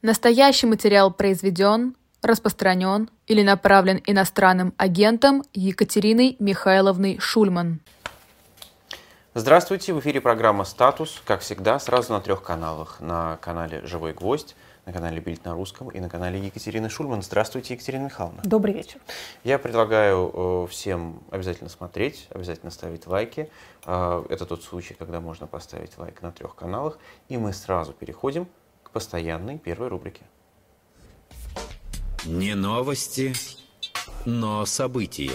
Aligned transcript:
Настоящий 0.00 0.68
материал 0.68 1.12
произведен, 1.12 1.96
распространен 2.22 3.10
или 3.26 3.42
направлен 3.42 4.00
иностранным 4.06 4.72
агентом 4.76 5.42
Екатериной 5.54 6.36
Михайловной 6.38 7.18
Шульман. 7.18 7.80
Здравствуйте, 9.34 9.92
в 9.92 9.98
эфире 9.98 10.20
программа 10.20 10.62
«Статус», 10.62 11.20
как 11.24 11.40
всегда, 11.40 11.80
сразу 11.80 12.12
на 12.12 12.20
трех 12.20 12.44
каналах. 12.44 13.00
На 13.00 13.38
канале 13.38 13.84
«Живой 13.84 14.12
гвоздь», 14.12 14.54
на 14.86 14.92
канале 14.92 15.20
«Бильд 15.20 15.44
на 15.44 15.54
русском» 15.54 15.88
и 15.88 15.98
на 15.98 16.08
канале 16.08 16.38
Екатерины 16.38 16.88
Шульман. 16.88 17.20
Здравствуйте, 17.22 17.74
Екатерина 17.74 18.04
Михайловна. 18.04 18.42
Добрый 18.44 18.74
вечер. 18.74 19.00
Я 19.42 19.58
предлагаю 19.58 20.30
э, 20.32 20.66
всем 20.70 21.24
обязательно 21.32 21.70
смотреть, 21.70 22.28
обязательно 22.30 22.70
ставить 22.70 23.08
лайки. 23.08 23.50
Э, 23.84 24.24
это 24.28 24.46
тот 24.46 24.62
случай, 24.62 24.94
когда 24.94 25.20
можно 25.20 25.48
поставить 25.48 25.98
лайк 25.98 26.22
на 26.22 26.30
трех 26.30 26.54
каналах. 26.54 26.98
И 27.28 27.36
мы 27.36 27.52
сразу 27.52 27.92
переходим 27.92 28.46
постоянной 28.98 29.58
первой 29.58 29.86
рубрике. 29.86 30.22
Не 32.24 32.56
новости, 32.56 33.32
но 34.24 34.66
события. 34.66 35.30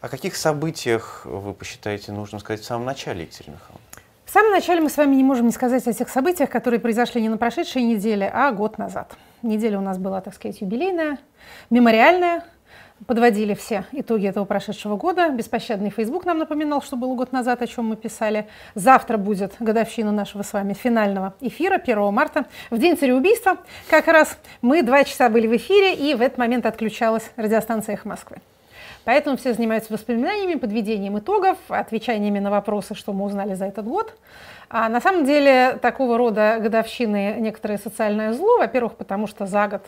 О 0.00 0.08
каких 0.08 0.36
событиях 0.36 1.22
вы 1.24 1.52
посчитаете 1.52 2.12
нужно 2.12 2.38
сказать 2.38 2.60
в 2.60 2.64
самом 2.64 2.84
начале, 2.86 3.22
Екатерина 3.22 3.54
Михайловна? 3.54 3.86
В 4.24 4.30
самом 4.30 4.52
начале 4.52 4.80
мы 4.80 4.88
с 4.88 4.96
вами 4.96 5.16
не 5.16 5.24
можем 5.24 5.46
не 5.46 5.52
сказать 5.52 5.84
о 5.88 5.92
тех 5.92 6.08
событиях, 6.08 6.48
которые 6.48 6.78
произошли 6.78 7.20
не 7.20 7.28
на 7.28 7.38
прошедшей 7.38 7.82
неделе, 7.82 8.30
а 8.32 8.52
год 8.52 8.78
назад. 8.78 9.16
Неделя 9.42 9.80
у 9.80 9.82
нас 9.82 9.98
была, 9.98 10.20
так 10.20 10.32
сказать, 10.32 10.60
юбилейная, 10.60 11.18
мемориальная, 11.70 12.44
подводили 13.06 13.54
все 13.54 13.84
итоги 13.92 14.26
этого 14.26 14.44
прошедшего 14.44 14.96
года. 14.96 15.28
Беспощадный 15.28 15.90
Facebook 15.90 16.24
нам 16.24 16.38
напоминал, 16.38 16.82
что 16.82 16.96
было 16.96 17.14
год 17.14 17.32
назад, 17.32 17.62
о 17.62 17.66
чем 17.66 17.86
мы 17.86 17.96
писали. 17.96 18.46
Завтра 18.74 19.18
будет 19.18 19.54
годовщина 19.60 20.12
нашего 20.12 20.42
с 20.42 20.52
вами 20.52 20.72
финального 20.72 21.34
эфира, 21.40 21.76
1 21.76 22.12
марта, 22.12 22.46
в 22.70 22.78
день 22.78 22.96
цареубийства. 22.96 23.58
Как 23.90 24.06
раз 24.08 24.38
мы 24.62 24.82
два 24.82 25.04
часа 25.04 25.28
были 25.28 25.46
в 25.46 25.56
эфире, 25.56 25.94
и 25.94 26.14
в 26.14 26.22
этот 26.22 26.38
момент 26.38 26.66
отключалась 26.66 27.30
радиостанция 27.36 27.94
«Эхо 27.94 28.08
Москвы». 28.08 28.38
Поэтому 29.04 29.36
все 29.36 29.54
занимаются 29.54 29.92
воспоминаниями, 29.92 30.58
подведением 30.58 31.16
итогов, 31.16 31.58
отвечаниями 31.68 32.40
на 32.40 32.50
вопросы, 32.50 32.96
что 32.96 33.12
мы 33.12 33.24
узнали 33.24 33.54
за 33.54 33.66
этот 33.66 33.86
год. 33.86 34.12
А 34.68 34.88
на 34.88 35.00
самом 35.00 35.24
деле 35.24 35.78
такого 35.80 36.18
рода 36.18 36.58
годовщины 36.60 37.36
некоторое 37.38 37.78
социальное 37.78 38.32
зло. 38.32 38.58
Во-первых, 38.58 38.96
потому 38.96 39.26
что 39.26 39.46
за 39.46 39.68
год 39.68 39.82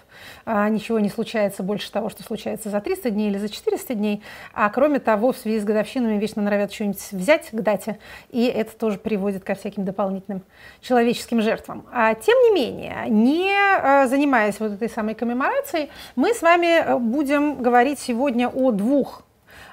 а, 0.44 0.68
ничего 0.68 1.00
не 1.00 1.08
случается 1.08 1.62
больше 1.62 1.90
того, 1.90 2.08
что 2.10 2.22
случается 2.22 2.70
за 2.70 2.80
300 2.80 3.10
дней 3.10 3.30
или 3.30 3.38
за 3.38 3.48
400 3.48 3.94
дней. 3.94 4.22
А 4.52 4.70
кроме 4.70 5.00
того, 5.00 5.32
в 5.32 5.36
связи 5.36 5.58
с 5.58 5.64
годовщинами 5.64 6.18
вечно 6.18 6.42
норовят 6.42 6.72
что-нибудь 6.72 7.00
взять 7.10 7.50
к 7.50 7.54
дате, 7.54 7.98
и 8.30 8.46
это 8.46 8.76
тоже 8.76 8.98
приводит 8.98 9.44
ко 9.44 9.54
всяким 9.54 9.84
дополнительным 9.84 10.42
человеческим 10.80 11.42
жертвам. 11.42 11.84
А 11.92 12.14
тем 12.14 12.38
не 12.44 12.54
менее, 12.54 13.04
не 13.08 13.50
а, 13.52 14.06
занимаясь 14.06 14.60
вот 14.60 14.72
этой 14.72 14.88
самой 14.88 15.14
коммеморацией, 15.14 15.90
мы 16.14 16.34
с 16.34 16.42
вами 16.42 16.98
будем 16.98 17.62
говорить 17.62 17.98
сегодня 17.98 18.48
о 18.48 18.70
двух 18.70 19.24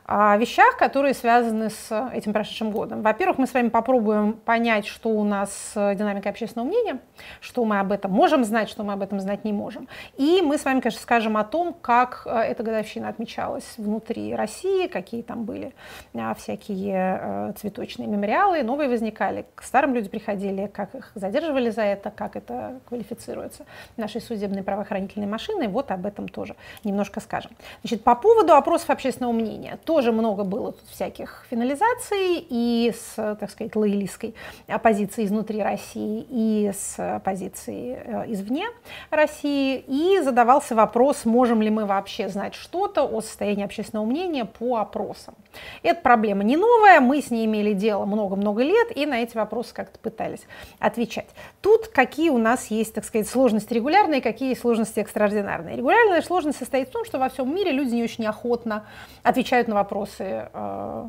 вещах, 0.08 0.78
которые 0.78 1.14
связаны 1.14 1.70
с 1.70 2.10
этим 2.14 2.32
прошедшим 2.32 2.72
годом. 2.72 3.02
Во-первых, 3.02 3.40
мы 3.40 3.48
с 3.48 3.54
вами 3.54 3.70
попробуем 3.70 4.34
понять, 4.34 4.86
что 4.86 5.10
у 5.10 5.24
нас 5.24 5.74
с 5.74 5.96
динамикой 5.96 6.32
общественного 6.32 6.68
мнения, 6.68 7.00
что 7.42 7.66
мы 7.66 7.80
об 7.80 7.92
этом 7.92 8.12
можем 8.12 8.44
знать, 8.44 8.70
что 8.70 8.84
мы 8.84 8.94
об 8.94 9.02
этом 9.02 9.20
знать 9.20 9.44
не 9.44 9.54
можем. 9.54 9.88
И 10.18 10.42
мы 10.44 10.58
с 10.58 10.66
вами, 10.66 10.80
конечно, 10.80 11.02
скажем 11.02 11.38
о 11.38 11.44
том, 11.44 11.74
как 11.74 12.24
э, 12.26 12.38
эта 12.38 12.62
годовщина 12.62 13.10
отмечалась 13.10 13.66
внутри 13.78 14.36
России, 14.36 14.88
какие 14.88 15.24
там 15.24 15.44
были 15.44 15.74
а, 16.14 16.36
всякие 16.36 17.20
э, 17.22 17.54
цветочные 17.58 18.08
мемориалы, 18.08 18.62
новые 18.64 18.90
возникали, 18.90 19.46
к 19.56 19.64
старым 19.64 19.96
люди 19.96 20.10
приходили, 20.10 20.68
как 20.68 20.94
их 20.94 21.12
задерживали 21.16 21.70
за 21.72 21.82
это, 21.82 22.12
как 22.12 22.36
это 22.36 22.80
квалифицируется 22.88 23.66
нашей 23.98 24.22
судебной 24.22 24.64
правоохранительной 24.64 25.28
машиной. 25.28 25.68
Вот 25.68 25.90
об 25.92 26.06
этом 26.06 26.28
тоже 26.28 26.56
немножко 26.84 27.20
скажем. 27.20 27.52
Значит, 27.82 28.04
по 28.04 28.16
поводу 28.16 28.54
опросов 28.54 28.90
общественного 28.92 29.32
мнения. 29.34 29.80
То, 29.84 29.95
тоже 29.96 30.12
много 30.12 30.44
было 30.44 30.74
тут 30.74 30.90
всяких 30.90 31.46
финализаций 31.50 32.46
и 32.50 32.94
с, 32.94 33.16
так 33.16 33.50
сказать, 33.50 33.78
лоялистской 33.78 34.36
оппозиции 34.68 35.24
изнутри 35.24 35.64
России, 35.64 36.26
и 36.30 36.70
с 36.74 37.00
оппозицией 37.00 37.96
э, 38.04 38.26
извне 38.28 38.66
России. 39.10 39.86
И 39.88 40.20
задавался 40.22 40.76
вопрос, 40.76 41.24
можем 41.24 41.62
ли 41.62 41.70
мы 41.70 41.86
вообще 41.86 42.28
знать 42.28 42.56
что-то 42.56 43.04
о 43.04 43.22
состоянии 43.22 43.64
общественного 43.64 44.06
мнения 44.06 44.44
по 44.44 44.76
опросам. 44.76 45.34
Эта 45.84 46.02
проблема 46.02 46.44
не 46.44 46.58
новая, 46.58 47.00
мы 47.00 47.22
с 47.22 47.32
ней 47.32 47.46
имели 47.46 47.74
дело 47.74 48.06
много-много 48.06 48.64
лет, 48.64 48.96
и 48.96 49.06
на 49.06 49.22
эти 49.22 49.36
вопросы 49.36 49.74
как-то 49.74 50.00
пытались 50.00 50.42
отвечать. 50.80 51.28
Тут 51.62 51.88
какие 51.88 52.30
у 52.30 52.38
нас 52.38 52.68
есть, 52.68 52.94
так 52.94 53.06
сказать, 53.06 53.28
сложности 53.28 53.74
регулярные, 53.74 54.22
какие 54.22 54.54
сложности 54.56 55.00
экстраординарные. 55.00 55.78
Регулярная 55.78 56.22
сложность 56.22 56.60
состоит 56.60 56.90
в 56.90 56.92
том, 56.92 57.06
что 57.06 57.20
во 57.20 57.30
всем 57.30 57.54
мире 57.54 57.72
люди 57.72 57.96
не 57.96 58.04
очень 58.04 58.26
охотно 58.26 58.86
отвечают 59.24 59.68
на 59.68 59.76
вопросы 59.76 59.96
вопросы 59.96 60.50
э, 60.54 61.08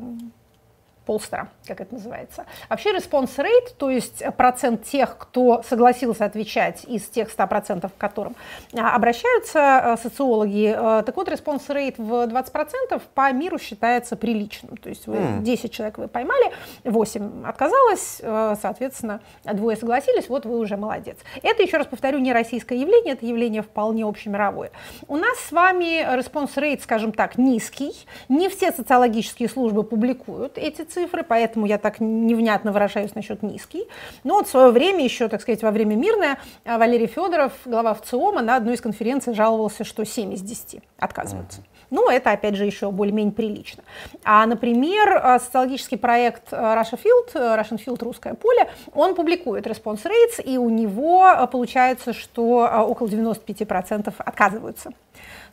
полстера, 1.07 1.47
как 1.65 1.79
это 1.79 1.93
называется. 1.95 2.45
Вообще 2.69 2.93
response 2.93 3.37
rate, 3.37 3.73
то 3.77 3.89
есть 3.89 4.21
процент 4.35 4.83
тех, 4.83 5.17
кто 5.17 5.63
согласился 5.63 6.25
отвечать 6.25 6.83
из 6.83 7.03
тех 7.05 7.29
100%, 7.29 7.89
к 7.89 7.97
которым 7.97 8.35
а, 8.75 8.93
обращаются 8.93 9.95
э, 9.95 9.97
социологи, 10.03 10.75
э, 10.77 11.03
так 11.03 11.15
вот 11.15 11.29
response 11.29 11.65
rate 11.69 11.95
в 11.97 12.11
20% 12.11 13.01
по 13.15 13.31
миру 13.31 13.57
считается 13.57 14.17
приличным. 14.17 14.75
То 14.75 14.89
есть 14.89 15.07
вы 15.07 15.17
10 15.39 15.71
человек 15.71 15.97
вы 15.97 16.09
поймали, 16.09 16.51
8 16.83 17.45
отказалось, 17.47 18.17
э, 18.21 18.55
соответственно, 18.61 19.21
двое 19.45 19.77
согласились, 19.77 20.27
вот 20.27 20.45
вы 20.45 20.59
уже 20.59 20.75
молодец. 20.75 21.17
Это, 21.41 21.63
еще 21.63 21.77
раз 21.77 21.87
повторю, 21.87 22.19
не 22.19 22.33
российское 22.33 22.77
явление, 22.77 23.13
это 23.13 23.25
явление 23.25 23.61
вполне 23.61 24.03
общемировое. 24.03 24.71
У 25.07 25.15
нас 25.15 25.39
с 25.39 25.53
вами 25.53 26.01
response 26.19 26.55
rate, 26.55 26.81
скажем 26.83 27.13
так, 27.13 27.37
низкий. 27.37 27.93
Не 28.27 28.49
все 28.49 28.73
социологические 28.73 29.47
службы 29.47 29.83
публикуют 29.83 30.57
эти 30.57 30.81
цифры, 30.81 30.96
цифры, 30.97 31.23
поэтому 31.23 31.67
я 31.67 31.77
так 31.77 31.99
невнятно 31.99 32.71
выражаюсь 32.71 33.13
насчет 33.13 33.43
низкий. 33.43 33.87
Но 34.23 34.35
вот 34.35 34.47
в 34.47 34.49
свое 34.49 34.71
время, 34.71 35.03
еще, 35.03 35.27
так 35.27 35.41
сказать, 35.41 35.61
во 35.61 35.69
время 35.69 35.95
мирное, 35.95 36.39
а, 36.65 36.79
Валерий 36.79 37.05
Федоров, 37.05 37.51
глава 37.65 37.93
ВЦИОМа, 37.93 38.41
на 38.41 38.55
одной 38.55 38.73
из 38.73 38.81
конференций 38.81 39.35
жаловался, 39.35 39.83
что 39.83 40.03
7 40.03 40.33
из 40.33 40.41
10 40.41 40.81
отказываются. 40.97 41.61
Ну, 41.91 42.09
это, 42.09 42.31
опять 42.31 42.55
же, 42.55 42.65
еще 42.65 42.89
более-менее 42.89 43.31
прилично. 43.31 43.83
А, 44.23 44.45
например, 44.47 45.21
а, 45.23 45.39
социологический 45.39 45.99
проект 45.99 46.51
Russia 46.51 46.99
Field, 46.99 47.33
Russian 47.35 47.79
Field 47.85 48.03
«Русское 48.03 48.33
поле», 48.33 48.67
он 48.93 49.13
публикует 49.13 49.67
response 49.67 50.03
rates, 50.03 50.43
и 50.43 50.57
у 50.57 50.69
него 50.69 51.47
получается, 51.51 52.11
что 52.11 52.85
около 52.87 53.07
95% 53.07 54.13
отказываются. 54.17 54.91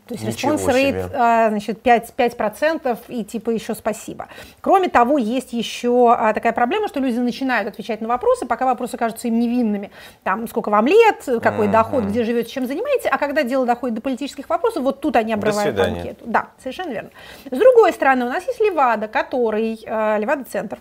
То 0.06 0.14
есть 0.14 0.26
response 0.26 0.66
rate, 0.68 1.06
значит, 1.10 1.80
5, 1.80 2.14
5% 2.16 2.98
и 3.08 3.24
типа 3.24 3.50
еще 3.50 3.74
спасибо. 3.74 4.28
Кроме 4.60 4.88
того, 4.88 5.16
есть 5.16 5.52
еще 5.52 6.14
а, 6.16 6.34
такая 6.34 6.52
проблема, 6.52 6.88
что 6.88 7.00
люди 7.00 7.18
начинают 7.18 7.68
отвечать 7.68 8.00
на 8.00 8.08
вопросы, 8.08 8.44
пока 8.46 8.66
вопросы 8.66 8.98
кажутся 8.98 9.28
им 9.28 9.38
невинными. 9.38 9.90
Там, 10.22 10.46
сколько 10.48 10.68
вам 10.68 10.86
лет, 10.86 11.26
какой 11.42 11.68
mm-hmm. 11.68 11.70
доход, 11.70 12.04
где 12.04 12.24
живете, 12.24 12.50
чем 12.50 12.66
занимаетесь, 12.66 13.08
а 13.10 13.16
когда 13.18 13.42
дело 13.44 13.64
доходит 13.64 13.94
до 13.94 14.02
политических 14.02 14.48
вопросов, 14.48 14.82
вот 14.82 15.00
тут 15.00 15.16
они 15.16 15.32
обрывают 15.32 15.78
анкету. 15.78 16.24
Да, 16.26 16.48
совершенно 16.58 16.90
верно. 16.90 17.10
С 17.50 17.58
другой 17.58 17.92
стороны, 17.92 18.26
у 18.26 18.28
нас 18.28 18.46
есть 18.46 18.60
Левада, 18.60 19.08
который, 19.08 19.78
э, 19.84 20.18
Левада-центр, 20.18 20.78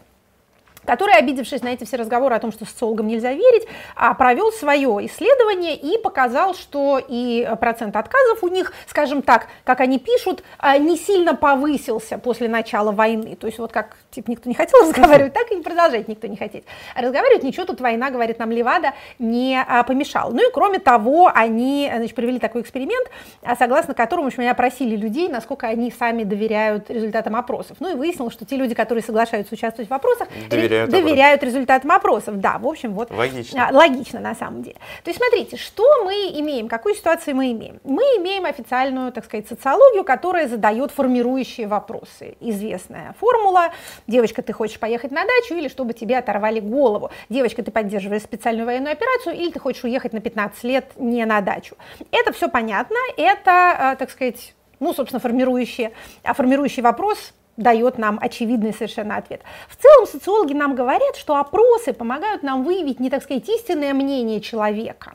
который, 0.86 1.16
обидевшись 1.16 1.62
на 1.62 1.70
эти 1.70 1.86
все 1.86 1.98
разговоры 1.98 2.36
о 2.36 2.40
том, 2.40 2.52
что 2.52 2.66
социологам 2.66 3.08
нельзя 3.08 3.34
верить, 3.34 3.68
а, 3.96 4.14
провел 4.14 4.52
свое 4.52 5.06
исследование 5.06 5.76
и 5.76 5.98
показал, 5.98 6.56
что 6.56 7.00
и 7.06 7.48
процент 7.60 7.96
отказов 7.96 8.44
у 8.44 8.48
них, 8.48 8.74
скажем 8.88 9.22
так, 9.22 9.48
как 9.64 9.82
они 9.82 10.00
пишут, 10.00 10.44
а, 10.58 10.78
не 10.78 10.98
сильно 10.98 11.36
повысился 11.36 12.18
после 12.18 12.48
начала 12.48 12.92
войны. 12.92 13.36
То 13.36 13.48
есть 13.48 13.60
вот 13.60 13.72
как 13.72 13.96
типа, 14.12 14.32
никто 14.32 14.50
не 14.50 14.56
хотел 14.56 14.82
разговаривать, 14.88 15.34
так 15.34 15.52
и 15.52 15.62
продолжать 15.62 16.08
никто 16.08 16.28
не 16.28 16.36
хотеть. 16.36 16.64
разговаривать 16.96 17.44
ничего, 17.44 17.66
тут 17.66 17.82
война, 17.82 18.10
говорит 18.10 18.40
нам 18.40 18.52
Левада, 18.52 18.94
не 19.20 19.60
а, 19.68 19.84
помешала. 19.84 20.32
Ну 20.32 20.48
и 20.48 20.52
кроме 20.54 20.80
того, 20.80 21.32
они 21.34 21.92
значит, 21.96 22.16
провели 22.16 22.40
такой 22.40 22.62
эксперимент, 22.62 23.10
согласно 23.58 23.94
которому, 23.94 24.26
в 24.26 24.28
общем, 24.28 24.42
они 24.42 24.50
опросили 24.50 24.96
людей, 24.96 25.30
насколько 25.30 25.68
они 25.68 25.92
сами 25.92 26.24
доверяют 26.24 26.90
результатам 26.90 27.36
опросов. 27.36 27.78
Ну 27.80 27.92
и 27.92 27.96
выяснилось, 27.96 28.34
что 28.34 28.46
те 28.46 28.56
люди, 28.56 28.76
которые 28.76 29.04
соглашаются 29.04 29.54
участвовать 29.54 29.90
в 29.90 29.94
опросах, 29.94 30.28
Доверяют 30.74 30.92
доверяют, 30.92 31.10
доверяют 31.16 31.44
результатам 31.44 31.92
опросов. 31.92 32.40
Да, 32.40 32.58
в 32.58 32.68
общем, 32.68 32.94
вот 32.94 33.12
логично. 33.12 33.70
А, 33.70 33.74
логично 33.74 34.20
на 34.20 34.36
самом 34.36 34.64
деле. 34.64 34.78
То 35.04 35.10
есть 35.10 35.20
смотрите, 35.20 35.58
что 35.58 36.04
мы 36.04 36.14
имеем, 36.40 36.68
какую 36.68 36.96
ситуацию 36.96 37.36
мы 37.36 37.52
имеем? 37.52 37.80
Мы 37.84 38.04
имеем 38.18 38.46
официальную, 38.46 39.12
так 39.12 39.26
сказать, 39.26 39.48
социологию, 39.48 40.04
которая 40.04 40.48
задает 40.48 40.92
формирующие 40.92 41.68
вопросы. 41.68 42.36
Известная 42.40 43.16
формула. 43.20 43.72
Девочка, 44.08 44.42
ты 44.42 44.54
хочешь 44.54 44.80
поехать 44.80 45.12
на 45.12 45.24
дачу 45.24 45.56
или 45.56 45.68
чтобы 45.68 45.94
тебе 45.94 46.18
оторвали 46.18 46.60
голову? 46.60 47.12
Девочка, 47.30 47.64
ты 47.64 47.72
поддерживаешь 47.72 48.24
специальную 48.24 48.66
военную 48.66 48.94
операцию 48.94 49.36
или 49.36 49.52
ты 49.52 49.60
хочешь 49.60 49.84
уехать 49.84 50.14
на 50.14 50.20
15 50.20 50.64
лет 50.64 50.86
не 50.98 51.26
на 51.26 51.42
дачу? 51.42 51.76
Это 52.12 52.34
все 52.34 52.50
понятно. 52.50 52.98
Это, 53.18 53.92
а, 53.92 53.96
так 53.96 54.10
сказать, 54.10 54.54
ну, 54.80 54.94
собственно, 54.94 55.20
формирующий, 55.20 55.90
а 56.24 56.34
формирующий 56.34 56.82
вопрос 56.82 57.34
дает 57.58 57.98
нам 57.98 58.18
очевидный 58.22 58.74
совершенно 58.74 59.18
ответ. 59.18 59.42
В 59.70 59.76
целом 59.76 60.08
социологи 60.08 60.54
нам 60.54 60.76
говорят, 60.76 61.16
что 61.16 61.38
опросы 61.38 61.94
помогают 61.94 62.44
нам 62.44 62.64
выявить 62.64 63.00
не, 63.00 63.10
так 63.10 63.24
сказать, 63.24 63.48
истинное 63.48 63.94
мнение 63.94 64.42
человека, 64.42 65.14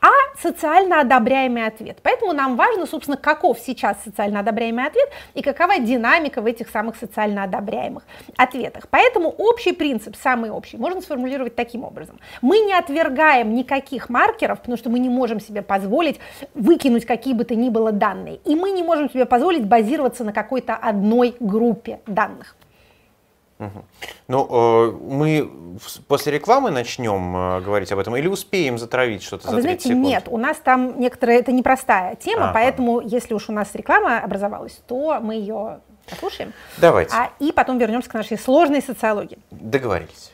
а 0.00 0.10
социально 0.40 1.00
одобряемый 1.00 1.66
ответ. 1.66 1.98
Поэтому 2.02 2.32
нам 2.32 2.56
важно, 2.56 2.86
собственно, 2.86 3.16
каков 3.16 3.58
сейчас 3.58 3.96
социально 4.04 4.40
одобряемый 4.40 4.86
ответ 4.86 5.08
и 5.34 5.42
какова 5.42 5.78
динамика 5.78 6.40
в 6.40 6.46
этих 6.46 6.70
самых 6.70 6.96
социально 6.96 7.44
одобряемых 7.44 8.04
ответах. 8.36 8.88
Поэтому 8.88 9.28
общий 9.28 9.72
принцип, 9.72 10.16
самый 10.16 10.50
общий, 10.50 10.76
можно 10.76 11.00
сформулировать 11.00 11.56
таким 11.56 11.84
образом. 11.84 12.20
Мы 12.40 12.60
не 12.60 12.72
отвергаем 12.72 13.54
никаких 13.54 14.08
маркеров, 14.08 14.60
потому 14.60 14.76
что 14.76 14.90
мы 14.90 14.98
не 14.98 15.08
можем 15.08 15.40
себе 15.40 15.62
позволить 15.62 16.20
выкинуть 16.54 17.04
какие 17.04 17.34
бы 17.34 17.44
то 17.44 17.54
ни 17.54 17.68
было 17.68 17.90
данные. 17.90 18.40
И 18.44 18.54
мы 18.54 18.70
не 18.70 18.82
можем 18.82 19.10
себе 19.10 19.26
позволить 19.26 19.66
базироваться 19.66 20.24
на 20.24 20.32
какой-то 20.32 20.74
одной 20.74 21.34
группе 21.40 21.79
данных. 22.06 22.56
Угу. 23.60 23.84
Ну, 24.28 24.48
э, 24.50 24.90
мы 25.02 25.78
после 26.08 26.32
рекламы 26.32 26.70
начнем 26.70 27.36
э, 27.36 27.60
говорить 27.60 27.92
об 27.92 27.98
этом 27.98 28.16
или 28.16 28.26
успеем 28.26 28.78
затравить 28.78 29.22
что-то 29.22 29.48
за 29.48 29.56
Вы 29.56 29.62
знаете, 29.62 29.90
секунд? 29.90 30.06
нет, 30.06 30.24
у 30.28 30.38
нас 30.38 30.56
там 30.56 30.98
некоторая, 30.98 31.40
это 31.40 31.52
непростая 31.52 32.16
тема, 32.16 32.44
ага. 32.44 32.52
поэтому 32.54 33.00
если 33.02 33.34
уж 33.34 33.50
у 33.50 33.52
нас 33.52 33.68
реклама 33.74 34.18
образовалась, 34.18 34.80
то 34.86 35.20
мы 35.20 35.34
ее 35.34 35.80
послушаем. 36.08 36.54
Давайте. 36.78 37.14
А, 37.14 37.32
и 37.38 37.52
потом 37.52 37.76
вернемся 37.76 38.08
к 38.08 38.14
нашей 38.14 38.38
сложной 38.38 38.80
социологии. 38.80 39.38
Договорились. 39.50 40.32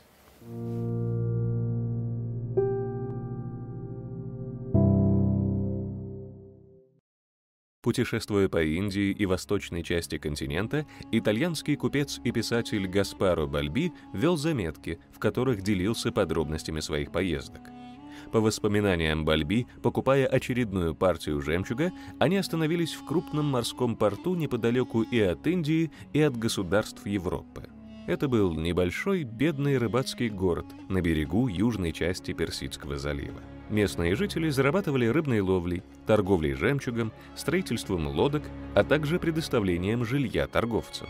Путешествуя 7.86 8.48
по 8.48 8.60
Индии 8.60 9.12
и 9.12 9.26
восточной 9.26 9.84
части 9.84 10.18
континента, 10.18 10.84
итальянский 11.12 11.76
купец 11.76 12.20
и 12.24 12.32
писатель 12.32 12.88
Гаспаро 12.88 13.46
Бальби 13.46 13.92
вел 14.12 14.36
заметки, 14.36 14.98
в 15.12 15.20
которых 15.20 15.62
делился 15.62 16.10
подробностями 16.10 16.80
своих 16.80 17.12
поездок. 17.12 17.60
По 18.32 18.40
воспоминаниям 18.40 19.24
Бальби, 19.24 19.68
покупая 19.84 20.26
очередную 20.26 20.96
партию 20.96 21.40
жемчуга, 21.40 21.92
они 22.18 22.38
остановились 22.38 22.92
в 22.92 23.06
крупном 23.06 23.46
морском 23.46 23.94
порту 23.94 24.34
неподалеку 24.34 25.02
и 25.02 25.20
от 25.20 25.46
Индии, 25.46 25.92
и 26.12 26.20
от 26.22 26.36
государств 26.36 27.06
Европы. 27.06 27.68
Это 28.08 28.26
был 28.26 28.52
небольшой 28.54 29.22
бедный 29.22 29.78
рыбацкий 29.78 30.28
город 30.28 30.66
на 30.88 31.00
берегу 31.00 31.46
южной 31.46 31.92
части 31.92 32.32
Персидского 32.32 32.98
залива. 32.98 33.40
Местные 33.68 34.14
жители 34.14 34.48
зарабатывали 34.48 35.06
рыбной 35.06 35.40
ловлей, 35.40 35.82
торговлей 36.06 36.54
жемчугом, 36.54 37.12
строительством 37.34 38.06
лодок, 38.06 38.44
а 38.74 38.84
также 38.84 39.18
предоставлением 39.18 40.04
жилья 40.04 40.46
торговцам. 40.46 41.08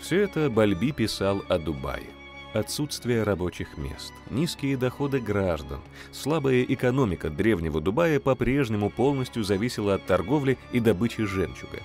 Все 0.00 0.20
это 0.20 0.48
Бальби 0.48 0.92
писал 0.92 1.42
о 1.48 1.58
Дубае. 1.58 2.06
Отсутствие 2.54 3.24
рабочих 3.24 3.76
мест, 3.76 4.14
низкие 4.30 4.78
доходы 4.78 5.20
граждан, 5.20 5.80
слабая 6.12 6.62
экономика 6.62 7.28
древнего 7.28 7.78
Дубая 7.82 8.18
по-прежнему 8.20 8.88
полностью 8.88 9.44
зависела 9.44 9.94
от 9.94 10.06
торговли 10.06 10.56
и 10.72 10.80
добычи 10.80 11.24
жемчуга. 11.24 11.82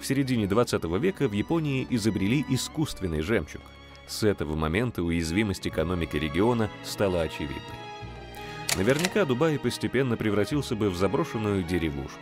В 0.00 0.06
середине 0.06 0.48
20 0.48 0.82
века 1.00 1.28
в 1.28 1.32
Японии 1.32 1.86
изобрели 1.90 2.44
искусственный 2.48 3.20
жемчуг. 3.20 3.62
С 4.08 4.24
этого 4.24 4.56
момента 4.56 5.02
уязвимость 5.02 5.68
экономики 5.68 6.16
региона 6.16 6.70
стала 6.82 7.22
очевидной. 7.22 7.87
Наверняка 8.78 9.24
Дубай 9.24 9.58
постепенно 9.58 10.16
превратился 10.16 10.76
бы 10.76 10.88
в 10.88 10.96
заброшенную 10.96 11.64
деревушку, 11.64 12.20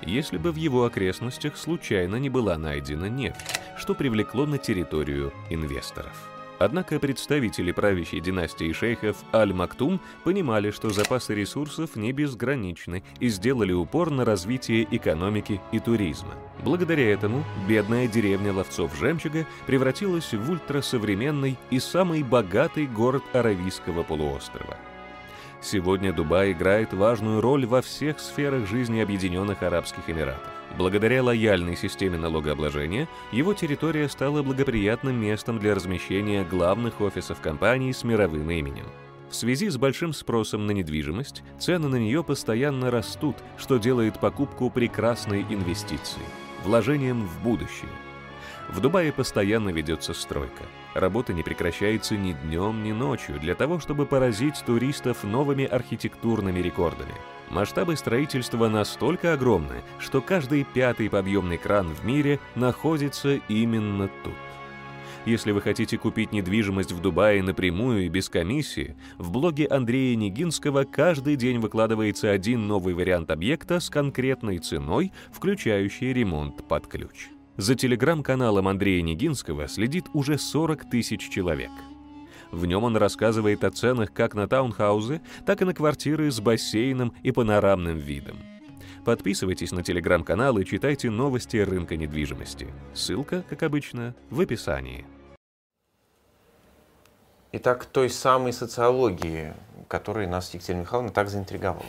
если 0.00 0.38
бы 0.38 0.52
в 0.52 0.56
его 0.56 0.86
окрестностях 0.86 1.58
случайно 1.58 2.16
не 2.16 2.30
была 2.30 2.56
найдена 2.56 3.10
нефть, 3.10 3.60
что 3.76 3.94
привлекло 3.94 4.46
на 4.46 4.56
территорию 4.56 5.34
инвесторов. 5.50 6.14
Однако 6.58 6.98
представители 6.98 7.72
правящей 7.72 8.20
династии 8.20 8.72
шейхов 8.72 9.18
Аль-Мактум 9.34 10.00
понимали, 10.24 10.70
что 10.70 10.88
запасы 10.88 11.34
ресурсов 11.34 11.94
не 11.94 12.12
безграничны 12.12 13.04
и 13.20 13.28
сделали 13.28 13.74
упор 13.74 14.10
на 14.10 14.24
развитие 14.24 14.88
экономики 14.90 15.60
и 15.72 15.78
туризма. 15.78 16.32
Благодаря 16.64 17.12
этому 17.12 17.44
бедная 17.68 18.08
деревня 18.08 18.54
ловцов 18.54 18.96
жемчуга 18.98 19.44
превратилась 19.66 20.32
в 20.32 20.50
ультрасовременный 20.50 21.58
и 21.68 21.78
самый 21.78 22.22
богатый 22.22 22.86
город 22.86 23.24
Аравийского 23.34 24.04
полуострова– 24.04 24.78
Сегодня 25.60 26.12
Дубай 26.12 26.52
играет 26.52 26.92
важную 26.92 27.40
роль 27.40 27.66
во 27.66 27.82
всех 27.82 28.20
сферах 28.20 28.68
жизни 28.68 29.00
Объединенных 29.00 29.62
Арабских 29.62 30.08
Эмиратов. 30.08 30.52
Благодаря 30.76 31.22
лояльной 31.22 31.76
системе 31.76 32.16
налогообложения, 32.16 33.08
его 33.32 33.54
территория 33.54 34.08
стала 34.08 34.42
благоприятным 34.42 35.20
местом 35.20 35.58
для 35.58 35.74
размещения 35.74 36.44
главных 36.44 37.00
офисов 37.00 37.40
компаний 37.40 37.92
с 37.92 38.04
мировым 38.04 38.48
именем. 38.50 38.86
В 39.30 39.34
связи 39.34 39.68
с 39.68 39.76
большим 39.76 40.12
спросом 40.12 40.66
на 40.66 40.70
недвижимость, 40.70 41.42
цены 41.58 41.88
на 41.88 41.96
нее 41.96 42.22
постоянно 42.22 42.90
растут, 42.90 43.36
что 43.58 43.78
делает 43.78 44.20
покупку 44.20 44.70
прекрасной 44.70 45.42
инвестицией, 45.42 46.24
вложением 46.64 47.26
в 47.26 47.42
будущее. 47.42 47.90
В 48.68 48.80
Дубае 48.80 49.12
постоянно 49.12 49.70
ведется 49.70 50.14
стройка– 50.14 50.62
Работа 50.98 51.32
не 51.32 51.44
прекращается 51.44 52.16
ни 52.16 52.32
днем, 52.32 52.82
ни 52.82 52.90
ночью 52.90 53.38
для 53.38 53.54
того, 53.54 53.78
чтобы 53.78 54.04
поразить 54.04 54.64
туристов 54.66 55.22
новыми 55.22 55.64
архитектурными 55.64 56.58
рекордами. 56.58 57.14
Масштабы 57.50 57.94
строительства 57.96 58.68
настолько 58.68 59.32
огромны, 59.32 59.76
что 60.00 60.20
каждый 60.20 60.64
пятый 60.64 61.08
подъемный 61.08 61.56
кран 61.56 61.94
в 61.94 62.04
мире 62.04 62.40
находится 62.56 63.34
именно 63.48 64.10
тут. 64.24 64.34
Если 65.24 65.52
вы 65.52 65.60
хотите 65.60 65.96
купить 65.98 66.32
недвижимость 66.32 66.90
в 66.90 67.00
Дубае 67.00 67.44
напрямую 67.44 68.06
и 68.06 68.08
без 68.08 68.28
комиссии, 68.28 68.96
в 69.18 69.30
блоге 69.30 69.66
Андрея 69.66 70.16
Нигинского 70.16 70.82
каждый 70.82 71.36
день 71.36 71.60
выкладывается 71.60 72.32
один 72.32 72.66
новый 72.66 72.94
вариант 72.94 73.30
объекта 73.30 73.78
с 73.78 73.88
конкретной 73.88 74.58
ценой, 74.58 75.12
включающий 75.30 76.12
ремонт 76.12 76.66
под 76.66 76.88
ключ. 76.88 77.28
За 77.58 77.74
телеграм-каналом 77.74 78.68
Андрея 78.68 79.02
Нигинского 79.02 79.66
следит 79.66 80.06
уже 80.14 80.38
40 80.38 80.88
тысяч 80.88 81.28
человек. 81.28 81.72
В 82.52 82.66
нем 82.66 82.84
он 82.84 82.96
рассказывает 82.96 83.64
о 83.64 83.72
ценах 83.72 84.12
как 84.12 84.34
на 84.34 84.46
таунхаузы, 84.46 85.20
так 85.44 85.60
и 85.60 85.64
на 85.64 85.74
квартиры 85.74 86.30
с 86.30 86.38
бассейном 86.38 87.12
и 87.24 87.32
панорамным 87.32 87.98
видом. 87.98 88.36
Подписывайтесь 89.04 89.72
на 89.72 89.82
телеграм-канал 89.82 90.56
и 90.58 90.64
читайте 90.64 91.10
новости 91.10 91.56
рынка 91.56 91.96
недвижимости. 91.96 92.68
Ссылка, 92.94 93.42
как 93.48 93.64
обычно, 93.64 94.14
в 94.30 94.40
описании. 94.40 95.04
Итак, 97.50 97.86
той 97.86 98.08
самой 98.08 98.52
социологии, 98.52 99.52
которая 99.88 100.28
нас 100.28 100.54
Екатерина 100.54 100.82
Михайловна 100.82 101.10
так 101.10 101.28
заинтриговала. 101.28 101.82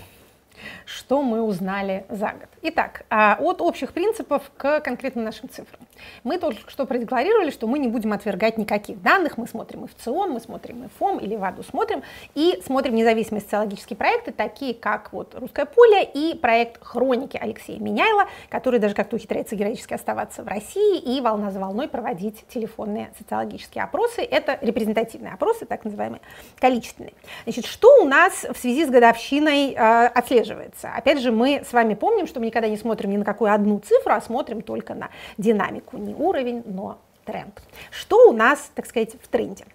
Что 0.85 1.21
мы 1.21 1.41
узнали 1.41 2.05
за 2.09 2.27
год? 2.27 2.49
Итак, 2.61 3.05
а, 3.09 3.37
от 3.39 3.61
общих 3.61 3.93
принципов 3.93 4.51
к 4.57 4.81
конкретно 4.81 5.23
нашим 5.23 5.49
цифрам. 5.49 5.79
Мы 6.23 6.37
только 6.37 6.69
что 6.69 6.85
продекларировали, 6.85 7.51
что 7.51 7.67
мы 7.67 7.79
не 7.79 7.87
будем 7.87 8.13
отвергать 8.13 8.57
никаких 8.57 9.01
данных. 9.01 9.37
Мы 9.37 9.47
смотрим 9.47 9.85
и 9.85 9.87
в 9.87 9.95
ЦИОН, 9.95 10.31
мы 10.31 10.39
смотрим 10.39 10.83
и 10.83 10.87
в 10.87 10.91
ФОМ, 10.99 11.19
или 11.19 11.35
ВАДУ 11.35 11.63
смотрим, 11.63 12.03
и 12.35 12.61
смотрим 12.65 12.95
независимые 12.95 13.41
социологические 13.41 13.97
проекты, 13.97 14.31
такие 14.31 14.73
как 14.73 15.13
вот 15.13 15.35
«Русское 15.35 15.65
поле» 15.65 16.03
и 16.03 16.35
проект 16.35 16.83
«Хроники» 16.83 17.37
Алексея 17.37 17.79
Меняйла, 17.79 18.25
который 18.49 18.79
даже 18.79 18.95
как-то 18.95 19.15
ухитряется 19.15 19.55
героически 19.55 19.93
оставаться 19.93 20.43
в 20.43 20.47
России 20.47 20.99
и 20.99 21.21
волна 21.21 21.51
за 21.51 21.59
волной 21.59 21.87
проводить 21.87 22.45
телефонные 22.47 23.11
социологические 23.17 23.83
опросы. 23.83 24.21
Это 24.21 24.57
репрезентативные 24.61 25.33
опросы, 25.33 25.65
так 25.65 25.85
называемые 25.85 26.21
количественные. 26.59 27.13
Значит, 27.43 27.65
что 27.65 28.01
у 28.01 28.05
нас 28.05 28.43
в 28.43 28.57
связи 28.57 28.85
с 28.85 28.89
годовщиной 28.89 29.73
э, 29.73 30.05
отслеживается? 30.07 30.48
Опять 30.95 31.19
же, 31.19 31.31
мы 31.31 31.63
с 31.67 31.73
вами 31.73 31.93
помним, 31.93 32.27
что 32.27 32.39
мы 32.39 32.47
никогда 32.47 32.67
не 32.67 32.77
смотрим 32.77 33.11
ни 33.11 33.17
на 33.17 33.25
какую 33.25 33.53
одну 33.53 33.79
цифру, 33.79 34.13
а 34.13 34.21
смотрим 34.21 34.61
только 34.61 34.93
на 34.93 35.09
динамику, 35.37 35.97
не 35.97 36.13
уровень, 36.13 36.63
но 36.65 36.99
тренд. 37.25 37.61
Что 37.91 38.29
у 38.29 38.33
нас, 38.33 38.71
так 38.75 38.85
сказать, 38.85 39.15
в 39.21 39.27
тренде? 39.27 39.65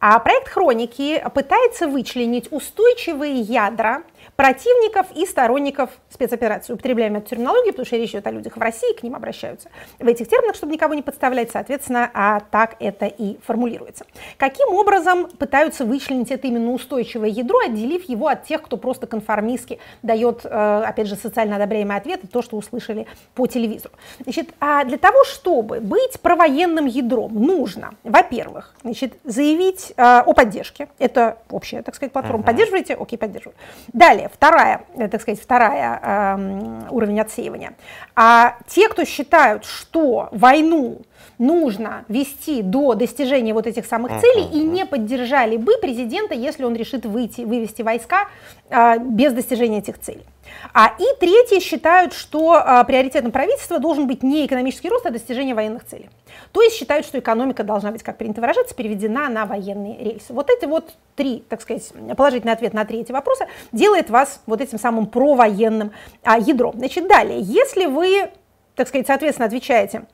А 0.00 0.18
проект 0.18 0.48
«Хроники» 0.48 1.22
пытается 1.34 1.88
вычленить 1.88 2.50
устойчивые 2.50 3.40
ядра 3.40 4.02
противников 4.40 5.08
и 5.14 5.26
сторонников 5.26 5.90
спецоперации. 6.08 6.72
Употребляем 6.72 7.14
эту 7.14 7.28
терминологию, 7.28 7.74
потому 7.74 7.84
что 7.84 7.96
речь 7.96 8.08
идет 8.12 8.26
о 8.26 8.30
людях 8.30 8.56
в 8.56 8.60
России, 8.60 8.94
к 8.94 9.02
ним 9.02 9.14
обращаются 9.14 9.68
в 9.98 10.06
этих 10.06 10.28
терминах, 10.28 10.56
чтобы 10.56 10.72
никого 10.72 10.94
не 10.94 11.02
подставлять, 11.02 11.50
соответственно, 11.50 12.10
а 12.14 12.40
так 12.40 12.76
это 12.80 13.04
и 13.04 13.38
формулируется. 13.44 14.06
Каким 14.38 14.68
образом 14.72 15.28
пытаются 15.28 15.84
вычленить 15.84 16.30
это 16.30 16.46
именно 16.46 16.72
устойчивое 16.72 17.28
ядро, 17.28 17.58
отделив 17.58 18.08
его 18.08 18.28
от 18.28 18.44
тех, 18.44 18.62
кто 18.62 18.78
просто 18.78 19.06
конформистски 19.06 19.78
дает, 20.00 20.46
э, 20.46 20.48
опять 20.86 21.08
же, 21.08 21.16
социально 21.16 21.56
одобряемый 21.56 21.98
ответ, 21.98 22.22
то, 22.32 22.40
что 22.40 22.56
услышали 22.56 23.06
по 23.34 23.46
телевизору. 23.46 23.92
Значит, 24.20 24.54
а 24.58 24.84
для 24.84 24.96
того, 24.96 25.22
чтобы 25.26 25.80
быть 25.80 26.18
провоенным 26.18 26.86
ядром, 26.86 27.34
нужно, 27.34 27.90
во-первых, 28.04 28.74
значит, 28.80 29.18
заявить 29.22 29.92
э, 29.98 30.02
о 30.02 30.32
поддержке. 30.32 30.88
Это 30.98 31.36
общая, 31.50 31.82
так 31.82 31.94
сказать, 31.94 32.14
платформа. 32.14 32.42
Uh-huh. 32.42 32.46
Поддерживаете? 32.46 32.94
Окей, 32.94 33.18
поддерживаю. 33.18 33.54
Далее, 33.92 34.29
вторая, 34.32 34.82
э, 34.96 35.08
так 35.08 35.20
сказать, 35.22 35.40
вторая 35.40 36.00
э, 36.02 36.88
уровень 36.90 37.20
отсеивания. 37.20 37.74
А 38.16 38.56
те, 38.66 38.88
кто 38.88 39.04
считают, 39.04 39.64
что 39.64 40.28
войну 40.32 41.02
нужно 41.38 42.04
вести 42.08 42.62
до 42.62 42.94
достижения 42.94 43.54
вот 43.54 43.66
этих 43.66 43.86
самых 43.86 44.20
целей 44.20 44.46
и 44.52 44.62
не 44.62 44.84
поддержали 44.86 45.56
бы 45.56 45.78
президента, 45.78 46.34
если 46.34 46.64
он 46.64 46.74
решит 46.74 47.06
выйти, 47.06 47.42
вывести 47.42 47.82
войска 47.82 48.28
а, 48.68 48.98
без 48.98 49.32
достижения 49.32 49.78
этих 49.78 49.98
целей. 49.98 50.24
А, 50.72 50.94
и 50.98 51.04
третьи 51.18 51.60
считают, 51.60 52.12
что 52.12 52.54
а, 52.54 52.84
приоритетом 52.84 53.32
правительства 53.32 53.78
должен 53.78 54.06
быть 54.06 54.22
не 54.22 54.46
экономический 54.46 54.88
рост, 54.88 55.06
а 55.06 55.10
достижение 55.10 55.54
военных 55.54 55.84
целей. 55.84 56.10
То 56.52 56.62
есть 56.62 56.76
считают, 56.76 57.06
что 57.06 57.18
экономика 57.18 57.64
должна 57.64 57.90
быть, 57.90 58.02
как 58.02 58.18
принято 58.18 58.40
выражаться, 58.40 58.74
переведена 58.74 59.28
на 59.28 59.46
военные 59.46 59.98
рельсы. 59.98 60.32
Вот 60.32 60.50
эти 60.50 60.66
вот 60.66 60.94
три, 61.16 61.44
так 61.48 61.60
сказать, 61.60 61.92
положительный 62.16 62.52
ответ 62.52 62.74
на 62.74 62.84
три 62.84 63.00
эти 63.00 63.12
вопроса 63.12 63.46
делает 63.72 64.10
вас 64.10 64.42
вот 64.46 64.60
этим 64.60 64.78
самым 64.78 65.06
провоенным 65.06 65.92
а, 66.22 66.38
ядром. 66.38 66.74
Значит, 66.76 67.08
далее, 67.08 67.40
если 67.40 67.86
вы, 67.86 68.30
так 68.74 68.88
сказать, 68.88 69.06
соответственно, 69.06 69.46
отвечаете 69.46 70.04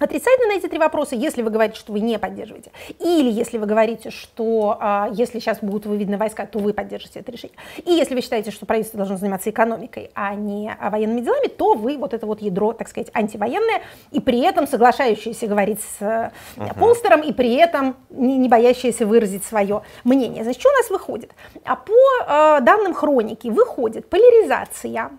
отрицательно 0.00 0.48
на 0.48 0.58
эти 0.58 0.66
три 0.66 0.78
вопроса, 0.78 1.14
если 1.14 1.42
вы 1.42 1.50
говорите, 1.50 1.78
что 1.78 1.92
вы 1.92 2.00
не 2.00 2.18
поддерживаете, 2.18 2.72
или 2.98 3.30
если 3.30 3.58
вы 3.58 3.66
говорите, 3.66 4.10
что 4.10 4.76
а, 4.80 5.08
если 5.12 5.38
сейчас 5.38 5.58
будут 5.60 5.86
выведены 5.86 6.16
войска, 6.16 6.46
то 6.46 6.58
вы 6.58 6.72
поддержите 6.72 7.20
это 7.20 7.30
решение, 7.30 7.56
и 7.84 7.92
если 7.92 8.14
вы 8.14 8.22
считаете, 8.22 8.50
что 8.50 8.66
правительство 8.66 8.98
должно 8.98 9.16
заниматься 9.16 9.50
экономикой, 9.50 10.10
а 10.14 10.34
не 10.34 10.74
а, 10.78 10.90
военными 10.90 11.20
делами, 11.20 11.48
то 11.48 11.74
вы 11.74 11.96
вот 11.98 12.14
это 12.14 12.26
вот 12.26 12.40
ядро, 12.40 12.72
так 12.72 12.88
сказать, 12.88 13.10
антивоенное, 13.12 13.82
и 14.10 14.20
при 14.20 14.40
этом 14.40 14.66
соглашающееся 14.66 15.46
говорить 15.46 15.80
с 15.80 16.00
uh-huh. 16.00 16.78
Полстером, 16.78 17.20
и 17.20 17.32
при 17.32 17.54
этом 17.54 17.96
не, 18.08 18.38
не 18.38 18.48
боящееся 18.48 19.06
выразить 19.06 19.44
свое 19.44 19.82
мнение. 20.04 20.42
Значит, 20.44 20.60
что 20.60 20.70
у 20.70 20.76
нас 20.76 20.90
выходит? 20.90 21.32
А 21.64 21.76
по 21.76 21.92
а, 22.26 22.60
данным 22.60 22.94
хроники 22.94 23.48
выходит 23.48 24.08
поляризация, 24.08 25.10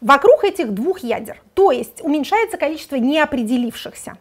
вокруг 0.00 0.44
этих 0.44 0.72
двух 0.72 1.00
ядер. 1.00 1.40
То 1.54 1.70
есть 1.70 2.02
уменьшается 2.02 2.56
количество 2.56 2.96
неопределившихся. 2.96 4.14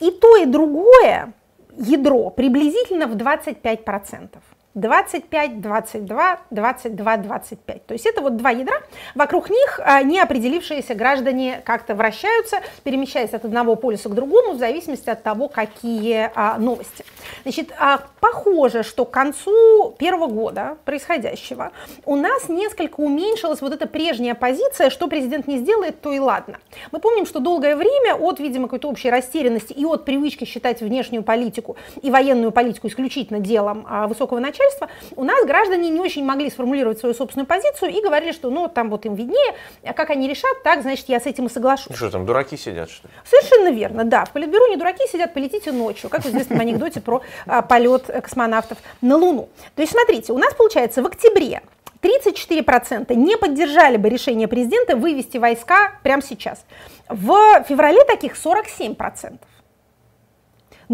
И 0.00 0.10
то, 0.10 0.36
и 0.36 0.46
другое 0.46 1.32
ядро 1.76 2.30
приблизительно 2.30 3.06
в 3.06 3.16
25%. 3.16 4.28
25, 4.74 5.60
22, 5.60 6.38
22, 6.50 7.16
25. 7.18 7.86
То 7.86 7.92
есть 7.92 8.06
это 8.06 8.22
вот 8.22 8.36
два 8.36 8.50
ядра, 8.50 8.76
вокруг 9.14 9.50
них 9.50 9.80
а, 9.84 10.02
не 10.02 10.18
определившиеся 10.18 10.94
граждане 10.94 11.60
как-то 11.64 11.94
вращаются, 11.94 12.60
перемещаясь 12.82 13.34
от 13.34 13.44
одного 13.44 13.76
полюса 13.76 14.08
к 14.08 14.14
другому 14.14 14.54
в 14.54 14.58
зависимости 14.58 15.10
от 15.10 15.22
того, 15.22 15.48
какие 15.48 16.30
а, 16.34 16.56
новости. 16.58 17.04
Значит, 17.42 17.70
а, 17.78 18.00
похоже, 18.20 18.82
что 18.82 19.04
к 19.04 19.10
концу 19.10 19.94
первого 19.98 20.26
года 20.26 20.78
происходящего 20.86 21.72
у 22.06 22.16
нас 22.16 22.48
несколько 22.48 23.00
уменьшилась 23.00 23.60
вот 23.60 23.74
эта 23.74 23.86
прежняя 23.86 24.34
позиция, 24.34 24.88
что 24.88 25.06
президент 25.06 25.46
не 25.48 25.58
сделает, 25.58 26.00
то 26.00 26.12
и 26.12 26.18
ладно. 26.18 26.58
Мы 26.92 26.98
помним, 26.98 27.26
что 27.26 27.40
долгое 27.40 27.76
время 27.76 28.14
от, 28.14 28.40
видимо, 28.40 28.68
какой-то 28.68 28.88
общей 28.88 29.10
растерянности 29.10 29.74
и 29.74 29.84
от 29.84 30.06
привычки 30.06 30.44
считать 30.44 30.80
внешнюю 30.80 31.22
политику 31.22 31.76
и 32.00 32.10
военную 32.10 32.52
политику 32.52 32.88
исключительно 32.88 33.38
делом 33.38 33.86
а, 33.86 34.06
высокого 34.06 34.38
начала, 34.38 34.61
начальства, 34.62 34.88
у 35.16 35.24
нас 35.24 35.44
граждане 35.44 35.90
не 35.90 36.00
очень 36.00 36.24
могли 36.24 36.50
сформулировать 36.50 36.98
свою 36.98 37.14
собственную 37.14 37.46
позицию 37.46 37.90
и 37.90 38.00
говорили, 38.00 38.32
что 38.32 38.50
ну 38.50 38.68
там 38.68 38.90
вот 38.90 39.04
им 39.06 39.14
виднее, 39.14 39.54
а 39.84 39.92
как 39.92 40.10
они 40.10 40.28
решат, 40.28 40.62
так, 40.62 40.82
значит, 40.82 41.08
я 41.08 41.20
с 41.20 41.26
этим 41.26 41.46
и 41.46 41.50
соглашусь. 41.50 41.88
Ну 41.90 41.96
что 41.96 42.10
там, 42.10 42.26
дураки 42.26 42.56
сидят, 42.56 42.90
что 42.90 43.08
ли? 43.08 43.14
Совершенно 43.24 43.70
верно, 43.70 44.04
да. 44.04 44.24
В 44.24 44.30
Политбюро 44.30 44.68
не 44.68 44.76
дураки 44.76 45.06
сидят, 45.08 45.34
полетите 45.34 45.72
ночью, 45.72 46.08
как 46.08 46.24
в 46.24 46.28
известном 46.28 46.60
анекдоте 46.60 47.00
про 47.00 47.22
а, 47.46 47.62
полет 47.62 48.06
космонавтов 48.06 48.78
на 49.00 49.16
Луну. 49.16 49.48
То 49.74 49.82
есть, 49.82 49.92
смотрите, 49.92 50.32
у 50.32 50.38
нас 50.38 50.54
получается 50.54 51.02
в 51.02 51.06
октябре 51.06 51.62
34% 52.02 53.14
не 53.14 53.36
поддержали 53.36 53.96
бы 53.96 54.08
решение 54.08 54.48
президента 54.48 54.96
вывести 54.96 55.38
войска 55.38 55.92
прямо 56.02 56.22
сейчас. 56.22 56.64
В 57.08 57.64
феврале 57.68 58.04
таких 58.04 58.34
47%. 58.34 59.38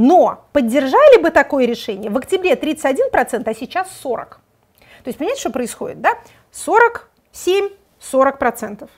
Но 0.00 0.45
поддержали 0.52 1.21
бы 1.21 1.33
такое 1.33 1.67
решение 1.67 2.09
в 2.09 2.17
октябре 2.17 2.52
31%, 2.52 3.43
а 3.45 3.52
сейчас 3.52 3.88
40%. 4.05 4.26
То 4.28 4.37
есть 5.07 5.19
понимаете, 5.19 5.40
что 5.40 5.50
происходит? 5.50 6.00
Да? 6.00 6.11
47, 6.52 7.71
40%. 8.00 8.88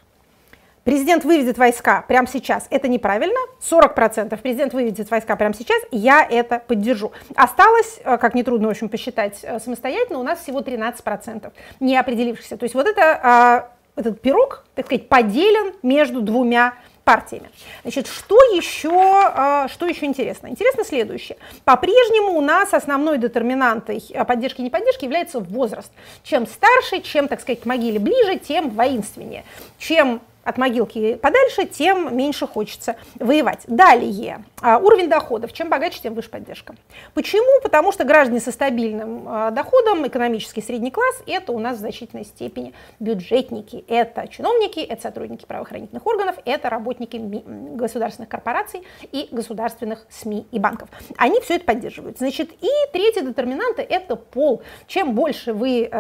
Президент 0.85 1.25
выведет 1.25 1.57
войска 1.57 2.05
прямо 2.07 2.29
сейчас, 2.29 2.67
это 2.69 2.87
неправильно. 2.87 3.39
40% 3.63 4.37
президент 4.43 4.75
выведет 4.75 5.11
войска 5.11 5.37
прямо 5.37 5.55
сейчас, 5.55 5.81
я 5.91 6.23
это 6.23 6.59
поддержу. 6.59 7.13
Осталось, 7.35 7.99
э, 8.05 8.19
как 8.19 8.35
нетрудно, 8.35 8.69
в 8.69 8.73
общем, 8.73 8.91
посчитать 8.91 9.39
э, 9.43 9.59
самостоятельно, 9.59 10.19
у 10.19 10.23
нас 10.23 10.41
всего 10.41 10.61
13% 10.61 11.51
не 11.81 11.97
определившихся. 11.97 12.59
То 12.59 12.65
есть 12.65 12.75
вот 12.75 12.87
это, 12.87 13.21
а, 13.23 13.71
этот 13.97 14.21
пирог, 14.21 14.65
так 14.75 14.85
сказать, 14.85 15.09
поделен 15.09 15.73
между 15.83 16.21
двумя 16.21 16.75
партиями. 17.05 17.51
Значит, 17.83 18.07
что 18.07 18.37
еще, 18.55 18.91
а, 18.93 19.69
что 19.69 19.87
еще 19.87 20.07
интересно? 20.07 20.49
Интересно 20.49 20.85
следующее. 20.85 21.39
По-прежнему 21.65 22.33
у 22.37 22.41
нас 22.41 22.73
основной 22.75 23.19
детерминантой 23.19 24.03
а, 24.15 24.25
поддержки 24.25 24.61
и 24.61 24.65
неподдержки 24.65 25.05
является 25.05 25.41
возраст. 25.41 25.91
Чем 26.23 26.47
старше, 26.47 27.01
чем, 27.01 27.29
так 27.29 27.41
сказать, 27.41 27.61
к 27.63 27.67
могиле 27.67 27.99
ближе, 27.99 28.37
тем 28.37 28.71
воинственнее. 28.71 29.45
Чем 29.79 30.21
от 30.51 30.59
могилки 30.59 31.15
подальше, 31.15 31.65
тем 31.67 32.17
меньше 32.17 32.47
хочется 32.47 32.97
воевать. 33.19 33.61
Далее, 33.67 34.45
а, 34.61 34.79
уровень 34.79 35.09
доходов. 35.09 35.53
Чем 35.53 35.71
богаче, 35.71 36.01
тем 36.03 36.15
выше 36.15 36.29
поддержка. 36.29 36.75
Почему? 37.15 37.61
Потому 37.63 37.93
что 37.93 38.05
граждане 38.05 38.41
со 38.41 38.53
стабильным 38.53 39.25
а, 39.27 39.51
доходом, 39.51 40.07
экономический 40.07 40.61
средний 40.61 40.91
класс, 40.91 41.23
это 41.27 41.53
у 41.53 41.59
нас 41.59 41.79
в 41.79 41.81
значительной 41.81 42.25
степени 42.25 42.75
бюджетники. 42.99 43.85
Это 43.89 44.29
чиновники, 44.29 44.81
это 44.81 45.03
сотрудники 45.03 45.47
правоохранительных 45.47 46.07
органов, 46.07 46.37
это 46.45 46.69
работники 46.69 47.17
государственных 47.17 48.29
корпораций 48.29 48.83
и 49.13 49.29
государственных 49.31 50.05
СМИ 50.11 50.47
и 50.51 50.59
банков. 50.59 50.89
Они 51.17 51.41
все 51.41 51.57
это 51.57 51.65
поддерживают. 51.65 52.19
Значит, 52.19 52.51
и 52.61 52.69
третий 52.93 53.23
детерминант– 53.23 53.79
это 53.79 54.17
пол. 54.17 54.63
Чем 54.87 55.15
больше 55.15 55.53
вы 55.53 55.91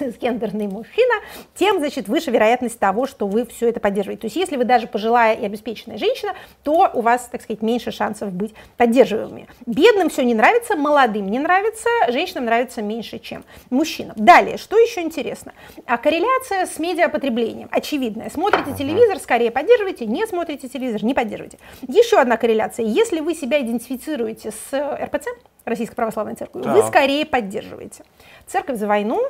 э, 0.00 0.10
гендерный 0.20 0.66
мужчина, 0.66 1.14
тем, 1.54 1.78
значит, 1.78 2.08
выше 2.08 2.30
вероятность 2.30 2.78
того, 2.78 3.06
что 3.06 3.26
вы 3.26 3.46
все 3.46 3.68
это 3.68 3.80
поддерживаете. 3.80 4.22
То 4.22 4.26
есть, 4.26 4.36
если 4.36 4.56
вы 4.56 4.64
даже 4.64 4.86
пожилая 4.86 5.34
и 5.34 5.44
обеспеченная 5.44 5.98
женщина, 5.98 6.34
то 6.62 6.90
у 6.92 7.00
вас, 7.00 7.28
так 7.30 7.42
сказать, 7.42 7.62
меньше 7.62 7.90
шансов 7.90 8.32
быть 8.32 8.54
поддерживаемыми. 8.76 9.48
Бедным 9.66 10.10
все 10.10 10.24
не 10.24 10.34
нравится, 10.34 10.76
молодым 10.76 11.30
не 11.30 11.38
нравится, 11.38 11.88
женщинам 12.08 12.46
нравится 12.46 12.82
меньше, 12.82 13.18
чем 13.18 13.44
мужчинам. 13.70 14.14
Далее, 14.16 14.56
что 14.56 14.78
еще 14.78 15.00
интересно? 15.00 15.52
А 15.86 15.98
корреляция 15.98 16.66
с 16.66 16.78
медиапотреблением 16.78 17.68
очевидная. 17.70 18.30
Смотрите 18.30 18.74
телевизор, 18.76 19.18
скорее 19.18 19.50
поддерживайте, 19.50 20.06
не 20.06 20.26
смотрите 20.26 20.68
телевизор, 20.68 21.04
не 21.04 21.14
поддерживайте. 21.14 21.58
Еще 21.86 22.18
одна 22.18 22.36
корреляция. 22.36 22.86
Если 22.86 23.20
вы 23.20 23.34
себя 23.34 23.60
идентифицируете 23.60 24.50
с 24.50 24.96
РПЦ, 25.04 25.28
Российской 25.64 25.94
Православной 25.94 26.34
Церкви, 26.34 26.62
вы 26.62 26.82
скорее 26.82 27.26
поддерживаете. 27.26 28.04
Церковь 28.46 28.78
за 28.78 28.86
войну, 28.86 29.22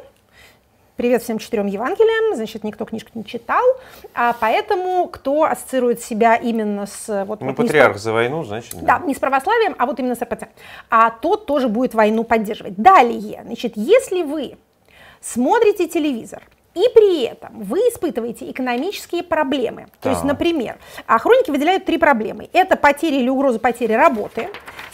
Привет 0.99 1.23
всем 1.23 1.39
четырем 1.39 1.69
Евангелиям, 1.69 2.35
значит, 2.35 2.65
никто 2.65 2.85
книжку 2.85 3.11
не 3.15 3.25
читал, 3.25 3.63
а 4.15 4.35
поэтому 4.41 5.07
кто 5.07 5.45
ассоциирует 5.45 6.01
себя 6.01 6.35
именно 6.35 6.87
с... 6.87 7.25
Вот, 7.25 7.41
ну, 7.41 7.47
вот, 7.47 7.57
патриарх 7.57 7.99
с, 7.99 8.03
за 8.03 8.13
войну, 8.13 8.43
значит... 8.43 8.75
Да. 8.81 8.99
да, 8.99 9.07
не 9.07 9.15
с 9.15 9.19
православием, 9.21 9.77
а 9.79 9.87
вот 9.87 10.01
именно 10.01 10.17
с 10.17 10.23
РПЦ. 10.23 10.47
А 10.91 11.11
тот 11.11 11.47
тоже 11.47 11.69
будет 11.69 11.95
войну 11.95 12.25
поддерживать. 12.25 12.75
Далее, 12.75 13.43
значит, 13.45 13.75
если 13.77 14.25
вы 14.25 14.59
смотрите 15.21 15.87
телевизор, 15.87 16.43
и 16.79 16.89
при 16.95 17.23
этом 17.25 17.51
вы 17.61 17.79
испытываете 17.79 18.51
экономические 18.51 19.23
проблемы. 19.23 19.87
Да. 19.87 19.91
То 20.01 20.11
есть, 20.11 20.25
например, 20.25 20.79
а 21.07 21.19
хроники 21.19 21.51
выделяют 21.51 21.85
три 21.85 21.99
проблемы. 21.99 22.49
Это 22.53 22.77
потери 22.77 23.17
или 23.17 23.29
угроза 23.29 23.59
потери 23.59 23.95
работы, 23.95 24.49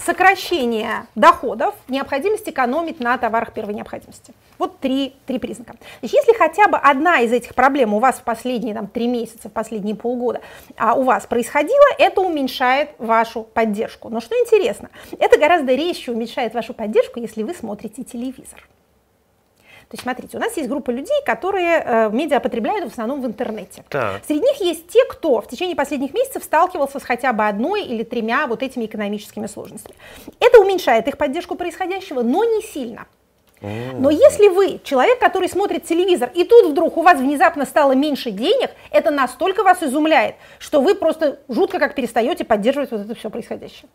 сокращение 0.05 1.07
доходов, 1.15 1.75
необходимость 1.89 2.49
экономить 2.49 3.01
на 3.01 3.19
товарах 3.19 3.53
первой 3.53 3.75
необходимости. 3.75 4.33
Вот 4.59 4.79
три, 4.79 5.15
три 5.27 5.39
признака. 5.39 5.75
Значит, 6.01 6.17
если 6.17 6.33
хотя 6.35 6.69
бы 6.69 6.79
одна 6.79 7.21
из 7.21 7.33
этих 7.33 7.55
проблем 7.55 7.95
у 7.95 7.99
вас 7.99 8.17
в 8.17 8.23
последние 8.23 8.75
там, 8.75 8.87
три 8.87 9.07
месяца, 9.07 9.49
в 9.49 9.53
последние 9.53 9.95
полгода 9.95 10.41
а, 10.77 10.95
у 10.95 11.03
вас 11.03 11.27
происходила, 11.27 11.85
это 11.99 12.21
уменьшает 12.21 12.91
вашу 12.99 13.43
поддержку. 13.43 14.09
Но 14.09 14.21
что 14.21 14.35
интересно, 14.39 14.91
это 15.19 15.39
гораздо 15.39 15.75
резче 15.75 16.13
уменьшает 16.13 16.55
вашу 16.55 16.73
поддержку, 16.75 17.21
если 17.21 17.43
вы 17.43 17.55
смотрите 17.55 18.05
телевизор. 18.05 18.67
То 19.89 19.95
есть, 19.95 20.03
смотрите, 20.03 20.37
у 20.37 20.41
нас 20.41 20.57
есть 20.57 20.69
группа 20.69 20.91
людей, 20.91 21.17
которые 21.25 21.83
э, 21.85 22.11
медиа 22.11 22.41
потребляют 22.41 22.85
в 22.85 22.93
основном 22.93 23.21
в 23.21 23.27
интернете. 23.27 23.85
Так. 23.89 24.23
Среди 24.27 24.41
них 24.41 24.61
есть 24.61 24.89
те, 24.89 25.05
кто 25.05 25.41
в 25.41 25.49
течение 25.49 25.77
последних 25.77 26.15
месяцев 26.15 26.43
сталкивался 26.43 26.99
с 26.99 27.03
хотя 27.03 27.33
бы 27.33 27.47
одной 27.47 27.85
или 27.85 28.03
тремя 28.03 28.47
вот 28.47 28.63
этими 28.63 28.87
экономическими 28.87 29.47
сложностями. 29.47 29.95
Это 30.41 30.61
уменьшает 30.61 31.07
их 31.09 31.19
поддержку 31.19 31.55
происходящего, 31.55 32.23
но 32.23 32.45
не 32.45 32.63
сильно. 32.63 33.07
Но 33.61 34.11
если 34.11 34.49
вы 34.49 34.81
человек, 34.85 35.19
который 35.19 35.49
смотрит 35.49 35.85
телевизор, 35.85 36.31
и 36.35 36.45
тут 36.45 36.73
вдруг 36.73 36.97
у 36.99 37.03
вас 37.03 37.19
внезапно 37.19 37.65
стало 37.65 37.93
меньше 37.93 38.31
денег, 38.31 38.71
это 38.91 39.11
настолько 39.11 39.63
вас 39.63 39.83
изумляет, 39.83 40.35
что 40.59 40.83
вы 40.83 40.95
просто 40.95 41.39
жутко 41.49 41.79
как 41.79 41.95
перестаете 41.95 42.45
поддерживать 42.45 42.91
вот 42.91 43.01
это 43.01 43.15
все 43.15 43.31
происходящее. 43.31 43.89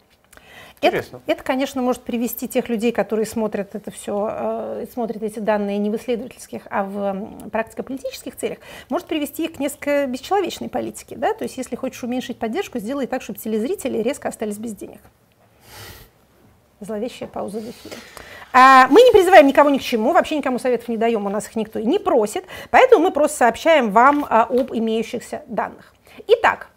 Это, 0.81 1.03
это, 1.27 1.43
конечно, 1.43 1.81
может 1.81 2.03
привести 2.03 2.47
тех 2.47 2.69
людей, 2.69 2.91
которые 2.91 3.25
смотрят 3.25 3.75
это 3.75 3.91
все, 3.91 4.29
э, 4.31 4.85
смотрят 4.91 5.21
эти 5.23 5.39
данные 5.39 5.77
не 5.77 5.89
в 5.89 5.95
исследовательских, 5.95 6.63
а 6.69 6.83
в 6.83 7.49
практико-политических 7.49 8.35
целях, 8.35 8.59
может 8.89 9.07
привести 9.07 9.45
их 9.45 9.53
к 9.53 9.59
несколько 9.59 10.07
бесчеловечной 10.07 10.69
политике. 10.69 11.17
Да? 11.17 11.33
То 11.33 11.43
есть, 11.43 11.57
если 11.57 11.75
хочешь 11.75 12.03
уменьшить 12.03 12.39
поддержку, 12.39 12.79
сделай 12.79 13.07
так, 13.07 13.21
чтобы 13.21 13.39
телезрители 13.39 13.97
резко 13.97 14.29
остались 14.29 14.57
без 14.57 14.73
денег. 14.73 15.01
Зловещая 16.79 17.27
пауза 17.27 17.59
в 17.59 17.69
эфире. 17.69 17.95
А, 18.53 18.87
мы 18.87 19.01
не 19.01 19.11
призываем 19.11 19.47
никого 19.47 19.69
ни 19.69 19.77
к 19.77 19.81
чему, 19.81 20.13
вообще 20.13 20.37
никому 20.37 20.59
советов 20.59 20.87
не 20.87 20.97
даем, 20.97 21.25
у 21.25 21.29
нас 21.29 21.47
их 21.47 21.55
никто 21.55 21.77
и 21.77 21.85
не 21.85 21.99
просит, 21.99 22.45
поэтому 22.71 23.03
мы 23.03 23.11
просто 23.11 23.37
сообщаем 23.37 23.91
вам 23.91 24.25
а, 24.29 24.43
об 24.43 24.73
имеющихся 24.73 25.43
данных. 25.47 25.93
Итак, 26.25 26.69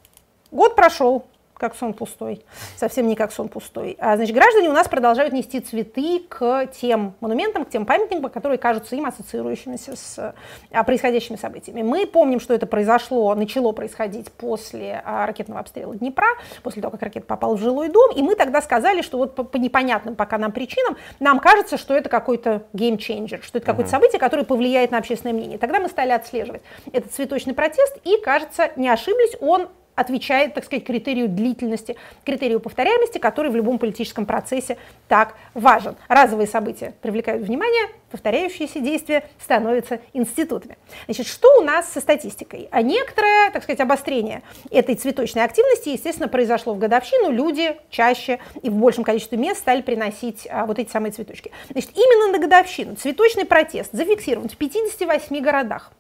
год 0.50 0.76
прошел, 0.76 1.24
как 1.62 1.76
сон 1.76 1.94
пустой, 1.94 2.44
совсем 2.76 3.06
не 3.06 3.14
как 3.14 3.32
сон 3.32 3.48
пустой. 3.48 3.96
А, 4.00 4.16
значит, 4.16 4.34
граждане 4.34 4.68
у 4.68 4.72
нас 4.72 4.88
продолжают 4.88 5.32
нести 5.32 5.60
цветы 5.60 6.20
к 6.28 6.66
тем 6.66 7.14
монументам, 7.20 7.64
к 7.64 7.70
тем 7.70 7.86
памятникам, 7.86 8.30
которые 8.30 8.58
кажутся 8.58 8.96
им 8.96 9.06
ассоциирующимися 9.06 9.94
с 9.94 10.34
а, 10.72 10.82
происходящими 10.82 11.36
событиями. 11.36 11.82
Мы 11.82 12.04
помним, 12.08 12.40
что 12.40 12.52
это 12.52 12.66
произошло, 12.66 13.32
начало 13.36 13.70
происходить 13.70 14.32
после 14.32 15.00
а, 15.04 15.24
ракетного 15.24 15.60
обстрела 15.60 15.94
Днепра, 15.94 16.26
после 16.64 16.82
того, 16.82 16.90
как 16.90 17.02
ракета 17.02 17.26
попала 17.26 17.56
в 17.56 17.60
жилой 17.60 17.90
дом, 17.90 18.10
и 18.10 18.22
мы 18.22 18.34
тогда 18.34 18.60
сказали, 18.60 19.00
что 19.00 19.18
вот 19.18 19.36
по, 19.36 19.44
по 19.44 19.56
непонятным 19.56 20.16
пока 20.16 20.38
нам 20.38 20.50
причинам 20.50 20.96
нам 21.20 21.38
кажется, 21.38 21.76
что 21.76 21.94
это 21.94 22.08
какой-то 22.08 22.64
геймченджер, 22.72 23.40
что 23.40 23.58
это 23.58 23.66
какое-то 23.66 23.90
событие, 23.92 24.18
которое 24.18 24.42
повлияет 24.42 24.90
на 24.90 24.98
общественное 24.98 25.32
мнение. 25.32 25.58
Тогда 25.58 25.78
мы 25.78 25.88
стали 25.88 26.10
отслеживать 26.10 26.62
этот 26.92 27.12
цветочный 27.12 27.54
протест, 27.54 27.98
и, 28.02 28.20
кажется, 28.20 28.72
не 28.74 28.88
ошиблись, 28.88 29.36
он 29.40 29.68
отвечает, 29.94 30.54
так 30.54 30.64
сказать, 30.64 30.84
критерию 30.84 31.28
длительности, 31.28 31.96
критерию 32.24 32.60
повторяемости, 32.60 33.18
который 33.18 33.50
в 33.50 33.56
любом 33.56 33.78
политическом 33.78 34.26
процессе 34.26 34.76
так 35.08 35.34
важен. 35.54 35.96
Разовые 36.08 36.46
события 36.46 36.94
привлекают 37.02 37.42
внимание, 37.42 37.88
повторяющиеся 38.10 38.80
действия 38.80 39.24
становятся 39.40 40.00
институтами. 40.12 40.76
Значит, 41.06 41.26
что 41.26 41.48
у 41.58 41.62
нас 41.62 41.88
со 41.92 42.00
статистикой? 42.00 42.68
А 42.70 42.82
некоторое, 42.82 43.50
так 43.50 43.62
сказать, 43.62 43.80
обострение 43.80 44.42
этой 44.70 44.94
цветочной 44.94 45.44
активности, 45.44 45.90
естественно, 45.90 46.28
произошло 46.28 46.74
в 46.74 46.78
годовщину. 46.78 47.30
Люди 47.30 47.76
чаще 47.90 48.38
и 48.62 48.70
в 48.70 48.74
большем 48.74 49.04
количестве 49.04 49.38
мест 49.38 49.60
стали 49.60 49.82
приносить 49.82 50.46
а, 50.50 50.66
вот 50.66 50.78
эти 50.78 50.90
самые 50.90 51.12
цветочки. 51.12 51.50
Значит, 51.70 51.90
именно 51.94 52.32
на 52.32 52.38
годовщину 52.38 52.94
цветочный 52.96 53.44
протест 53.44 53.90
зафиксирован 53.92 54.48
в 54.48 54.56
58 54.56 55.40
городах. 55.40 55.92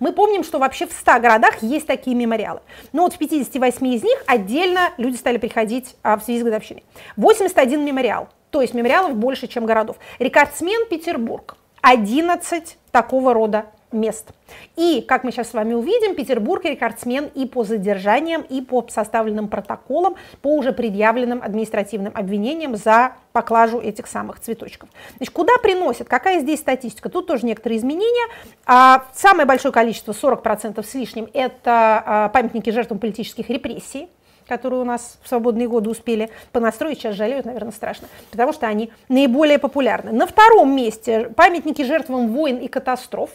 Мы 0.00 0.12
помним, 0.12 0.44
что 0.44 0.58
вообще 0.58 0.86
в 0.86 0.92
100 0.92 1.20
городах 1.20 1.62
есть 1.62 1.86
такие 1.86 2.16
мемориалы. 2.16 2.60
Но 2.92 3.02
вот 3.02 3.14
в 3.14 3.18
58 3.18 3.86
из 3.88 4.02
них 4.02 4.22
отдельно 4.26 4.90
люди 4.96 5.16
стали 5.16 5.38
приходить 5.38 5.96
а, 6.02 6.16
в 6.16 6.22
связи 6.22 6.40
с 6.40 6.44
годовщиной. 6.44 6.84
81 7.16 7.84
мемориал, 7.84 8.28
то 8.50 8.60
есть 8.60 8.74
мемориалов 8.74 9.14
больше, 9.16 9.46
чем 9.46 9.66
городов. 9.66 9.96
Рекордсмен 10.18 10.88
Петербург. 10.88 11.56
11 11.82 12.78
такого 12.90 13.34
рода 13.34 13.66
мест. 13.94 14.28
И, 14.76 15.04
как 15.06 15.24
мы 15.24 15.32
сейчас 15.32 15.50
с 15.50 15.54
вами 15.54 15.74
увидим, 15.74 16.14
Петербург 16.14 16.64
рекордсмен 16.64 17.30
и 17.34 17.46
по 17.46 17.64
задержаниям, 17.64 18.42
и 18.42 18.60
по 18.60 18.84
составленным 18.88 19.48
протоколам, 19.48 20.16
по 20.42 20.56
уже 20.56 20.72
предъявленным 20.72 21.42
административным 21.42 22.12
обвинениям 22.14 22.76
за 22.76 23.12
поклажу 23.32 23.80
этих 23.80 24.06
самых 24.06 24.40
цветочков. 24.40 24.88
Значит, 25.16 25.34
куда 25.34 25.52
приносят? 25.62 26.08
Какая 26.08 26.40
здесь 26.40 26.60
статистика? 26.60 27.08
Тут 27.08 27.26
тоже 27.26 27.46
некоторые 27.46 27.78
изменения. 27.78 28.28
А, 28.66 29.04
самое 29.14 29.46
большое 29.46 29.72
количество, 29.72 30.12
40% 30.12 30.82
с 30.84 30.94
лишним, 30.94 31.28
это 31.32 32.02
а, 32.04 32.28
памятники 32.28 32.70
жертвам 32.70 32.98
политических 32.98 33.48
репрессий 33.50 34.08
которые 34.48 34.80
у 34.80 34.84
нас 34.84 35.18
в 35.22 35.28
свободные 35.28 35.68
годы 35.68 35.90
успели 35.90 36.30
понастроить, 36.52 36.98
сейчас 36.98 37.14
жалеют, 37.14 37.46
наверное, 37.46 37.72
страшно, 37.72 38.08
потому 38.30 38.52
что 38.52 38.66
они 38.66 38.92
наиболее 39.08 39.58
популярны. 39.58 40.12
На 40.12 40.26
втором 40.26 40.74
месте 40.74 41.30
памятники 41.34 41.82
жертвам 41.82 42.32
войн 42.32 42.58
и 42.58 42.68
катастроф, 42.68 43.30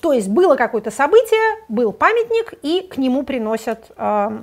то 0.00 0.12
есть 0.12 0.28
было 0.28 0.56
какое-то 0.56 0.90
событие, 0.90 1.64
был 1.68 1.92
памятник, 1.92 2.54
и 2.62 2.82
к 2.82 2.98
нему 2.98 3.24
приносят 3.24 3.90
э, 3.96 4.42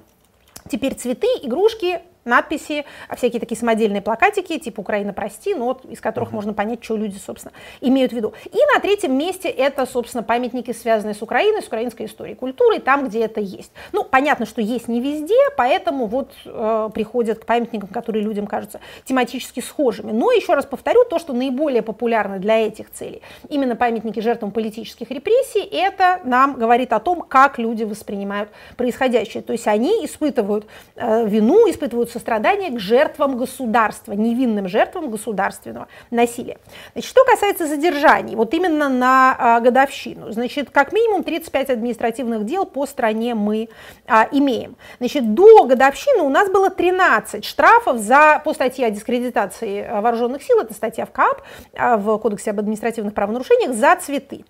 теперь 0.70 0.96
цветы, 0.96 1.28
игрушки, 1.42 2.02
надписи, 2.26 2.86
а 3.08 3.16
всякие 3.16 3.40
такие 3.40 3.58
самодельные 3.58 4.02
плакатики, 4.02 4.58
типа 4.58 4.80
«Украина, 4.80 5.14
прости», 5.14 5.54
но 5.54 5.66
вот 5.66 5.86
из 5.86 6.02
которых 6.02 6.30
uh-huh. 6.30 6.36
можно 6.36 6.54
понять, 6.54 6.84
что 6.84 6.98
люди, 6.98 7.18
собственно, 7.24 7.54
имеют 7.82 8.14
в 8.14 8.16
виду. 8.16 8.34
И 8.52 8.58
на 8.74 8.80
третьем 8.80 9.16
месте 9.16 9.48
это, 9.48 9.86
собственно, 9.86 10.24
памятники, 10.24 10.74
связанные 10.74 11.14
с 11.14 11.22
Украиной, 11.22 11.62
с 11.62 11.68
украинской 11.68 12.08
историей, 12.08 12.36
культурой, 12.36 12.80
там, 12.80 13.08
где 13.08 13.26
это 13.26 13.42
есть. 13.42 13.72
Ну, 13.92 14.04
понятно, 14.04 14.48
что 14.48 14.60
есть 14.60 14.88
не 14.88 15.02
везде, 15.02 15.36
поэтому 15.56 16.08
вот 16.08 16.32
э, 16.46 16.90
приходят 16.96 17.40
к 17.40 17.46
памятникам, 17.46 17.90
которые 17.90 18.24
людям 18.24 18.48
кажутся 18.48 18.80
тематически 19.04 19.60
схожими. 19.60 20.12
Но 20.12 20.32
еще 20.32 20.56
раз 20.56 20.66
повторю, 20.66 21.06
то, 21.06 21.20
что 21.20 21.32
наиболее 21.32 21.84
популярно 21.84 22.40
для 22.40 22.66
этих 22.66 22.90
целей, 22.92 23.22
именно 23.50 23.76
памятники 23.76 24.20
жертвам 24.20 24.50
политических 24.50 25.12
репрессий, 25.12 25.62
это 25.62 26.22
нам 26.24 26.56
говорит 26.56 26.92
о 26.92 27.00
том, 27.00 27.22
как 27.22 27.60
люди 27.60 27.84
воспринимают 27.84 28.50
происходящее. 28.78 29.44
То 29.44 29.54
есть 29.54 29.68
они 29.68 30.04
испытывают 30.04 30.66
э, 30.96 31.28
вину, 31.28 31.70
испытывают 31.70 32.15
сострадание 32.16 32.72
к 32.72 32.80
жертвам 32.80 33.38
государства, 33.38 34.14
невинным 34.14 34.70
жертвам 34.70 35.12
государственного 35.12 35.88
насилия. 36.12 36.58
Значит, 36.94 37.10
что 37.10 37.26
касается 37.26 37.68
задержаний, 37.68 38.38
вот 38.38 38.54
именно 38.54 38.88
на 38.88 39.36
а, 39.38 39.60
годовщину, 39.60 40.32
значит, 40.32 40.70
как 40.70 40.94
минимум 40.94 41.24
35 41.24 41.72
административных 41.72 42.46
дел 42.46 42.66
по 42.66 42.86
стране 42.86 43.36
мы 43.36 43.68
а, 44.08 44.30
имеем. 44.32 44.78
Значит, 45.00 45.34
до 45.34 45.66
годовщины 45.66 46.24
у 46.24 46.30
нас 46.30 46.50
было 46.50 46.70
13 46.70 47.44
штрафов 47.44 47.98
за, 47.98 48.42
по 48.46 48.54
статье 48.54 48.86
о 48.88 48.92
дискредитации 48.92 49.86
вооруженных 49.86 50.42
сил, 50.42 50.60
это 50.62 50.74
статья 50.74 51.06
в 51.06 51.12
КАП, 51.12 51.42
а, 51.78 51.98
в 51.98 52.18
Кодексе 52.20 52.52
об 52.52 52.60
административных 52.60 53.14
правонарушениях, 53.14 53.74
за 53.74 53.94
цветы. 53.98 54.46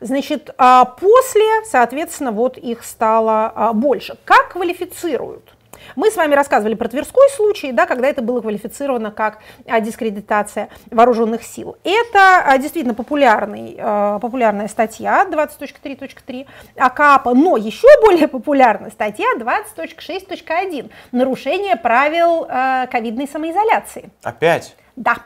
Значит, 0.00 0.54
а, 0.56 0.86
после, 0.86 1.64
соответственно, 1.66 2.32
вот 2.32 2.56
их 2.56 2.84
стало 2.84 3.72
больше. 3.74 4.16
Как 4.24 4.52
квалифицируют? 4.52 5.52
Мы 5.96 6.10
с 6.10 6.16
вами 6.16 6.34
рассказывали 6.34 6.74
про 6.74 6.88
Тверской 6.88 7.28
случай, 7.34 7.72
да, 7.72 7.86
когда 7.86 8.08
это 8.08 8.22
было 8.22 8.40
квалифицировано 8.40 9.10
как 9.10 9.38
а, 9.66 9.80
дискредитация 9.80 10.68
вооруженных 10.90 11.42
сил. 11.42 11.76
Это 11.84 12.42
а, 12.44 12.58
действительно 12.58 12.94
популярный, 12.94 13.76
а, 13.78 14.18
популярная 14.18 14.68
статья 14.68 15.26
20.3.3 15.30 16.46
АКАПа, 16.76 17.34
но 17.34 17.56
еще 17.56 17.88
более 18.02 18.28
популярная 18.28 18.90
статья 18.90 19.26
20.6.1 19.38 20.90
нарушение 21.12 21.76
правил 21.76 22.46
ковидной 22.90 23.28
самоизоляции. 23.28 24.10
Опять? 24.22 24.76
Да. 24.96 25.16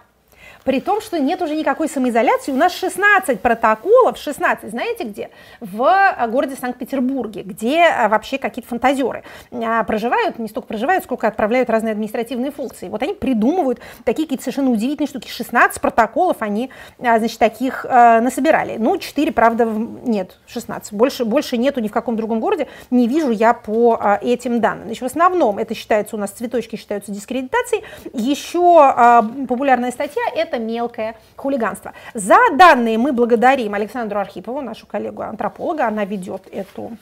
При 0.66 0.80
том, 0.80 1.00
что 1.00 1.20
нет 1.20 1.40
уже 1.42 1.54
никакой 1.54 1.88
самоизоляции. 1.88 2.50
У 2.50 2.56
нас 2.56 2.72
16 2.72 3.40
протоколов, 3.40 4.18
16, 4.18 4.68
знаете 4.68 5.04
где? 5.04 5.30
В 5.60 5.84
э, 5.84 6.26
городе 6.26 6.56
Санкт-Петербурге, 6.56 7.42
где 7.42 7.84
э, 7.84 8.08
вообще 8.08 8.36
какие-то 8.36 8.68
фантазеры 8.68 9.22
э, 9.52 9.84
проживают, 9.84 10.40
не 10.40 10.48
столько 10.48 10.66
проживают, 10.66 11.04
сколько 11.04 11.28
отправляют 11.28 11.70
разные 11.70 11.92
административные 11.92 12.50
функции. 12.50 12.88
Вот 12.88 13.00
они 13.04 13.14
придумывают 13.14 13.78
такие 14.02 14.26
какие-то 14.26 14.42
совершенно 14.42 14.72
удивительные 14.72 15.06
штуки. 15.06 15.28
16 15.28 15.80
протоколов 15.80 16.38
они, 16.40 16.70
значит, 16.98 17.38
таких 17.38 17.84
насобирали. 17.84 18.76
Ну, 18.76 18.98
4, 18.98 19.30
правда, 19.30 19.64
нет, 19.66 20.36
16. 20.48 20.92
Больше, 20.92 21.24
больше 21.24 21.58
нету 21.58 21.80
ни 21.80 21.86
в 21.86 21.92
каком 21.92 22.16
другом 22.16 22.40
городе, 22.40 22.66
не 22.90 23.06
вижу 23.06 23.30
я 23.30 23.54
по 23.54 24.18
этим 24.20 24.60
данным. 24.60 24.86
Значит, 24.86 25.02
в 25.02 25.06
основном 25.06 25.58
это 25.58 25.74
считается 25.74 26.16
у 26.16 26.18
нас, 26.18 26.30
цветочки 26.30 26.74
считаются 26.74 27.12
дискредитацией. 27.12 27.84
Еще 28.12 28.56
популярная 29.48 29.92
статья– 29.92 30.22
это 30.34 30.55
это 30.56 30.64
мелкое 30.64 31.16
хулиганство. 31.36 31.92
За 32.14 32.36
данные 32.52 32.98
мы 32.98 33.12
благодарим 33.12 33.74
Александру 33.74 34.18
Архипову, 34.18 34.60
нашу 34.60 34.86
коллегу-антрополога, 34.86 35.86
она 35.86 36.04
ведет 36.04 36.42
эту 36.50 36.92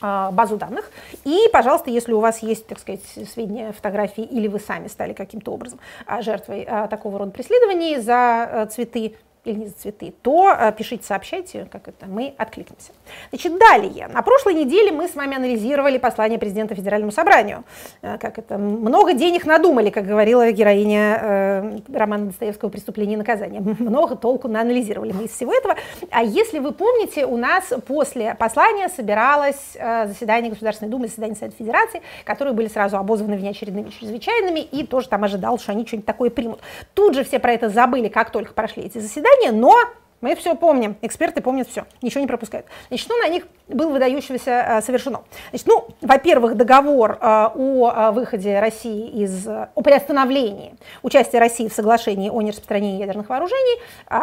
а, 0.00 0.30
базу 0.32 0.56
данных. 0.56 0.90
И, 1.24 1.48
пожалуйста, 1.52 1.90
если 1.90 2.12
у 2.12 2.20
вас 2.20 2.42
есть, 2.42 2.66
так 2.66 2.78
сказать, 2.78 3.02
сведения, 3.32 3.72
фотографии, 3.72 4.24
или 4.24 4.48
вы 4.48 4.58
сами 4.58 4.88
стали 4.88 5.12
каким-то 5.12 5.52
образом 5.52 5.78
а, 6.06 6.22
жертвой 6.22 6.66
а, 6.68 6.88
такого 6.88 7.18
рода 7.18 7.30
преследований 7.30 7.98
за 7.98 8.68
цветы, 8.72 9.16
или 9.44 9.54
не 9.54 9.66
за 9.66 9.74
цветы, 9.74 10.12
то 10.22 10.54
э, 10.58 10.72
пишите, 10.72 11.04
сообщайте, 11.04 11.68
как 11.70 11.88
это, 11.88 12.06
мы 12.06 12.34
откликнемся. 12.38 12.92
Значит, 13.30 13.58
далее. 13.58 14.08
На 14.08 14.22
прошлой 14.22 14.54
неделе 14.54 14.90
мы 14.90 15.06
с 15.08 15.14
вами 15.14 15.36
анализировали 15.36 15.98
послание 15.98 16.38
президента 16.38 16.74
Федеральному 16.74 17.12
собранию. 17.12 17.64
Э, 18.02 18.16
как 18.18 18.38
это, 18.38 18.56
много 18.56 19.12
денег 19.12 19.44
надумали, 19.44 19.90
как 19.90 20.06
говорила 20.06 20.50
героиня 20.50 21.18
э, 21.20 21.78
романа 21.92 22.26
Достоевского 22.26 22.70
«Преступление 22.70 23.14
и 23.14 23.18
наказание». 23.18 23.60
Много 23.78 24.16
толку 24.16 24.48
наанализировали 24.48 25.12
мы 25.12 25.24
из 25.24 25.32
всего 25.32 25.52
этого. 25.52 25.76
А 26.10 26.22
если 26.22 26.58
вы 26.58 26.72
помните, 26.72 27.26
у 27.26 27.36
нас 27.36 27.72
после 27.86 28.34
послания 28.34 28.88
собиралось 28.88 29.74
э, 29.74 30.06
заседание 30.06 30.50
Государственной 30.50 30.90
Думы, 30.90 31.08
заседание 31.08 31.36
Совета 31.36 31.56
Федерации, 31.58 32.02
которые 32.24 32.54
были 32.54 32.68
сразу 32.68 32.96
обозваны 32.96 33.36
внеочередными 33.36 33.90
чрезвычайными, 33.90 34.60
и 34.60 34.86
тоже 34.86 35.08
там 35.08 35.24
ожидал, 35.24 35.58
что 35.58 35.72
они 35.72 35.86
что-нибудь 35.86 36.06
такое 36.06 36.30
примут. 36.30 36.60
Тут 36.94 37.14
же 37.14 37.24
все 37.24 37.38
про 37.38 37.52
это 37.52 37.68
забыли, 37.68 38.08
как 38.08 38.30
только 38.30 38.54
прошли 38.54 38.84
эти 38.84 38.98
заседания, 38.98 39.33
но 39.52 39.74
Мы 40.24 40.34
все 40.36 40.54
помним, 40.54 40.96
эксперты 41.02 41.42
помнят 41.42 41.68
все, 41.68 41.84
ничего 42.00 42.22
не 42.22 42.26
пропускают. 42.26 42.64
Значит, 42.88 43.04
что 43.04 43.14
на 43.18 43.28
них 43.28 43.44
было 43.68 43.90
выдающегося 43.90 44.80
совершено? 44.82 45.20
Значит, 45.50 45.66
ну, 45.66 45.88
во-первых, 46.00 46.54
договор 46.54 47.18
о 47.20 48.10
выходе 48.10 48.58
России 48.58 49.22
из, 49.22 49.46
о 49.46 49.82
приостановлении 49.82 50.76
участия 51.02 51.38
России 51.38 51.68
в 51.68 51.74
соглашении 51.74 52.30
о 52.30 52.40
нераспространении 52.40 52.98
ядерных 52.98 53.28
вооружений 53.28 53.82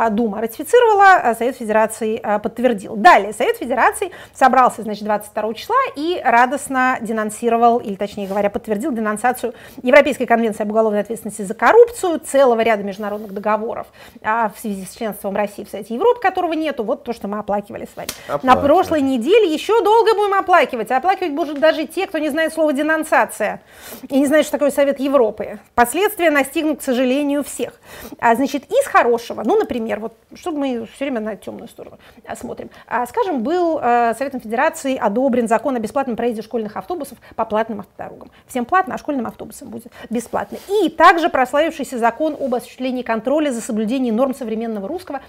Дума 0.09 0.41
ратифицировала, 0.41 1.35
Совет 1.37 1.57
Федерации 1.57 2.17
подтвердил. 2.39 2.95
Далее, 2.95 3.31
Совет 3.31 3.57
Федерации 3.57 4.09
собрался, 4.33 4.81
значит, 4.81 5.03
22 5.03 5.53
числа 5.53 5.75
и 5.95 6.19
радостно 6.23 6.97
денонсировал, 7.01 7.77
или 7.77 7.93
точнее 7.93 8.25
говоря, 8.27 8.49
подтвердил 8.49 8.91
денонсацию 8.91 9.53
Европейской 9.83 10.25
конвенции 10.25 10.63
об 10.63 10.71
уголовной 10.71 11.01
ответственности 11.01 11.43
за 11.43 11.53
коррупцию, 11.53 12.19
целого 12.21 12.59
ряда 12.61 12.81
международных 12.81 13.35
договоров 13.35 13.85
а, 14.23 14.49
в 14.49 14.59
связи 14.59 14.83
с 14.83 14.95
членством 14.95 15.35
России 15.35 15.63
в 15.63 15.69
Совете 15.69 15.90
Европы, 15.91 16.19
которого 16.21 16.53
нету, 16.53 16.83
вот 16.83 17.03
то, 17.03 17.13
что 17.13 17.27
мы 17.27 17.39
оплакивали 17.39 17.85
с 17.85 17.95
вами. 17.95 18.09
На 18.43 18.55
прошлой 18.55 19.01
неделе 19.01 19.51
еще 19.51 19.83
долго 19.83 20.13
будем 20.15 20.33
оплакивать, 20.33 20.91
а 20.91 20.97
оплакивать 20.97 21.33
будут 21.33 21.59
даже 21.59 21.85
те, 21.85 22.07
кто 22.07 22.17
не 22.17 22.29
знает 22.29 22.53
слова 22.53 22.73
денонсация 22.73 23.61
и 24.09 24.19
не 24.19 24.25
знает, 24.25 24.45
что 24.45 24.53
такое 24.53 24.71
Совет 24.71 24.99
Европы. 24.99 25.59
Последствия 25.75 26.31
настигнут, 26.31 26.79
к 26.79 26.83
сожалению, 26.83 27.43
всех. 27.43 27.73
А, 28.19 28.35
значит, 28.35 28.63
из 28.71 28.85
хорошего, 28.85 29.43
ну, 29.43 29.57
например, 29.57 29.99
вот, 29.99 30.13
чтобы 30.33 30.59
мы 30.59 30.87
все 30.93 31.05
время 31.05 31.19
на 31.19 31.35
темную 31.35 31.67
сторону 31.67 31.97
смотрим, 32.35 32.69
а, 32.87 33.05
скажем, 33.05 33.43
был 33.43 33.79
а, 33.81 34.13
Советом 34.15 34.41
Федерации 34.41 34.95
одобрен 34.97 35.47
закон 35.47 35.75
о 35.75 35.79
бесплатном 35.79 36.15
проезде 36.15 36.41
школьных 36.41 36.77
автобусов 36.77 37.17
по 37.35 37.45
платным 37.45 37.81
автодорогам. 37.81 38.31
Всем 38.47 38.65
платно, 38.65 38.95
а 38.95 38.97
школьным 38.97 39.27
автобусам 39.27 39.69
будет 39.69 39.91
бесплатно. 40.09 40.57
И 40.69 40.89
также 40.89 41.29
прославившийся 41.29 41.97
закон 41.97 42.35
об 42.39 42.53
осуществлении 42.55 43.01
контроля 43.01 43.51
за 43.51 43.61
соблюдением 43.61 44.15
норм 44.15 44.33
современного 44.33 44.87
русского 44.87 45.21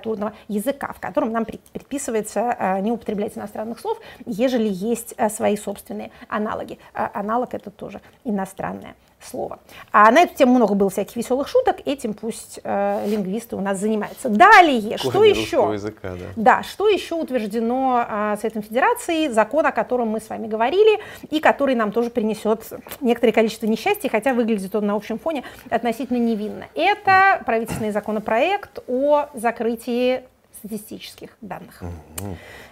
литературного 0.00 0.32
языка, 0.48 0.92
в 0.92 1.00
котором 1.00 1.32
нам 1.32 1.44
предписывается 1.44 2.54
а, 2.58 2.80
не 2.80 2.90
употреблять 2.90 3.36
иностранных 3.36 3.80
слов, 3.80 3.98
ежели 4.26 4.68
есть 4.68 5.14
а, 5.16 5.30
свои 5.30 5.56
собственные 5.56 6.10
аналоги. 6.28 6.78
А 6.94 7.10
аналог 7.14 7.54
это 7.54 7.70
тоже 7.70 8.00
иностранное 8.24 8.94
слово. 9.22 9.58
А 9.92 10.10
на 10.10 10.22
эту 10.22 10.34
тему 10.34 10.54
много 10.54 10.74
было 10.74 10.90
всяких 10.90 11.16
веселых 11.16 11.48
шуток, 11.48 11.78
этим 11.84 12.14
пусть 12.14 12.60
э, 12.62 13.06
лингвисты 13.06 13.56
у 13.56 13.60
нас 13.60 13.78
занимаются. 13.78 14.28
Далее, 14.28 14.98
Корни 14.98 15.10
что 15.10 15.24
еще? 15.24 15.70
Языка, 15.72 16.10
да. 16.10 16.26
да, 16.36 16.62
что 16.62 16.88
еще 16.88 17.14
утверждено 17.14 18.04
э, 18.08 18.36
Советом 18.40 18.62
Федерации, 18.62 19.28
закон, 19.28 19.66
о 19.66 19.72
котором 19.72 20.08
мы 20.08 20.20
с 20.20 20.28
вами 20.28 20.46
говорили, 20.46 21.00
и 21.30 21.40
который 21.40 21.74
нам 21.74 21.92
тоже 21.92 22.10
принесет 22.10 22.64
некоторое 23.00 23.32
количество 23.32 23.66
несчастья, 23.66 24.08
хотя 24.08 24.34
выглядит 24.34 24.74
он 24.74 24.86
на 24.86 24.94
общем 24.94 25.18
фоне 25.18 25.44
относительно 25.68 26.18
невинно. 26.18 26.66
Это 26.74 27.42
правительственный 27.44 27.90
законопроект 27.90 28.78
о 28.88 29.26
закрытии 29.34 30.22
статистических 30.60 31.30
данных. 31.40 31.82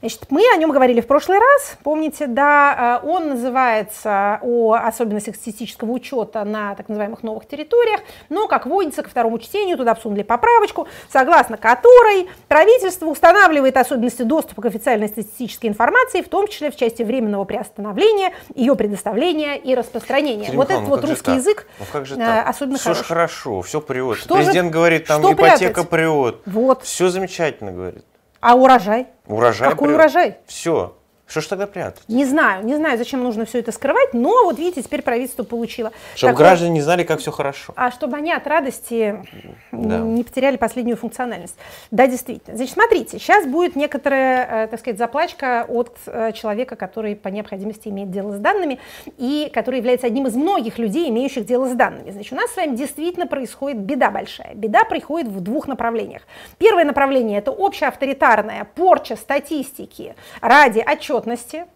Значит, 0.01 0.27
мы 0.31 0.42
о 0.55 0.57
нем 0.57 0.70
говорили 0.70 1.01
в 1.01 1.07
прошлый 1.07 1.38
раз, 1.38 1.77
помните, 1.83 2.27
да, 2.27 3.01
э, 3.03 3.07
он 3.07 3.31
называется 3.31 4.38
о 4.42 4.74
особенностях 4.74 5.37
статистического 5.37 5.90
учета 5.90 6.44
на 6.44 6.74
так 6.74 6.88
называемых 6.88 7.22
новых 7.22 7.48
территориях, 7.48 8.01
но, 8.29 8.46
как 8.46 8.66
водится, 8.66 9.03
ко 9.03 9.11
второму 9.11 9.38
чтению 9.38 9.77
туда 9.77 9.94
всунули 9.94 10.22
поправочку, 10.22 10.87
согласно 11.11 11.57
которой 11.57 12.29
правительство 12.46 13.07
устанавливает 13.07 13.77
особенности 13.77 14.22
доступа 14.22 14.62
к 14.62 14.66
официальной 14.66 15.09
статистической 15.09 15.70
информации, 15.70 16.22
в 16.22 16.29
том 16.29 16.46
числе 16.46 16.70
в 16.70 16.77
части 16.77 17.03
временного 17.03 17.44
приостановления, 17.44 18.33
ее 18.55 18.77
предоставления 18.77 19.57
и 19.57 19.74
распространения. 19.74 20.44
Сергей 20.44 20.57
вот 20.57 20.70
этот 20.70 20.88
вот 20.88 21.05
русский 21.05 21.24
так? 21.24 21.37
язык 21.37 21.66
ну, 21.79 21.87
как 21.90 22.07
же 22.07 22.16
э, 22.16 22.40
особенно 22.42 22.79
все 22.79 22.90
хороший. 22.90 23.05
хорошо, 23.05 23.62
все 23.62 23.81
прет. 23.81 24.18
Что 24.18 24.37
Президент 24.37 24.66
же, 24.66 24.72
говорит, 24.72 25.07
там 25.07 25.22
что 25.22 25.33
ипотека 25.33 25.85
прятать? 25.85 25.88
прет. 25.88 26.37
Вот. 26.46 26.83
Все 26.83 27.09
замечательно 27.09 27.72
говорит. 27.78 28.04
А 28.40 28.54
урожай? 28.56 29.06
Урожай 29.26 29.70
Какой 29.70 29.88
прет. 29.88 29.98
урожай? 29.98 30.36
Все. 30.46 30.96
Что 31.28 31.42
ж 31.42 31.46
тогда 31.46 31.66
прятать? 31.66 32.02
Не 32.08 32.24
знаю, 32.24 32.64
не 32.64 32.74
знаю, 32.74 32.96
зачем 32.96 33.22
нужно 33.22 33.44
все 33.44 33.58
это 33.58 33.70
скрывать, 33.70 34.14
но 34.14 34.44
вот 34.44 34.58
видите, 34.58 34.82
теперь 34.82 35.02
правительство 35.02 35.42
получило. 35.44 35.92
Чтобы 36.14 36.32
такое- 36.32 36.46
граждане 36.46 36.70
не 36.72 36.80
знали, 36.80 37.04
как 37.04 37.20
все 37.20 37.30
хорошо. 37.30 37.74
А 37.76 37.90
чтобы 37.90 38.16
они 38.16 38.32
от 38.32 38.46
радости 38.46 39.22
Да. 39.70 39.98
не 39.98 40.24
потеряли 40.24 40.56
последнюю 40.56 40.96
функциональность. 40.96 41.56
Да, 41.90 42.06
действительно. 42.06 42.56
Значит, 42.56 42.72
смотрите, 42.72 43.18
сейчас 43.18 43.46
будет 43.46 43.76
некоторая, 43.76 44.64
э, 44.64 44.66
так 44.68 44.80
сказать, 44.80 44.98
заплачка 44.98 45.66
от 45.68 45.96
э, 46.06 46.32
человека, 46.32 46.76
который 46.76 47.14
по 47.14 47.28
необходимости 47.28 47.88
имеет 47.88 48.10
дело 48.10 48.32
с 48.32 48.38
данными 48.38 48.78
и 49.18 49.50
который 49.52 49.76
является 49.80 50.06
одним 50.06 50.26
из 50.28 50.34
многих 50.34 50.78
людей, 50.78 51.10
имеющих 51.10 51.44
дело 51.44 51.68
с 51.68 51.72
данными. 51.74 52.10
Значит, 52.10 52.32
у 52.32 52.36
нас 52.36 52.50
с 52.52 52.56
вами 52.56 52.74
действительно 52.74 53.26
происходит 53.26 53.78
беда 53.80 54.10
большая. 54.10 54.54
Беда 54.54 54.84
приходит 54.84 55.28
в 55.28 55.40
двух 55.40 55.68
направлениях. 55.68 56.22
Первое 56.56 56.84
направление– 56.86 57.38
это 57.40 57.50
общеавторитарная 57.50 58.66
порча 58.74 59.14
статистики 59.16 60.14
ради 60.40 60.80
отчетности. 61.18 61.66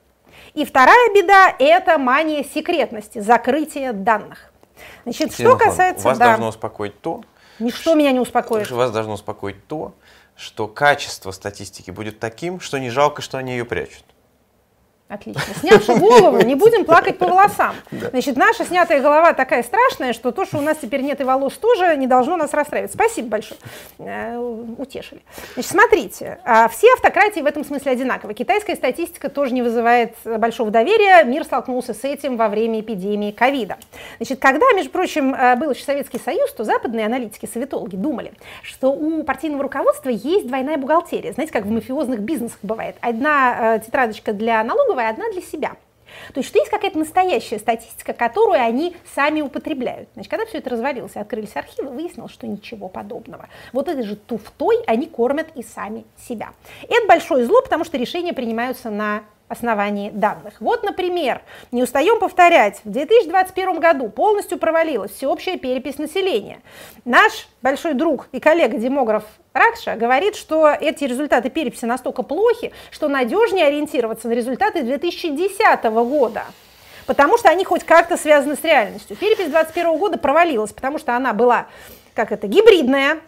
И 0.55 0.65
вторая 0.65 1.15
беда– 1.15 1.55
это 1.59 1.99
мания 1.99 2.45
секретности, 2.45 3.19
закрытие 3.21 3.93
данных. 3.93 4.53
Значит, 5.05 5.29
Екатерина 5.29 5.57
что 5.57 5.65
касается... 5.65 6.05
Вас 6.05 6.19
да, 6.19 6.27
должно 6.27 6.49
успокоить 6.49 7.01
то, 7.01 7.23
Ничто 7.59 7.95
меня 7.95 8.13
не 8.13 8.21
успокоит. 8.21 8.71
вас 8.71 8.91
должно 8.91 9.15
успокоить 9.15 9.67
то, 9.67 9.95
что 10.37 10.67
качество 10.67 11.31
статистики 11.31 11.91
будет 11.91 12.19
таким, 12.19 12.61
что 12.61 12.79
не 12.79 12.91
жалко, 12.91 13.23
что 13.23 13.39
они 13.39 13.53
ее 13.53 13.65
прячут. 13.65 14.05
Отлично. 15.13 15.43
Снявши 15.61 15.95
голову, 15.97 16.41
не 16.41 16.55
будем 16.55 16.87
плакать 16.87 17.19
по 17.19 17.27
волосам. 17.27 17.75
Значит, 17.91 18.39
наша 18.39 18.65
снятая 18.65 19.03
голова 19.03 19.35
такая 19.35 19.63
страшная, 19.63 20.15
что 20.15 20.33
то, 20.33 20.47
что 20.47 20.57
у 20.57 20.63
нас 20.63 20.79
теперь 20.79 21.03
нет 21.03 21.21
и 21.21 21.25
волос 21.25 21.53
тоже, 21.59 21.99
не 21.99 22.07
должно 22.07 22.39
нас 22.39 22.55
расстраивать. 22.55 22.93
Спасибо 22.95 23.29
большое. 23.29 23.61
Э, 23.99 24.39
Утешили. 24.79 25.21
Значит, 25.53 25.71
смотрите, 25.71 26.39
а, 26.45 26.67
все 26.69 26.91
автократии 26.95 27.41
в 27.41 27.47
этом 27.47 27.63
смысле 27.63 27.93
одинаковы. 27.93 28.33
Китайская 28.33 28.75
статистика 28.75 29.29
тоже 29.29 29.53
не 29.53 29.61
вызывает 29.61 30.15
э, 30.25 30.39
большого 30.39 30.71
доверия. 30.71 31.23
Мир 31.25 31.45
столкнулся 31.45 31.93
с 31.93 32.05
этим 32.05 32.39
во 32.39 32.49
время 32.49 32.81
эпидемии 32.81 33.33
ковида. 33.33 33.77
Значит, 34.17 34.41
когда, 34.41 34.65
между 34.73 34.91
прочим, 34.93 35.35
э, 35.35 35.57
был 35.57 35.73
еще 35.73 35.85
Советский 35.85 36.21
Союз, 36.21 36.51
то 36.55 36.65
западные 36.65 37.05
аналитики, 37.05 37.45
советологи 37.45 37.97
думали, 37.97 38.33
что 38.63 38.91
у 38.91 39.23
партийного 39.25 39.65
руководства 39.65 40.09
есть 40.09 40.47
двойная 40.47 40.79
бухгалтерия. 40.79 41.35
Знаете, 41.35 41.53
как 41.53 41.67
в 41.67 41.71
мафиозных 41.71 42.21
бизнесах 42.21 42.61
бывает. 42.63 42.97
Одна 43.03 43.79
тетрадочка 43.79 44.33
для 44.33 44.65
налоговой, 44.65 45.02
одна 45.09 45.31
для 45.31 45.43
себя. 45.43 45.77
То 46.35 46.41
есть, 46.41 46.49
что 46.49 46.59
есть 46.59 46.71
какая-то 46.71 46.99
настоящая 46.99 47.59
статистика, 47.59 48.13
которую 48.13 48.61
они 48.61 48.97
сами 49.15 49.41
употребляют. 49.41 50.09
Значит, 50.15 50.31
когда 50.31 50.47
все 50.47 50.59
это 50.59 50.71
развалилось, 50.71 51.17
открылись 51.17 51.57
архивы, 51.57 51.89
выяснилось, 51.91 52.33
что 52.33 52.47
ничего 52.47 52.89
подобного. 52.89 53.49
Вот 53.73 53.89
этой 53.89 54.03
же 54.03 54.17
туфтой 54.17 54.83
они 54.87 55.07
кормят 55.07 55.49
и 55.55 55.63
сами 55.63 56.05
себя. 56.19 56.53
Это 56.83 57.07
большое 57.07 57.47
зло, 57.47 57.63
потому 57.63 57.85
что 57.85 57.97
решения 57.97 58.33
принимаются 58.33 58.91
на 58.91 59.25
основании 59.53 60.11
данных. 60.11 60.55
Вот, 60.59 60.83
например, 60.83 61.43
не 61.71 61.83
устаем 61.83 62.19
повторять, 62.19 62.81
в 62.85 62.91
2021 62.91 63.79
году 63.79 64.09
полностью 64.09 64.59
провалилась 64.59 65.13
всеобщая 65.13 65.59
перепись 65.59 65.99
населения. 65.99 66.61
Наш 67.05 67.49
большой 67.61 67.95
друг 67.95 68.29
и 68.33 68.41
коллега-демограф 68.41 69.23
Ракша 69.53 69.97
говорит, 69.97 70.35
что 70.35 70.71
эти 70.71 71.05
результаты 71.05 71.51
переписи 71.51 71.85
настолько 71.85 72.23
плохи, 72.23 72.73
что 72.91 73.09
надежнее 73.09 73.67
ориентироваться 73.67 74.29
на 74.29 74.33
результаты 74.33 74.83
2010 74.83 75.85
года. 75.85 76.45
Потому 77.07 77.37
что 77.37 77.51
они 77.51 77.65
хоть 77.65 77.85
как-то 77.85 78.17
связаны 78.17 78.57
с 78.57 78.65
реальностью. 78.65 79.17
Перепись 79.17 79.51
2021 79.51 79.99
года 79.99 80.19
провалилась, 80.19 80.73
потому 80.73 80.99
что 80.99 81.15
она 81.15 81.33
была 81.33 81.67
как 82.15 82.33
это, 82.33 82.47
гибридная, 82.47 83.19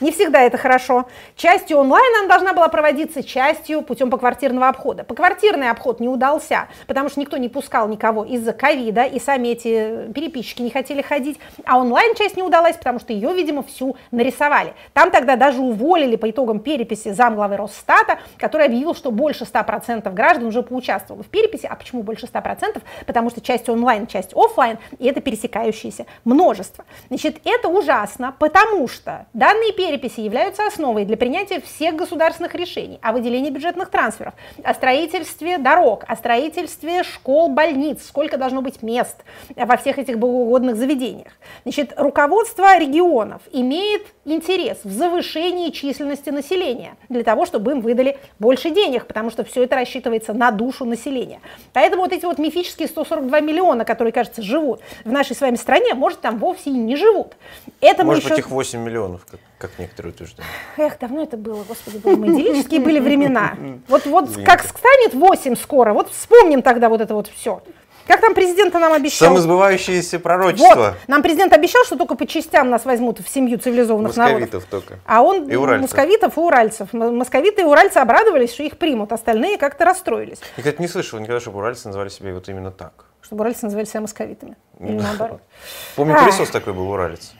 не 0.00 0.12
всегда 0.12 0.42
это 0.42 0.58
хорошо. 0.58 1.06
Частью 1.36 1.78
онлайн 1.78 2.12
она 2.20 2.28
должна 2.28 2.52
была 2.52 2.68
проводиться, 2.68 3.22
частью 3.22 3.82
путем 3.82 4.10
поквартирного 4.10 4.68
обхода. 4.68 5.04
Поквартирный 5.04 5.70
обход 5.70 6.00
не 6.00 6.08
удался, 6.08 6.68
потому 6.86 7.08
что 7.08 7.20
никто 7.20 7.36
не 7.36 7.48
пускал 7.48 7.88
никого 7.88 8.24
из-за 8.24 8.52
ковида, 8.52 9.04
и 9.04 9.18
сами 9.20 9.48
эти 9.48 10.12
переписчики 10.12 10.62
не 10.62 10.70
хотели 10.70 11.02
ходить. 11.02 11.38
А 11.64 11.78
онлайн 11.78 12.14
часть 12.14 12.36
не 12.36 12.42
удалась, 12.42 12.76
потому 12.76 12.98
что 12.98 13.12
ее, 13.12 13.32
видимо, 13.32 13.62
всю 13.62 13.96
нарисовали. 14.10 14.74
Там 14.92 15.10
тогда 15.10 15.36
даже 15.36 15.60
уволили 15.60 16.16
по 16.16 16.30
итогам 16.30 16.60
переписи 16.60 17.12
замглавы 17.12 17.56
Росстата, 17.56 18.18
который 18.38 18.66
объявил, 18.66 18.94
что 18.94 19.10
больше 19.10 19.44
100% 19.44 20.12
граждан 20.12 20.46
уже 20.46 20.62
поучаствовало 20.62 21.22
в 21.22 21.28
переписи. 21.28 21.66
А 21.66 21.76
почему 21.76 22.02
больше 22.02 22.26
100%? 22.26 22.82
Потому 23.06 23.30
что 23.30 23.40
часть 23.40 23.68
онлайн, 23.68 24.06
часть 24.06 24.32
офлайн, 24.34 24.78
и 24.98 25.06
это 25.06 25.20
пересекающееся 25.20 26.06
множество. 26.24 26.84
Значит, 27.08 27.40
это 27.44 27.68
ужасно, 27.68 28.25
потому 28.32 28.88
что 28.88 29.26
данные 29.32 29.72
переписи 29.72 30.20
являются 30.20 30.66
основой 30.66 31.04
для 31.04 31.16
принятия 31.16 31.60
всех 31.60 31.96
государственных 31.96 32.54
решений 32.54 32.98
о 33.02 33.12
выделении 33.12 33.50
бюджетных 33.50 33.90
трансферов, 33.90 34.34
о 34.62 34.74
строительстве 34.74 35.58
дорог, 35.58 36.04
о 36.08 36.16
строительстве 36.16 37.02
школ, 37.02 37.48
больниц, 37.48 38.06
сколько 38.06 38.36
должно 38.36 38.62
быть 38.62 38.82
мест 38.82 39.24
во 39.54 39.76
всех 39.76 39.98
этих 39.98 40.18
богоугодных 40.18 40.76
заведениях. 40.76 41.32
Значит, 41.64 41.94
руководство 41.96 42.78
регионов 42.78 43.42
имеет 43.52 44.06
интерес 44.24 44.78
в 44.82 44.90
завышении 44.90 45.70
численности 45.70 46.30
населения 46.30 46.96
для 47.08 47.22
того, 47.22 47.46
чтобы 47.46 47.72
им 47.72 47.80
выдали 47.80 48.18
больше 48.38 48.70
денег, 48.70 49.06
потому 49.06 49.30
что 49.30 49.44
все 49.44 49.64
это 49.64 49.76
рассчитывается 49.76 50.32
на 50.32 50.50
душу 50.50 50.84
населения. 50.84 51.40
Поэтому 51.72 52.02
вот 52.02 52.12
эти 52.12 52.24
вот 52.24 52.38
мифические 52.38 52.88
142 52.88 53.40
миллиона, 53.40 53.84
которые, 53.84 54.12
кажется, 54.12 54.42
живут 54.42 54.80
в 55.04 55.12
нашей 55.12 55.36
с 55.36 55.40
вами 55.40 55.56
стране, 55.56 55.94
может, 55.94 56.20
там 56.20 56.38
вовсе 56.38 56.70
и 56.70 56.72
не 56.72 56.96
живут. 56.96 57.36
Это 57.80 58.04
мы 58.04 58.15
может 58.16 58.24
еще... 58.24 58.34
быть, 58.34 58.38
их 58.44 58.50
8 58.50 58.80
миллионов, 58.80 59.26
как, 59.30 59.40
как 59.58 59.78
некоторые 59.78 60.12
утверждают. 60.12 60.50
Эх, 60.76 60.98
давно 60.98 61.22
это 61.22 61.36
было, 61.36 61.62
господи, 61.64 61.98
боже 61.98 62.16
мой, 62.16 62.28
идиллические 62.28 62.80
были 62.80 62.98
времена. 63.00 63.54
Вот, 63.88 64.06
вот 64.06 64.30
как 64.44 64.62
станет 64.64 65.14
8 65.14 65.56
скоро, 65.56 65.92
вот 65.92 66.10
вспомним 66.10 66.62
тогда 66.62 66.88
вот 66.88 67.00
это 67.00 67.14
вот 67.14 67.28
все. 67.28 67.62
Как 68.06 68.20
там 68.20 68.34
президент 68.34 68.72
нам 68.74 68.92
обещал? 68.92 69.28
Самосбывающееся 69.28 70.20
пророчество. 70.20 70.74
Вот, 70.76 70.94
нам 71.08 71.22
президент 71.22 71.52
обещал, 71.52 71.84
что 71.84 71.96
только 71.96 72.14
по 72.14 72.24
частям 72.24 72.70
нас 72.70 72.84
возьмут 72.84 73.18
в 73.18 73.28
семью 73.28 73.58
цивилизованных 73.58 74.16
народов. 74.16 74.40
Московитов 74.42 74.64
только. 74.70 75.00
А 75.06 75.22
он 75.22 75.48
И 75.50 75.56
уральцев. 75.56 75.90
московитов 75.90 76.36
и 76.36 76.40
уральцев. 76.40 76.92
Московиты 76.92 77.62
и 77.62 77.64
уральцы 77.64 77.96
обрадовались, 77.98 78.52
что 78.52 78.62
их 78.62 78.78
примут, 78.78 79.12
остальные 79.12 79.58
как-то 79.58 79.84
расстроились, 79.84 80.38
Я, 80.56 80.62
кстати, 80.62 80.80
не 80.80 80.86
слышал 80.88 81.18
никогда, 81.18 81.40
чтобы 81.40 81.58
уральцы 81.58 81.88
называли 81.88 82.08
себя 82.08 82.32
вот 82.32 82.48
именно 82.48 82.70
так. 82.70 83.06
чтобы 83.22 83.40
уральцы 83.40 83.64
называли 83.64 83.86
себя 83.86 84.02
московитами. 84.02 84.56
Или 84.78 85.00
наоборот. 85.00 85.40
Помню, 85.96 86.16
пылесос 86.16 86.50
такой 86.50 86.74
был 86.74 86.88
уралец. 86.88 87.32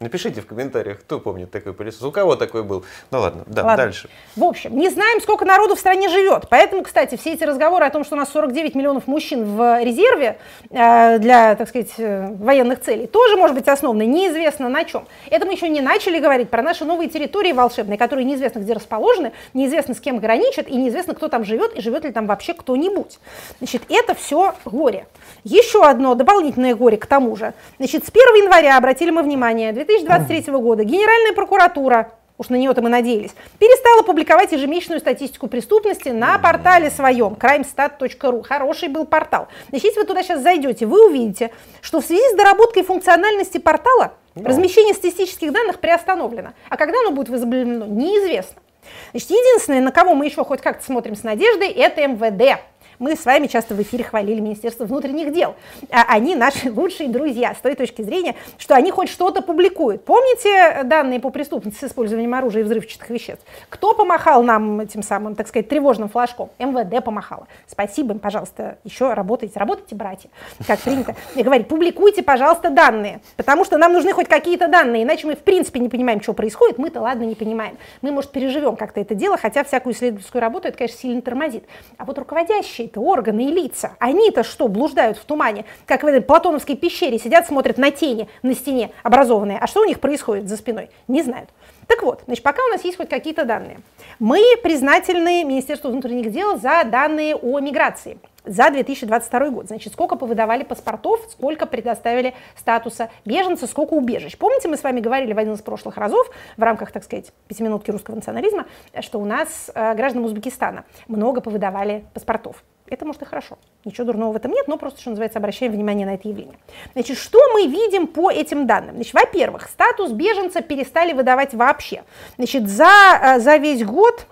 Напишите 0.00 0.40
в 0.40 0.46
комментариях, 0.46 1.00
кто 1.00 1.18
помнит 1.18 1.50
такой 1.50 1.74
пылесос. 1.74 2.02
У 2.02 2.12
кого 2.12 2.36
такой 2.36 2.62
был? 2.62 2.84
Ну 3.10 3.18
ладно, 3.18 3.42
да, 3.46 3.64
Ладно. 3.64 3.84
дальше. 3.84 4.08
В 4.36 4.44
общем, 4.44 4.78
не 4.78 4.90
знаем, 4.90 5.20
сколько 5.20 5.44
народу 5.44 5.74
в 5.74 5.80
стране 5.80 6.08
живет. 6.08 6.44
Поэтому, 6.48 6.84
кстати, 6.84 7.16
все 7.16 7.32
эти 7.32 7.42
разговоры 7.42 7.84
о 7.84 7.90
том, 7.90 8.04
что 8.04 8.14
у 8.14 8.18
нас 8.18 8.30
49 8.30 8.76
миллионов 8.76 9.08
мужчин 9.08 9.44
в 9.44 9.82
резерве 9.82 10.38
э, 10.70 11.18
для, 11.18 11.56
так 11.56 11.68
сказать, 11.68 11.90
э, 11.98 12.28
военных 12.38 12.80
целей, 12.80 13.08
тоже 13.08 13.36
может 13.36 13.56
быть 13.56 13.66
основаны 13.66 14.06
неизвестно 14.06 14.68
на 14.68 14.84
чем. 14.84 15.04
Это 15.30 15.46
мы 15.46 15.54
еще 15.54 15.68
не 15.68 15.80
начали 15.80 16.20
говорить 16.20 16.48
про 16.48 16.62
наши 16.62 16.84
новые 16.84 17.08
территории 17.08 17.52
волшебные, 17.52 17.98
которые 17.98 18.24
неизвестно 18.24 18.60
где 18.60 18.74
расположены, 18.74 19.32
неизвестно 19.52 19.94
с 19.94 20.00
кем 20.00 20.20
граничат, 20.20 20.68
и 20.68 20.76
неизвестно, 20.76 21.14
кто 21.14 21.26
там 21.26 21.44
живет, 21.44 21.74
и 21.74 21.80
живет 21.80 22.04
ли 22.04 22.12
там 22.12 22.28
вообще 22.28 22.54
кто-нибудь. 22.54 23.18
Значит, 23.58 23.82
это 23.88 24.14
все 24.14 24.54
горе. 24.64 25.08
Еще 25.42 25.84
одно 25.84 26.14
дополнительное 26.14 26.76
горе 26.76 26.98
к 26.98 27.06
тому 27.06 27.34
же. 27.34 27.52
Значит, 27.78 28.04
с 28.06 28.10
1 28.10 28.44
января, 28.44 28.76
обратили 28.76 29.10
мы 29.10 29.24
внимание, 29.24 29.72
2023 29.88 30.52
года 30.54 30.84
Генеральная 30.84 31.32
прокуратура 31.32 32.12
уж 32.38 32.48
на 32.48 32.54
нее-то 32.54 32.80
мы 32.82 32.88
надеялись, 32.88 33.32
перестала 33.58 34.02
публиковать 34.02 34.52
ежемесячную 34.52 35.00
статистику 35.00 35.48
преступности 35.48 36.10
на 36.10 36.38
портале 36.38 36.90
своем, 36.90 37.34
crimestat.ru. 37.34 38.42
Хороший 38.42 38.88
был 38.88 39.04
портал. 39.04 39.48
Значит, 39.70 39.86
если 39.86 40.00
вы 40.00 40.06
туда 40.06 40.22
сейчас 40.22 40.42
зайдете, 40.42 40.86
вы 40.86 41.08
увидите, 41.08 41.50
что 41.82 42.00
в 42.00 42.04
связи 42.04 42.22
с 42.32 42.36
доработкой 42.36 42.84
функциональности 42.84 43.58
портала 43.58 44.12
размещение 44.36 44.94
статистических 44.94 45.52
данных 45.52 45.80
приостановлено. 45.80 46.52
А 46.68 46.76
когда 46.76 47.00
оно 47.00 47.10
будет 47.10 47.28
возобновлено, 47.28 47.86
неизвестно. 47.86 48.62
Значит, 49.10 49.30
единственное, 49.30 49.80
на 49.80 49.90
кого 49.90 50.14
мы 50.14 50.26
еще 50.26 50.44
хоть 50.44 50.60
как-то 50.60 50.84
смотрим 50.84 51.16
с 51.16 51.22
надеждой, 51.22 51.68
это 51.68 52.06
МВД. 52.06 52.60
Мы 52.98 53.14
с 53.14 53.24
вами 53.24 53.46
часто 53.46 53.74
в 53.74 53.82
эфире 53.82 54.02
хвалили 54.02 54.40
Министерство 54.40 54.84
внутренних 54.84 55.32
дел. 55.32 55.54
А 55.90 56.02
они 56.08 56.34
наши 56.34 56.72
лучшие 56.74 57.08
друзья 57.08 57.54
с 57.54 57.58
той 57.58 57.76
точки 57.76 58.02
зрения, 58.02 58.34
что 58.58 58.74
они 58.74 58.90
хоть 58.90 59.08
что-то 59.08 59.40
публикуют. 59.40 60.04
Помните 60.04 60.82
данные 60.82 61.20
по 61.20 61.30
преступности 61.30 61.78
с 61.78 61.88
использованием 61.88 62.34
оружия 62.34 62.62
и 62.62 62.64
взрывчатых 62.64 63.08
веществ? 63.10 63.44
Кто 63.68 63.94
помахал 63.94 64.42
нам 64.42 64.80
этим 64.80 65.04
самым, 65.04 65.36
так 65.36 65.46
сказать, 65.46 65.68
тревожным 65.68 66.08
флажком? 66.08 66.50
МВД 66.58 67.04
помахало. 67.04 67.46
Спасибо 67.68 68.14
им, 68.14 68.18
пожалуйста, 68.18 68.78
еще 68.82 69.14
работайте. 69.14 69.60
Работайте, 69.60 69.94
братья, 69.94 70.28
как 70.66 70.80
принято. 70.80 71.14
И 71.36 71.42
говорит, 71.44 71.68
публикуйте, 71.68 72.24
пожалуйста, 72.24 72.70
данные, 72.70 73.20
потому 73.36 73.64
что 73.64 73.78
нам 73.78 73.92
нужны 73.92 74.12
хоть 74.12 74.26
какие-то 74.26 74.66
данные, 74.66 75.04
иначе 75.04 75.28
мы 75.28 75.36
в 75.36 75.40
принципе 75.40 75.78
не 75.78 75.88
понимаем, 75.88 76.20
что 76.20 76.32
происходит. 76.32 76.78
Мы-то 76.78 77.00
ладно 77.00 77.22
не 77.22 77.36
понимаем. 77.36 77.78
Мы, 78.02 78.10
может, 78.10 78.32
переживем 78.32 78.74
как-то 78.74 79.00
это 79.00 79.14
дело, 79.14 79.36
хотя 79.36 79.62
всякую 79.62 79.94
исследовательскую 79.94 80.42
работу 80.42 80.66
это, 80.66 80.78
конечно, 80.78 80.98
сильно 80.98 81.22
тормозит. 81.22 81.62
А 81.96 82.04
вот 82.04 82.18
руководящие 82.18 82.87
это 82.88 83.00
органы 83.00 83.46
и 83.46 83.52
лица, 83.52 83.92
они-то 83.98 84.42
что, 84.42 84.68
блуждают 84.68 85.16
в 85.16 85.24
тумане, 85.24 85.64
как 85.86 86.02
в 86.02 86.06
этой 86.06 86.20
платоновской 86.20 86.76
пещере, 86.76 87.18
сидят, 87.18 87.46
смотрят 87.46 87.78
на 87.78 87.90
тени 87.90 88.28
на 88.42 88.54
стене 88.54 88.90
образованные, 89.02 89.58
а 89.58 89.66
что 89.66 89.82
у 89.82 89.84
них 89.84 90.00
происходит 90.00 90.48
за 90.48 90.56
спиной, 90.56 90.90
не 91.06 91.22
знают. 91.22 91.50
Так 91.86 92.02
вот, 92.02 92.22
значит, 92.26 92.44
пока 92.44 92.62
у 92.64 92.68
нас 92.68 92.84
есть 92.84 92.98
хоть 92.98 93.08
какие-то 93.08 93.44
данные, 93.44 93.80
мы 94.18 94.42
признательны 94.62 95.44
Министерству 95.44 95.90
внутренних 95.90 96.30
дел 96.30 96.58
за 96.58 96.84
данные 96.84 97.34
о 97.34 97.60
миграции 97.60 98.18
за 98.44 98.70
2022 98.70 99.50
год. 99.50 99.66
Значит, 99.68 99.92
сколько 99.92 100.16
повыдавали 100.16 100.64
паспортов, 100.64 101.20
сколько 101.30 101.66
предоставили 101.66 102.34
статуса 102.56 103.10
беженца, 103.24 103.66
сколько 103.66 103.94
убежищ. 103.94 104.36
Помните, 104.36 104.68
мы 104.68 104.76
с 104.76 104.82
вами 104.82 105.00
говорили 105.00 105.32
в 105.32 105.38
один 105.38 105.54
из 105.54 105.62
прошлых 105.62 105.96
разов 105.96 106.30
в 106.56 106.62
рамках, 106.62 106.92
так 106.92 107.04
сказать, 107.04 107.32
пятиминутки 107.46 107.90
русского 107.90 108.16
национализма, 108.16 108.66
что 109.00 109.18
у 109.18 109.24
нас 109.24 109.70
э, 109.74 109.94
гражданам 109.94 110.26
Узбекистана 110.26 110.84
много 111.06 111.40
повыдавали 111.40 112.04
паспортов. 112.14 112.64
Это 112.90 113.04
может 113.04 113.22
и 113.22 113.24
хорошо. 113.24 113.58
Ничего 113.84 114.04
дурного 114.04 114.32
в 114.32 114.36
этом 114.36 114.52
нет, 114.52 114.68
но 114.68 114.76
просто, 114.76 115.00
что 115.00 115.10
называется, 115.10 115.38
обращаем 115.38 115.72
внимание 115.72 116.06
на 116.06 116.14
это 116.14 116.28
явление. 116.28 116.58
Значит, 116.94 117.18
что 117.18 117.38
мы 117.52 117.66
видим 117.66 118.06
по 118.06 118.30
этим 118.30 118.66
данным? 118.66 118.96
Значит, 118.96 119.14
во-первых, 119.14 119.68
статус 119.68 120.12
беженца 120.12 120.60
перестали 120.62 121.12
выдавать 121.12 121.54
вообще. 121.54 122.04
Значит, 122.36 122.68
за, 122.68 123.18
э, 123.22 123.40
за 123.40 123.56
весь 123.56 123.84
год 123.84 124.26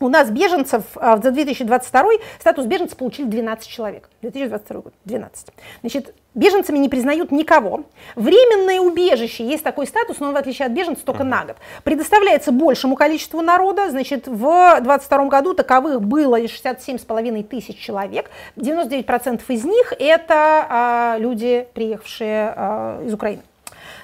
у 0.00 0.08
нас 0.08 0.30
беженцев 0.30 0.82
а, 0.96 1.18
за 1.18 1.30
2022 1.30 2.10
статус 2.38 2.64
беженца 2.64 2.96
получили 2.96 3.26
12 3.26 3.68
человек. 3.68 4.08
2022 4.22 4.80
год 4.80 4.94
12. 5.04 5.48
Значит, 5.80 6.14
беженцами 6.34 6.78
не 6.78 6.88
признают 6.88 7.32
никого. 7.32 7.84
Временное 8.14 8.80
убежище, 8.80 9.44
есть 9.44 9.64
такой 9.64 9.86
статус, 9.86 10.20
но 10.20 10.28
он 10.28 10.34
в 10.34 10.36
отличие 10.36 10.66
от 10.66 10.72
беженцев 10.72 11.04
только 11.04 11.24
на 11.24 11.44
год. 11.44 11.56
Предоставляется 11.84 12.52
большему 12.52 12.96
количеству 12.96 13.40
народа. 13.42 13.90
Значит, 13.90 14.26
в 14.26 14.80
2022 14.80 15.24
году 15.26 15.54
таковых 15.54 16.00
было 16.02 16.40
67,5 16.40 17.42
тысяч 17.44 17.78
человек. 17.78 18.30
99% 18.56 19.42
из 19.48 19.64
них 19.64 19.92
это 19.98 20.66
а, 20.68 21.16
люди, 21.18 21.66
приехавшие 21.74 22.52
а, 22.56 23.04
из 23.04 23.14
Украины. 23.14 23.42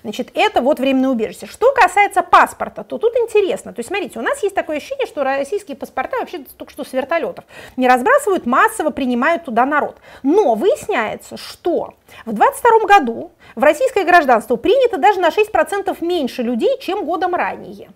Значит, 0.07 0.31
это 0.35 0.63
вот 0.63 0.79
временное 0.79 1.11
убежище. 1.11 1.47
Что 1.47 1.73
касается 1.73 2.23
паспорта, 2.23 2.85
то 2.85 2.97
тут 2.97 3.17
интересно. 3.17 3.73
То 3.73 3.81
есть, 3.81 3.89
смотрите, 3.89 4.21
у 4.21 4.23
нас 4.23 4.41
есть 4.41 4.55
такое 4.55 4.77
ощущение, 4.77 5.05
что 5.05 5.25
российские 5.25 5.77
паспорта 5.77 6.19
вообще 6.21 6.45
только 6.57 6.73
что 6.73 6.85
с 6.85 6.93
вертолетов 6.93 7.45
не 7.77 7.89
разбрасывают, 7.89 8.47
массово 8.47 8.91
принимают 8.91 9.47
туда 9.47 9.67
народ. 9.67 9.97
Но 10.23 10.55
выясняется, 10.55 11.37
что 11.37 11.95
в 12.25 12.33
2022 12.33 12.87
году 12.87 13.33
в 13.57 13.65
российское 13.65 14.05
гражданство 14.05 14.55
принято 14.55 14.97
даже 14.97 15.19
на 15.19 15.31
6% 15.31 15.97
меньше 16.03 16.45
людей, 16.45 16.79
чем 16.79 17.05
годом 17.05 17.35
ранее. 17.35 17.89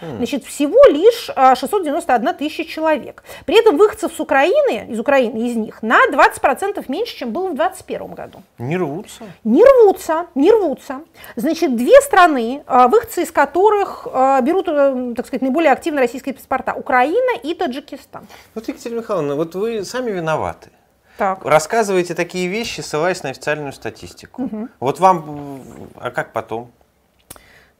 Значит, 0.00 0.44
всего 0.44 0.78
лишь 0.90 1.30
а, 1.34 1.54
691 1.54 2.34
тысяча 2.34 2.64
человек. 2.64 3.22
При 3.44 3.58
этом 3.58 3.76
выходцев 3.76 4.12
с 4.12 4.20
Украины, 4.20 4.86
из 4.90 4.98
Украины, 4.98 5.48
из 5.48 5.56
них, 5.56 5.82
на 5.82 5.98
20% 6.10 6.84
меньше, 6.88 7.16
чем 7.16 7.32
было 7.32 7.48
в 7.48 7.54
2021 7.54 8.14
году. 8.14 8.42
Не 8.58 8.76
рвутся. 8.76 9.24
Не 9.44 9.64
рвутся, 9.64 10.26
не 10.34 10.50
рвутся. 10.50 11.00
Значит, 11.36 11.76
две 11.76 12.00
страны, 12.02 12.62
а, 12.66 12.88
выходцы 12.88 13.22
из 13.22 13.32
которых 13.32 14.06
а, 14.12 14.40
берут, 14.40 14.68
э, 14.68 15.14
так 15.16 15.26
сказать, 15.26 15.42
наиболее 15.42 15.72
активно 15.72 16.00
российские 16.00 16.34
паспорта. 16.34 16.74
Украина 16.74 17.38
и 17.42 17.54
Таджикистан. 17.54 18.26
Вот, 18.54 18.68
Екатерина 18.68 18.98
Михайловна, 19.00 19.34
вот 19.34 19.54
вы 19.54 19.84
сами 19.84 20.10
виноваты. 20.10 20.70
Так. 21.16 21.44
Рассказываете 21.44 22.14
такие 22.14 22.46
вещи, 22.48 22.80
ссылаясь 22.82 23.22
на 23.22 23.30
официальную 23.30 23.72
статистику. 23.72 24.50
Вот 24.80 25.00
вам, 25.00 25.62
а 25.96 26.10
как 26.10 26.32
потом? 26.32 26.70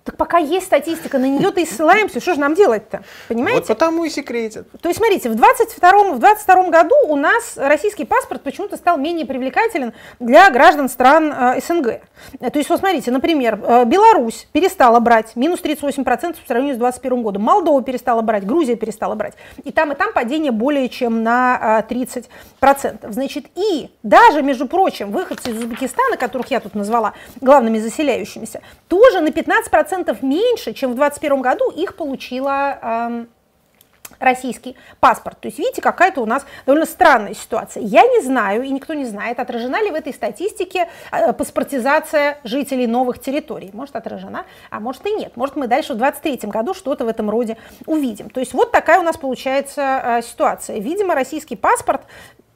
Так 0.06 0.16
пока 0.16 0.38
есть 0.38 0.66
статистика, 0.66 1.18
на 1.18 1.24
нее-то 1.24 1.60
и 1.60 1.66
ссылаемся. 1.66 2.20
Что 2.20 2.34
же 2.34 2.40
нам 2.40 2.54
делать-то? 2.54 3.02
Понимаете? 3.26 3.58
Вот 3.58 3.66
потому 3.66 4.04
и 4.04 4.08
секретят. 4.08 4.68
То 4.80 4.88
есть, 4.88 4.98
смотрите, 4.98 5.28
в 5.28 5.34
22, 5.34 6.12
в 6.12 6.18
22 6.20 6.68
году 6.70 6.94
у 7.08 7.16
нас 7.16 7.54
российский 7.56 8.04
паспорт 8.04 8.42
почему-то 8.42 8.76
стал 8.76 8.98
менее 8.98 9.26
привлекателен 9.26 9.92
для 10.20 10.48
граждан 10.50 10.88
стран 10.88 11.34
э, 11.36 11.60
СНГ. 11.60 12.02
Э, 12.38 12.50
То 12.50 12.58
есть, 12.60 12.70
вот 12.70 12.78
смотрите, 12.78 13.10
например, 13.10 13.58
э, 13.60 13.84
Беларусь 13.84 14.46
перестала 14.52 15.00
брать, 15.00 15.34
минус 15.34 15.60
38% 15.60 16.36
по 16.40 16.46
сравнению 16.46 16.76
с 16.76 16.78
2021 16.78 17.22
годом, 17.24 17.42
Молдова 17.42 17.82
перестала 17.82 18.22
брать, 18.22 18.46
Грузия 18.46 18.76
перестала 18.76 19.16
брать. 19.16 19.34
И 19.64 19.72
там, 19.72 19.90
и 19.90 19.96
там 19.96 20.12
падение 20.12 20.52
более 20.52 20.88
чем 20.88 21.24
на 21.24 21.82
э, 21.90 21.92
30%. 21.92 23.10
Значит, 23.10 23.46
и 23.56 23.90
даже, 24.04 24.42
между 24.42 24.68
прочим, 24.68 25.10
выходцы 25.10 25.50
из 25.50 25.58
Узбекистана, 25.58 26.16
которых 26.16 26.48
я 26.52 26.60
тут 26.60 26.76
назвала 26.76 27.14
главными 27.40 27.80
заселяющимися, 27.80 28.60
тоже 28.86 29.20
на 29.20 29.30
15% 29.30 29.95
меньше, 30.22 30.72
чем 30.72 30.92
в 30.92 30.96
2021 30.96 31.42
году 31.42 31.70
их 31.70 31.96
получила 31.96 32.78
эм, 32.82 33.28
российский 34.18 34.76
паспорт. 35.00 35.40
То 35.40 35.48
есть 35.48 35.58
видите, 35.58 35.82
какая-то 35.82 36.20
у 36.20 36.26
нас 36.26 36.46
довольно 36.64 36.86
странная 36.86 37.34
ситуация. 37.34 37.82
Я 37.82 38.02
не 38.02 38.22
знаю, 38.22 38.62
и 38.62 38.70
никто 38.70 38.94
не 38.94 39.04
знает, 39.04 39.38
отражена 39.38 39.82
ли 39.82 39.90
в 39.90 39.94
этой 39.94 40.12
статистике 40.12 40.88
э, 41.12 41.32
паспортизация 41.32 42.38
жителей 42.44 42.86
новых 42.86 43.20
территорий. 43.20 43.70
Может 43.72 43.96
отражена, 43.96 44.44
а 44.70 44.80
может 44.80 45.06
и 45.06 45.12
нет. 45.14 45.36
Может 45.36 45.56
мы 45.56 45.66
дальше 45.66 45.94
в 45.94 45.98
2023 45.98 46.50
году 46.50 46.74
что-то 46.74 47.04
в 47.04 47.08
этом 47.08 47.30
роде 47.30 47.56
увидим. 47.86 48.30
То 48.30 48.40
есть 48.40 48.52
вот 48.52 48.72
такая 48.72 49.00
у 49.00 49.02
нас 49.02 49.16
получается 49.16 50.00
э, 50.02 50.22
ситуация. 50.22 50.78
Видимо, 50.78 51.14
российский 51.14 51.56
паспорт 51.56 52.02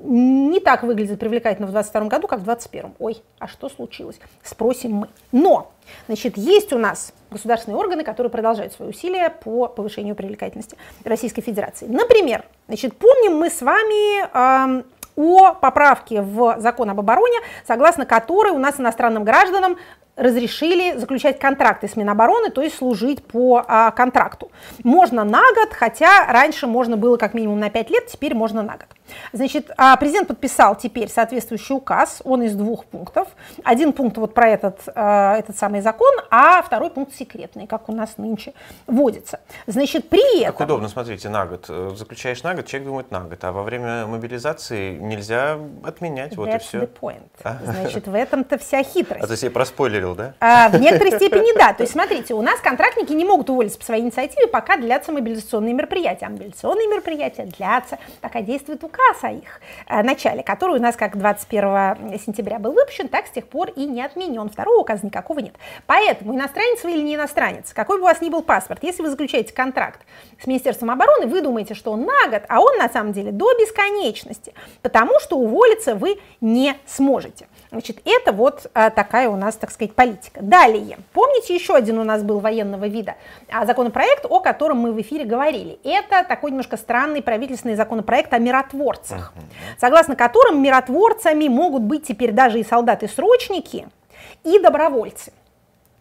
не 0.02 0.60
так 0.60 0.82
выглядит 0.82 1.18
привлекательно 1.18 1.66
в 1.66 1.70
2022 1.70 2.08
году, 2.08 2.26
как 2.26 2.40
в 2.40 2.44
2021. 2.44 2.94
Ой, 2.98 3.22
а 3.38 3.46
что 3.46 3.68
случилось? 3.68 4.18
Спросим 4.42 4.92
мы. 4.92 5.08
Но, 5.30 5.72
значит, 6.06 6.36
есть 6.36 6.72
у 6.72 6.78
нас 6.78 7.12
государственные 7.30 7.78
органы, 7.78 8.02
которые 8.02 8.30
продолжают 8.30 8.72
свои 8.72 8.88
усилия 8.88 9.30
по 9.30 9.68
повышению 9.68 10.14
привлекательности 10.14 10.76
Российской 11.04 11.42
Федерации. 11.42 11.86
Например, 11.86 12.44
значит, 12.66 12.96
помним 12.96 13.36
мы 13.36 13.50
с 13.50 13.60
вами 13.60 14.22
эм, 14.22 14.84
о 15.16 15.54
поправке 15.54 16.22
в 16.22 16.56
закон 16.58 16.90
об 16.90 16.98
обороне, 16.98 17.38
согласно 17.66 18.06
которой 18.06 18.52
у 18.52 18.58
нас 18.58 18.80
иностранным 18.80 19.24
гражданам 19.24 19.76
разрешили 20.20 20.98
заключать 20.98 21.38
контракты 21.38 21.88
с 21.88 21.96
Минобороны, 21.96 22.50
то 22.50 22.62
есть 22.62 22.76
служить 22.76 23.24
по 23.24 23.64
а, 23.66 23.90
контракту. 23.90 24.50
Можно 24.84 25.24
на 25.24 25.42
год, 25.54 25.72
хотя 25.72 26.26
раньше 26.26 26.66
можно 26.66 26.96
было 26.96 27.16
как 27.16 27.34
минимум 27.34 27.58
на 27.58 27.70
5 27.70 27.90
лет, 27.90 28.06
теперь 28.06 28.34
можно 28.34 28.62
на 28.62 28.74
год. 28.74 28.86
Значит, 29.32 29.70
а, 29.76 29.96
президент 29.96 30.28
подписал 30.28 30.76
теперь 30.76 31.08
соответствующий 31.08 31.74
указ, 31.74 32.20
он 32.24 32.42
из 32.42 32.54
двух 32.54 32.84
пунктов. 32.84 33.28
Один 33.64 33.92
пункт 33.92 34.18
вот 34.18 34.34
про 34.34 34.48
этот, 34.48 34.80
а, 34.94 35.36
этот 35.38 35.56
самый 35.56 35.80
закон, 35.80 36.12
а 36.30 36.62
второй 36.62 36.90
пункт 36.90 37.14
секретный, 37.14 37.66
как 37.66 37.88
у 37.88 37.92
нас 37.92 38.16
нынче 38.18 38.52
водится. 38.86 39.40
Значит, 39.66 40.08
при 40.08 40.42
этом... 40.42 40.56
Как 40.56 40.66
удобно, 40.66 40.88
смотрите, 40.88 41.28
на 41.28 41.46
год. 41.46 41.66
Э, 41.68 41.90
заключаешь 41.96 42.42
на 42.42 42.54
год, 42.54 42.66
человек 42.66 42.88
думает 42.88 43.10
на 43.10 43.20
год, 43.20 43.42
а 43.42 43.52
во 43.52 43.62
время 43.62 44.06
мобилизации 44.06 44.96
нельзя 44.96 45.58
отменять, 45.82 46.36
вот 46.36 46.48
That's 46.48 46.56
и 46.56 46.58
все. 46.60 46.78
the 46.80 46.90
point. 46.92 47.22
Значит, 47.64 48.06
в 48.06 48.14
этом-то 48.14 48.58
вся 48.58 48.82
хитрость. 48.82 49.24
А 49.24 49.26
ты 49.26 49.36
себе 49.36 49.50
проспойлерил, 49.50 50.09
да? 50.14 50.34
А, 50.40 50.68
в 50.68 50.80
некоторой 50.80 51.12
степени 51.12 51.56
да. 51.56 51.72
То 51.72 51.82
есть, 51.82 51.92
смотрите, 51.92 52.34
у 52.34 52.42
нас 52.42 52.60
контрактники 52.60 53.12
не 53.12 53.24
могут 53.24 53.50
уволиться 53.50 53.78
по 53.78 53.84
своей 53.84 54.02
инициативе, 54.02 54.46
пока 54.46 54.76
длятся 54.76 55.12
мобилизационные 55.12 55.74
мероприятия. 55.74 56.26
А 56.26 56.30
мобилизационные 56.30 56.88
мероприятия 56.88 57.44
длятся, 57.44 57.98
пока 58.20 58.40
действует 58.40 58.82
указ 58.84 59.18
о 59.22 59.32
их 59.32 59.60
э, 59.88 60.02
начале, 60.02 60.42
который 60.42 60.78
у 60.78 60.82
нас 60.82 60.96
как 60.96 61.16
21 61.16 62.18
сентября 62.18 62.58
был 62.58 62.72
выпущен, 62.72 63.08
так 63.08 63.26
с 63.26 63.30
тех 63.30 63.46
пор 63.46 63.70
и 63.70 63.86
не 63.86 64.02
отменен. 64.02 64.48
Второго 64.48 64.80
указа 64.80 65.04
никакого 65.04 65.40
нет. 65.40 65.54
Поэтому 65.86 66.34
иностранец 66.34 66.82
вы 66.84 66.92
или 66.92 67.02
не 67.02 67.14
иностранец, 67.14 67.72
какой 67.72 67.96
бы 67.96 68.02
у 68.02 68.06
вас 68.06 68.20
ни 68.20 68.28
был 68.28 68.42
паспорт, 68.42 68.82
если 68.82 69.02
вы 69.02 69.10
заключаете 69.10 69.52
контракт 69.52 70.00
с 70.42 70.46
Министерством 70.46 70.90
обороны, 70.90 71.26
вы 71.26 71.42
думаете, 71.42 71.74
что 71.74 71.92
он 71.92 72.04
на 72.04 72.28
год, 72.28 72.42
а 72.48 72.60
он 72.60 72.78
на 72.78 72.88
самом 72.88 73.12
деле 73.12 73.32
до 73.32 73.46
бесконечности, 73.58 74.54
потому 74.82 75.20
что 75.20 75.36
уволиться 75.36 75.94
вы 75.94 76.18
не 76.40 76.76
сможете. 76.86 77.46
Значит, 77.70 78.00
это 78.04 78.32
вот 78.32 78.68
а, 78.74 78.90
такая 78.90 79.28
у 79.28 79.36
нас, 79.36 79.54
так 79.54 79.70
сказать, 79.70 79.94
политика. 79.94 80.40
Далее, 80.42 80.98
помните, 81.12 81.54
еще 81.54 81.76
один 81.76 81.98
у 81.98 82.04
нас 82.04 82.22
был 82.24 82.40
военного 82.40 82.86
вида 82.86 83.14
а, 83.48 83.64
законопроект, 83.64 84.26
о 84.28 84.40
котором 84.40 84.78
мы 84.78 84.92
в 84.92 85.00
эфире 85.00 85.24
говорили. 85.24 85.78
Это 85.84 86.24
такой 86.24 86.50
немножко 86.50 86.76
странный 86.76 87.22
правительственный 87.22 87.76
законопроект 87.76 88.32
о 88.34 88.38
миротворцах, 88.38 89.32
согласно 89.78 90.16
которым 90.16 90.60
миротворцами 90.60 91.46
могут 91.46 91.82
быть 91.82 92.06
теперь 92.06 92.32
даже 92.32 92.58
и 92.58 92.64
солдаты-срочники, 92.64 93.88
и 94.42 94.58
добровольцы 94.58 95.32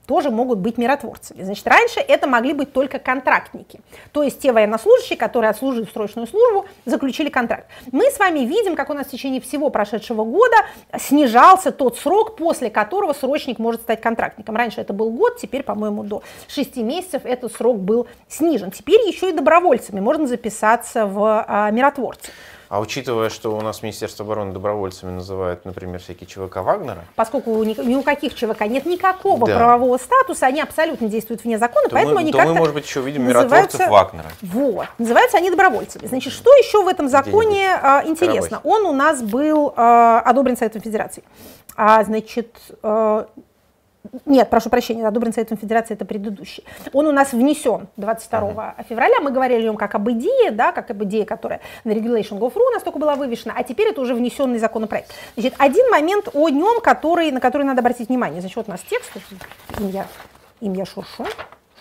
тоже 0.10 0.32
могут 0.32 0.58
быть 0.58 0.80
миротворцами. 0.80 1.44
Значит, 1.44 1.68
раньше 1.68 2.00
это 2.00 2.26
могли 2.26 2.54
быть 2.54 2.74
только 2.74 2.98
контрактники, 2.98 3.80
то 4.12 4.24
есть 4.24 4.40
те 4.40 4.52
военнослужащие, 4.52 5.20
которые, 5.20 5.52
отслужив 5.52 5.88
срочную 5.94 6.26
службу, 6.26 6.66
заключили 6.86 7.30
контракт. 7.30 7.68
Мы 7.92 8.10
с 8.10 8.18
вами 8.18 8.40
видим, 8.40 8.76
как 8.76 8.90
у 8.90 8.94
нас 8.94 9.06
в 9.06 9.12
течение 9.12 9.40
всего 9.40 9.70
прошедшего 9.70 10.24
года 10.24 10.56
снижался 10.98 11.72
тот 11.72 12.00
срок, 12.00 12.38
после 12.38 12.72
которого 12.72 13.14
срочник 13.14 13.60
может 13.60 13.82
стать 13.82 14.02
контрактником. 14.02 14.56
Раньше 14.56 14.82
это 14.82 14.94
был 14.94 15.12
год, 15.12 15.38
теперь, 15.38 15.62
по-моему, 15.62 16.04
до 16.04 16.24
6 16.48 16.78
месяцев 16.78 17.22
этот 17.24 17.54
срок 17.54 17.78
был 17.78 18.08
снижен. 18.28 18.72
Теперь 18.72 19.08
еще 19.08 19.30
и 19.30 19.32
добровольцами 19.32 20.00
можно 20.00 20.26
записаться 20.26 21.06
в 21.06 21.46
а, 21.48 21.70
миротворцы. 21.70 22.32
А 22.70 22.80
учитывая, 22.80 23.30
что 23.30 23.58
у 23.58 23.62
нас 23.62 23.82
Министерство 23.82 24.24
обороны 24.24 24.54
добровольцами 24.54 25.10
называют, 25.10 25.66
например, 25.66 26.00
всякие 26.00 26.28
ЧВК 26.28 26.58
Вагнера, 26.58 27.04
Поскольку 27.16 27.64
ни, 27.64 27.74
ни 27.84 27.96
у 27.96 28.04
каких 28.04 28.36
ЧВК 28.36 28.62
нет 28.68 28.86
никакого 28.86 29.48
Да. 29.48 29.58
правового 29.58 29.98
статуса, 29.98 30.46
они 30.46 30.62
абсолютно 30.62 31.08
действуют 31.10 31.44
вне 31.44 31.58
закона, 31.58 31.90
то, 31.90 31.96
поэтому 31.96 32.16
мы, 32.16 32.22
они 32.22 32.32
то 32.32 32.38
как-то 32.38 32.54
мы, 32.54 32.60
может 32.60 32.76
быть, 32.76 32.86
еще 32.86 33.00
увидим 33.00 33.28
миротворцев 33.28 33.88
Вагнера. 33.88 34.28
Вот. 34.44 34.86
Называются 35.00 35.38
они 35.38 35.50
добровольцами. 35.50 36.06
Значит, 36.06 36.32
что 36.32 36.52
еще 36.54 36.84
в 36.84 36.88
этом 36.88 37.10
законе 37.10 37.72
а, 37.82 38.04
интересно? 38.06 38.62
Он 38.64 38.86
у 38.86 38.94
нас 38.94 39.24
был 39.24 39.74
а, 39.76 40.20
одобрен 40.20 40.56
Советом 40.56 40.82
Федерации. 40.82 41.24
А, 41.76 42.04
значит, 42.04 42.56
а, 42.84 43.28
нет, 44.26 44.50
прошу 44.50 44.70
прощения, 44.70 45.06
одобрен 45.06 45.34
Советом 45.34 45.58
Федерации, 45.58 45.94
это 45.94 46.06
предыдущий. 46.06 46.64
Он 46.94 47.08
у 47.08 47.12
нас 47.12 47.34
внесен 47.34 47.88
22 47.98 48.76
февраля. 48.88 49.20
Мы 49.22 49.32
говорили 49.32 49.62
о 49.62 49.64
нем 49.64 49.78
как 49.78 49.94
об 49.96 50.10
идее, 50.10 50.52
да, 50.52 50.72
как 50.72 50.90
об 50.92 51.04
идее, 51.04 51.26
которая 51.26 51.60
на 51.84 51.92
regulation.gov.ru 51.92 52.62
у 52.62 52.72
нас 52.72 52.82
только 52.82 52.98
была 52.98 53.16
вывешена, 53.16 53.54
а 53.56 53.64
теперь 53.64 53.90
это 53.90 54.02
уже 54.02 54.16
внесенный 54.16 54.58
законопроект. 54.58 55.14
Значит, 55.36 55.54
один 55.58 55.90
момент 55.92 56.30
о 56.34 56.50
нем, 56.50 56.82
который, 56.82 57.32
на 57.32 57.42
который 57.42 57.64
надо 57.64 57.82
обратить 57.82 58.10
внимание. 58.10 58.40
Значит, 58.40 58.56
вот 58.56 58.68
у 58.68 58.72
нас 58.72 58.82
текст, 58.90 59.12
им 59.80 59.90
я, 59.90 60.08
им 60.62 60.74
я 60.74 60.86
шуршу, 60.86 61.26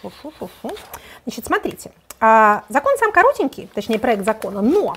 шуршу, 0.02 0.32
шуршу. 0.38 0.76
Значит, 1.24 1.46
смотрите, 1.46 1.92
а, 2.20 2.64
закон 2.68 2.96
сам 2.98 3.12
коротенький, 3.12 3.70
точнее 3.72 4.00
проект 4.00 4.24
закона, 4.24 4.60
но 4.60 4.96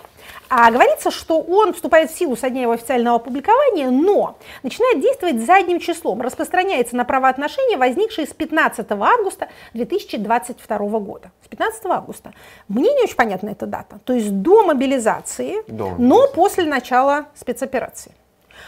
а, 0.54 0.70
говорится, 0.70 1.12
что 1.12 1.40
он 1.40 1.74
вступает 1.74 2.12
в 2.12 2.18
силу 2.18 2.36
со 2.36 2.50
дня 2.50 2.64
его 2.64 2.74
официального 2.74 3.16
опубликования, 3.16 3.90
но 3.90 4.36
начинает 4.64 5.00
действовать 5.00 5.46
задним 5.46 5.80
числом, 5.80 6.22
распространяется 6.22 6.98
на 6.98 7.06
правоотношения, 7.06 7.78
возникшие 7.78 8.28
с 8.28 8.34
15 8.34 8.86
августа 8.92 9.48
2022 9.74 10.78
года. 11.00 11.32
С 11.46 11.48
15 11.48 11.86
августа. 11.86 12.34
Мне 12.68 12.94
не 12.94 13.04
очень 13.04 13.16
понятна 13.16 13.52
эта 13.52 13.66
дата. 13.66 14.02
То 14.04 14.12
есть 14.12 14.42
до 14.42 14.66
мобилизации, 14.66 15.64
До 15.70 15.92
но 15.92 15.94
мобилизации. 15.94 16.36
после 16.36 16.66
начала 16.66 17.28
спецоперации. 17.34 18.12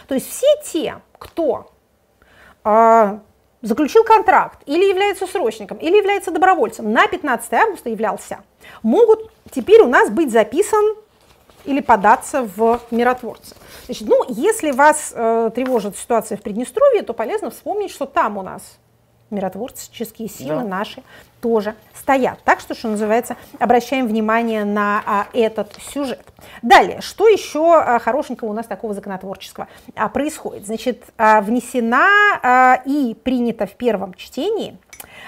То 0.08 0.14
есть 0.14 0.30
все 0.30 0.46
те, 0.64 1.02
кто 1.18 1.70
а, 2.64 3.20
заключил 3.60 4.04
контракт 4.04 4.62
или 4.64 4.86
является 4.86 5.26
срочником, 5.26 5.76
или 5.76 5.98
является 5.98 6.30
добровольцем, 6.30 6.90
на 6.90 7.06
15 7.06 7.52
августа 7.52 7.90
являлся, 7.90 8.38
могут 8.82 9.30
теперь 9.50 9.82
у 9.82 9.88
нас 9.88 10.08
быть 10.08 10.32
записан 10.32 10.96
или 11.64 11.80
податься 11.80 12.42
в 12.42 12.80
миротворцы. 12.90 13.54
Значит, 13.86 14.08
ну, 14.08 14.24
если 14.28 14.70
вас 14.70 15.12
э, 15.14 15.50
тревожит 15.54 15.96
ситуация 15.96 16.36
в 16.38 16.42
Приднестровье, 16.42 17.02
то 17.02 17.12
полезно 17.12 17.50
вспомнить, 17.50 17.90
что 17.90 18.06
там 18.06 18.38
у 18.38 18.42
нас 18.42 18.78
миротворческие 19.30 20.28
силы 20.28 20.60
Да. 20.60 20.64
наши 20.64 21.02
тоже 21.40 21.74
стоят. 21.94 22.38
Так 22.44 22.60
что, 22.60 22.74
что 22.74 22.88
называется, 22.88 23.36
обращаем 23.58 24.06
внимание 24.06 24.64
на 24.64 25.02
а, 25.04 25.26
этот 25.32 25.74
сюжет. 25.92 26.22
Далее, 26.62 27.00
что 27.00 27.28
еще 27.28 27.74
а, 27.74 27.98
хорошенького 27.98 28.50
у 28.50 28.52
нас 28.52 28.66
такого 28.66 28.94
законотворческого 28.94 29.68
а, 29.94 30.08
происходит? 30.08 30.66
Значит, 30.66 31.04
а, 31.18 31.40
внесена 31.40 32.08
а, 32.42 32.82
и 32.86 33.14
принята 33.14 33.66
в 33.66 33.72
первом 33.72 34.14
чтении 34.14 34.78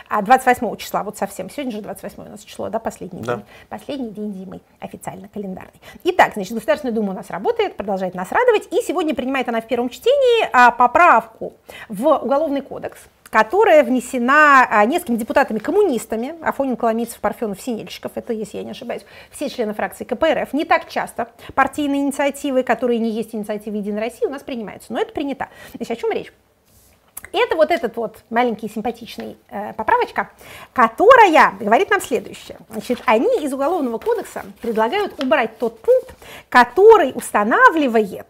а 0.09 0.23
28 0.23 0.77
числа, 0.77 1.03
вот 1.03 1.16
совсем, 1.16 1.51
сегодня 1.51 1.73
же 1.73 1.81
28 1.83 2.27
у 2.27 2.29
нас 2.31 2.42
число, 2.42 2.69
да, 2.69 2.79
последний 2.79 3.23
Да. 3.23 3.37
день, 3.37 3.45
последний 3.69 4.11
день 4.11 4.33
зимы, 4.33 4.61
официально 4.81 5.29
календарный. 5.29 5.81
Итак, 6.05 6.33
значит, 6.35 6.53
Государственная 6.55 6.95
Дума 6.95 7.12
у 7.12 7.16
нас 7.16 7.31
работает, 7.31 7.77
продолжает 7.77 8.14
нас 8.14 8.31
радовать, 8.33 8.69
и 8.73 8.83
сегодня 8.83 9.14
принимает 9.14 9.49
она 9.49 9.61
в 9.61 9.66
первом 9.66 9.88
чтении 9.88 10.49
а, 10.53 10.71
поправку 10.71 11.55
в 11.88 12.07
Уголовный 12.07 12.61
кодекс, 12.62 12.99
которая 13.31 13.83
внесена 13.83 14.66
а, 14.71 14.85
несколькими 14.87 15.16
депутатами-коммунистами, 15.16 16.35
Афонин, 16.42 16.77
Коломийцев, 16.77 17.19
Парфенов, 17.21 17.61
Синельщиков, 17.61 18.12
это, 18.14 18.33
если 18.33 18.59
я 18.59 18.64
не 18.64 18.71
ошибаюсь, 18.71 19.05
все 19.31 19.49
члены 19.49 19.75
фракции 19.75 20.05
КПРФ. 20.05 20.53
Не 20.53 20.64
так 20.64 20.88
часто 20.88 21.29
партийные 21.55 22.03
инициативы, 22.03 22.62
которые 22.62 22.99
не 22.99 23.11
есть 23.11 23.35
инициативы 23.35 23.79
Единой 23.79 24.01
России, 24.01 24.27
у 24.27 24.31
нас 24.31 24.42
принимаются, 24.42 24.92
но 24.92 25.01
это 25.01 25.12
принято. 25.12 25.49
Значит, 25.75 25.90
о 25.90 25.97
чем 25.97 26.12
речь? 26.12 26.33
Это 27.33 27.57
вот 27.57 27.71
этот 27.71 27.97
вот 27.97 28.19
маленький 28.31 28.69
симпатичный 28.69 29.37
э, 29.49 29.73
поправочка, 29.75 30.31
которая 30.73 31.53
говорит 31.59 31.91
нам 31.91 32.01
следующее. 32.01 32.59
Значит, 32.71 33.03
они 33.07 33.45
из 33.45 33.53
Уголовного 33.53 33.99
кодекса 33.99 34.45
предлагают 34.61 35.23
убрать 35.23 35.59
тот 35.59 35.81
пункт, 35.81 36.15
который 36.49 37.12
устанавливает 37.15 38.27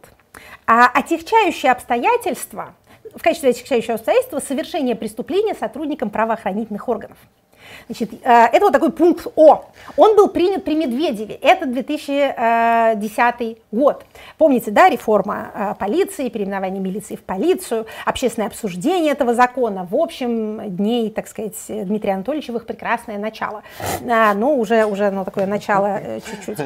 а, 0.67 0.87
отягчающие 0.87 1.71
обстоятельства, 1.71 2.75
в 3.15 3.23
качестве 3.23 3.51
отягчающего 3.51 3.95
обстоятельства 3.95 4.41
совершения 4.41 4.95
преступления 4.97 5.55
сотрудникам 5.55 6.11
правоохранительных 6.11 6.89
органов. 6.89 7.17
Значит, 7.87 8.13
э, 8.23 8.47
это 8.53 8.61
вот 8.61 8.73
такой 8.73 8.93
пункт 8.93 9.27
О. 9.37 9.65
Он 9.97 10.17
был 10.17 10.29
принят 10.29 10.65
при 10.65 10.75
Медведеве. 10.75 11.35
Это 11.35 11.67
2010 11.67 13.59
год. 13.73 14.05
Помните, 14.39 14.71
да, 14.71 14.89
реформа 14.89 15.51
э, 15.55 15.75
полиции, 15.79 16.29
переименование 16.29 16.81
милиции 16.81 17.17
в 17.17 17.23
полицию, 17.23 17.87
общественное 18.05 18.49
обсуждение 18.49 19.13
этого 19.13 19.35
закона. 19.35 19.87
В 19.89 19.95
общем, 19.95 20.77
дней, 20.77 21.11
так 21.11 21.29
сказать, 21.29 21.57
Дмитрия 21.69 22.15
Анатольевича 22.15 22.53
в 22.53 22.57
их 22.57 22.67
прекрасное 22.67 23.19
начало. 23.19 23.63
А, 24.09 24.35
Ну, 24.35 24.59
уже, 24.59 24.85
уже 24.85 25.11
ну, 25.11 25.25
такое 25.25 25.47
начало 25.47 25.99
э, 26.01 26.21
чуть-чуть, 26.21 26.59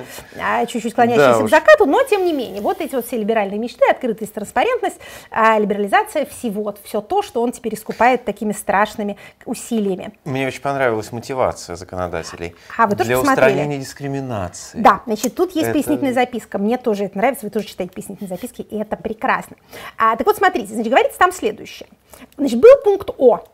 чуть-чуть 0.69 0.95
клонящееся 0.95 1.41
Да 1.41 1.47
к 1.47 1.51
закату, 1.51 1.87
но 1.87 2.03
тем 2.03 2.25
не 2.25 2.33
менее, 2.33 2.61
вот 2.61 2.81
эти 2.81 2.95
вот 2.95 3.07
все 3.07 3.19
либеральные 3.19 3.59
мечты, 3.59 3.85
открытость, 3.91 4.35
транспарентность, 4.35 4.99
либерализация 5.31 6.25
всего, 6.27 6.75
все 6.85 7.01
то, 7.01 7.23
что 7.23 7.43
он 7.43 7.53
теперь 7.53 7.75
искупает 7.75 8.25
такими 8.25 8.53
страшными 8.53 9.17
усилиями. 9.45 10.13
Мне 10.25 10.47
очень 10.47 10.61
понравилась 10.91 11.13
мотивация 11.13 11.77
законодателей 11.77 12.55
А, 12.77 12.87
вы 12.87 12.97
тоже 12.97 13.09
для 13.09 13.19
посмотрели? 13.19 13.51
устранения 13.51 13.79
дискриминации. 13.79 14.79
Да, 14.81 15.03
значит, 15.07 15.35
тут 15.35 15.53
есть 15.55 15.69
Это- 15.69 15.73
пояснительная 15.73 16.13
записка. 16.13 16.59
Мне 16.59 16.79
тоже 16.79 17.05
это 17.05 17.17
нравится, 17.17 17.47
вы 17.47 17.51
тоже 17.51 17.67
читаете 17.67 17.93
пояснительные 17.95 18.29
записки, 18.29 18.63
и 18.63 18.77
это 18.79 18.97
прекрасно. 18.97 19.57
А, 19.97 20.17
так 20.17 20.27
вот, 20.27 20.37
смотрите, 20.37 20.75
значит, 20.75 20.91
говорится 20.91 21.19
там 21.19 21.33
следующее. 21.33 21.89
Значит, 22.37 22.61
был 22.61 22.71
пункт 22.85 23.11
О. 23.19 23.45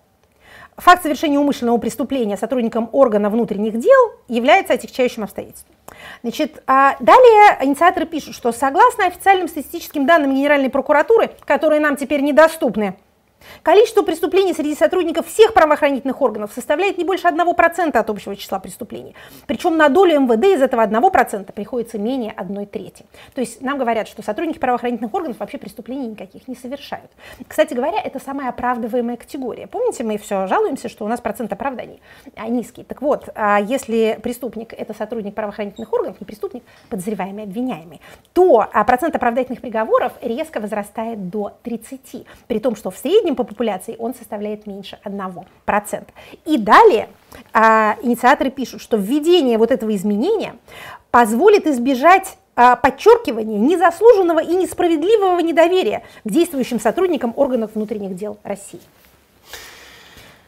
Факт 0.76 1.02
совершения 1.02 1.38
умышленного 1.38 1.78
преступления 1.78 2.36
сотрудником 2.36 2.90
органа 2.92 3.30
внутренних 3.30 3.78
дел 3.78 4.12
является 4.28 4.74
отягчающим 4.74 5.24
обстоятельством. 5.24 5.74
Значит, 6.22 6.62
а 6.66 6.96
далее 7.00 7.58
инициаторы 7.62 8.04
пишут, 8.04 8.34
что 8.34 8.52
согласно 8.52 9.06
официальным 9.06 9.48
статистическим 9.48 10.06
данным 10.06 10.34
Генеральной 10.34 10.68
прокуратуры, 10.68 11.30
которые 11.46 11.80
нам 11.80 11.96
теперь 11.96 12.20
недоступны, 12.20 12.94
Количество 13.62 14.02
преступлений 14.02 14.54
среди 14.54 14.74
сотрудников 14.74 15.26
всех 15.26 15.54
правоохранительных 15.54 16.20
органов 16.20 16.52
составляет 16.54 16.98
не 16.98 17.04
больше 17.04 17.26
1% 17.28 17.96
от 17.96 18.10
общего 18.10 18.36
числа 18.36 18.58
преступлений. 18.58 19.14
Причем 19.46 19.76
на 19.76 19.88
долю 19.88 20.20
МВД 20.20 20.44
из 20.46 20.62
этого 20.62 20.84
1% 20.84 21.52
приходится 21.52 21.98
менее 21.98 22.32
1 22.36 22.66
трети. 22.66 23.06
То 23.34 23.40
есть 23.40 23.60
нам 23.62 23.78
говорят, 23.78 24.08
что 24.08 24.22
сотрудники 24.22 24.58
правоохранительных 24.58 25.12
органов 25.14 25.38
вообще 25.38 25.58
преступлений 25.58 26.08
никаких 26.08 26.48
не 26.48 26.54
совершают. 26.54 27.10
Кстати 27.46 27.74
говоря, 27.74 28.00
это 28.02 28.18
самая 28.18 28.48
оправдываемая 28.48 29.16
категория. 29.16 29.66
Помните, 29.66 30.04
мы 30.04 30.18
все 30.18 30.46
жалуемся, 30.46 30.88
что 30.88 31.04
у 31.04 31.08
нас 31.08 31.20
процент 31.20 31.52
оправданий 31.52 32.00
низкий. 32.48 32.84
Так 32.84 33.02
вот, 33.02 33.28
а 33.34 33.60
если 33.60 34.18
преступник– 34.22 34.72
это 34.76 34.94
сотрудник 34.94 35.34
правоохранительных 35.34 35.92
органов, 35.92 36.20
не 36.20 36.24
преступник, 36.24 36.62
подозреваемый, 36.88 37.44
обвиняемый, 37.44 38.00
то 38.32 38.66
а, 38.72 38.84
процент 38.84 39.14
оправдательных 39.14 39.60
приговоров 39.60 40.12
резко 40.22 40.60
возрастает 40.60 41.28
до 41.28 41.52
30, 41.62 42.26
при 42.46 42.58
том, 42.58 42.76
что 42.76 42.90
в 42.90 42.98
среднем 42.98 43.35
по 43.36 43.44
популяции 43.44 43.96
он 43.98 44.14
составляет 44.14 44.66
меньше 44.66 44.98
1%. 45.04 46.04
И 46.44 46.58
далее 46.58 47.08
а, 47.52 47.96
инициаторы 48.02 48.50
пишут, 48.50 48.80
что 48.80 48.96
введение 48.96 49.58
вот 49.58 49.70
этого 49.70 49.94
изменения 49.94 50.56
позволит 51.10 51.66
избежать 51.66 52.36
а, 52.56 52.74
подчеркивания 52.76 53.58
незаслуженного 53.58 54.42
и 54.42 54.54
несправедливого 54.54 55.38
недоверия 55.40 56.02
к 56.24 56.30
действующим 56.30 56.80
сотрудникам 56.80 57.32
органов 57.36 57.72
внутренних 57.74 58.16
дел 58.16 58.38
России 58.42 58.80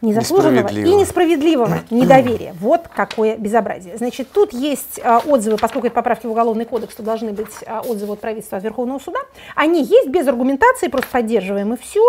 незаслуженного 0.00 0.68
и 0.68 0.94
несправедливого 0.94 1.80
недоверия. 1.90 2.54
Вот 2.60 2.82
какое 2.94 3.36
безобразие. 3.36 3.96
Значит, 3.96 4.28
тут 4.32 4.52
есть 4.52 5.00
а, 5.02 5.18
отзывы, 5.18 5.56
поскольку 5.56 5.86
это 5.86 5.94
поправки 5.94 6.26
в 6.26 6.30
Уголовный 6.30 6.64
кодекс, 6.64 6.94
то 6.94 7.02
должны 7.02 7.32
быть 7.32 7.48
а, 7.66 7.80
отзывы 7.80 8.14
от 8.14 8.20
правительства 8.20 8.58
от 8.58 8.64
Верховного 8.64 8.98
суда. 8.98 9.20
Они 9.54 9.82
есть 9.82 10.08
без 10.08 10.26
аргументации, 10.28 10.88
просто 10.88 11.10
поддерживаем 11.10 11.74
и 11.74 11.76
все. 11.76 12.06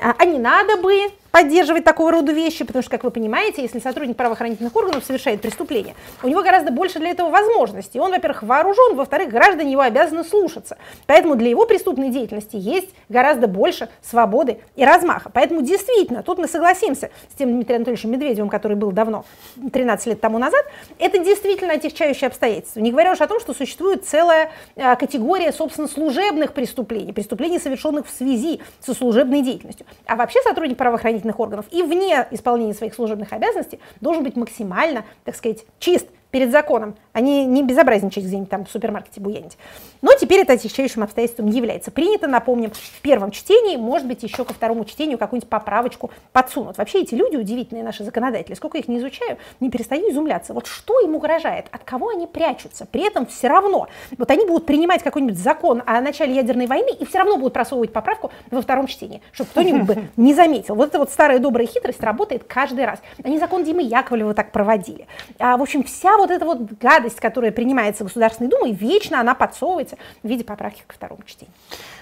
А, 0.00 0.14
а 0.16 0.24
не 0.24 0.38
надо 0.38 0.76
бы, 0.80 0.94
поддерживать 1.38 1.84
такого 1.84 2.10
рода 2.10 2.32
вещи, 2.32 2.64
потому 2.64 2.82
что, 2.82 2.90
как 2.90 3.04
вы 3.04 3.12
понимаете, 3.12 3.62
если 3.62 3.78
сотрудник 3.78 4.16
правоохранительных 4.16 4.74
органов 4.74 5.04
совершает 5.04 5.40
преступление, 5.40 5.94
у 6.24 6.28
него 6.28 6.42
гораздо 6.42 6.72
больше 6.72 6.98
для 6.98 7.10
этого 7.10 7.30
возможностей. 7.30 8.00
Он, 8.00 8.10
во-первых, 8.10 8.42
вооружен, 8.42 8.96
во-вторых, 8.96 9.30
граждане 9.30 9.70
его 9.70 9.82
обязаны 9.82 10.24
слушаться. 10.24 10.78
Поэтому 11.06 11.36
для 11.36 11.48
его 11.48 11.64
преступной 11.64 12.08
деятельности 12.08 12.56
есть 12.56 12.88
гораздо 13.08 13.46
больше 13.46 13.88
свободы 14.02 14.58
и 14.74 14.84
размаха. 14.84 15.30
Поэтому 15.32 15.62
действительно, 15.62 16.24
тут 16.24 16.38
мы 16.38 16.48
согласимся 16.48 17.10
с 17.32 17.38
тем 17.38 17.50
Дмитрием 17.50 17.82
Анатольевичем 17.82 18.10
Медведевым, 18.10 18.48
который 18.48 18.76
был 18.76 18.90
давно, 18.90 19.24
13 19.72 20.06
лет 20.08 20.20
тому 20.20 20.38
назад, 20.38 20.64
это 20.98 21.18
действительно 21.18 21.74
отягчающее 21.74 22.26
обстоятельство. 22.26 22.80
Не 22.80 22.90
говоря 22.90 23.12
уж 23.12 23.20
о 23.20 23.28
том, 23.28 23.38
что 23.38 23.54
существует 23.54 24.04
целая 24.04 24.50
а, 24.74 24.96
категория, 24.96 25.52
собственно, 25.52 25.86
служебных 25.86 26.52
преступлений, 26.52 27.12
преступлений, 27.12 27.60
совершенных 27.60 28.08
в 28.08 28.10
связи 28.10 28.60
со 28.80 28.92
служебной 28.92 29.42
деятельностью. 29.42 29.86
А 30.04 30.16
вообще 30.16 30.40
сотрудник 30.42 30.76
правоохранительных 30.76 31.27
правоохранительных 31.28 31.40
органов 31.40 31.66
и 31.70 31.82
вне 31.82 32.26
исполнения 32.30 32.74
своих 32.74 32.94
служебных 32.94 33.32
обязанностей 33.32 33.78
должен 34.00 34.24
быть 34.24 34.36
максимально, 34.36 35.04
так 35.24 35.36
сказать, 35.36 35.64
чист 35.78 36.06
перед 36.30 36.50
законом, 36.50 36.96
а 37.12 37.20
не, 37.20 37.46
не 37.46 37.62
безобразничать 37.62 38.24
где-нибудь 38.24 38.50
там 38.50 38.64
в 38.64 38.70
супермаркете 38.70 39.20
буянить. 39.20 39.56
Но 40.02 40.12
теперь 40.14 40.40
это 40.40 40.52
отягчающим 40.52 41.02
обстоятельством 41.02 41.48
является. 41.48 41.90
Принято, 41.90 42.26
напомним, 42.26 42.70
в 42.70 43.00
первом 43.00 43.30
чтении, 43.30 43.76
может 43.76 44.06
быть, 44.06 44.22
еще 44.22 44.44
ко 44.44 44.52
второму 44.52 44.84
чтению 44.84 45.18
какую-нибудь 45.18 45.48
поправочку 45.48 46.10
подсунут. 46.32 46.78
Вообще 46.78 47.00
эти 47.00 47.14
люди, 47.14 47.36
удивительные 47.36 47.82
наши 47.82 48.04
законодатели, 48.04 48.54
сколько 48.54 48.78
их 48.78 48.88
не 48.88 48.98
изучаю, 48.98 49.38
не 49.60 49.70
перестаю 49.70 50.10
изумляться. 50.10 50.54
Вот 50.54 50.66
что 50.66 51.00
им 51.00 51.14
угрожает, 51.14 51.66
от 51.72 51.82
кого 51.84 52.10
они 52.10 52.26
прячутся? 52.26 52.86
При 52.86 53.06
этом 53.06 53.26
все 53.26 53.48
равно, 53.48 53.88
вот 54.16 54.30
они 54.30 54.46
будут 54.46 54.66
принимать 54.66 55.02
какой-нибудь 55.02 55.38
закон 55.38 55.82
о 55.86 56.00
начале 56.00 56.34
ядерной 56.34 56.66
войны 56.66 56.90
и 56.90 57.04
все 57.04 57.18
равно 57.18 57.36
будут 57.36 57.54
просовывать 57.54 57.92
поправку 57.92 58.30
во 58.50 58.62
втором 58.62 58.86
чтении, 58.86 59.22
чтобы 59.32 59.50
кто-нибудь 59.50 59.82
бы 59.82 60.04
не 60.16 60.34
заметил. 60.34 60.74
Вот 60.74 60.90
эта 60.90 60.98
вот 60.98 61.10
старая 61.10 61.38
добрая 61.38 61.66
хитрость 61.66 62.02
работает 62.02 62.44
каждый 62.44 62.84
раз. 62.84 63.00
Они 63.24 63.38
закон 63.38 63.64
Димы 63.64 63.82
Яковлева 63.82 64.34
так 64.34 64.52
проводили. 64.52 65.06
А, 65.38 65.56
в 65.56 65.62
общем, 65.62 65.82
вся 65.82 66.17
вот 66.22 66.30
эта 66.30 66.44
вот 66.44 66.72
гадость, 66.80 67.20
которая 67.20 67.52
принимается 67.52 68.04
Государственной 68.04 68.50
Думой, 68.50 68.72
вечно 68.72 69.20
она 69.20 69.34
подсовывается 69.34 69.96
в 70.22 70.28
виде 70.28 70.44
поправки 70.44 70.82
ко 70.86 70.94
второму 70.94 71.22
чтению. 71.24 71.54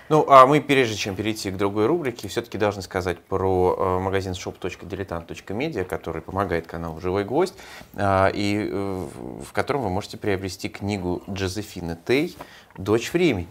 Ну, 0.08 0.24
а 0.28 0.46
мы, 0.46 0.60
прежде 0.60 0.94
чем 0.96 1.16
перейти 1.16 1.50
к 1.50 1.56
другой 1.56 1.86
рубрике, 1.86 2.28
все-таки 2.28 2.58
должны 2.58 2.82
сказать 2.82 3.18
про 3.18 3.76
э, 3.76 3.98
магазин 3.98 4.32
shop.diletant.media, 4.32 5.84
который 5.84 6.22
помогает 6.22 6.66
каналу 6.66 7.00
«Живой 7.00 7.24
гвоздь», 7.24 7.54
э, 7.94 8.30
и 8.32 8.68
э, 8.70 9.06
в 9.44 9.52
котором 9.52 9.82
вы 9.82 9.90
можете 9.90 10.16
приобрести 10.16 10.68
книгу 10.68 11.22
Джозефины 11.28 11.98
Тей 12.06 12.36
«Дочь 12.76 13.12
времени». 13.12 13.48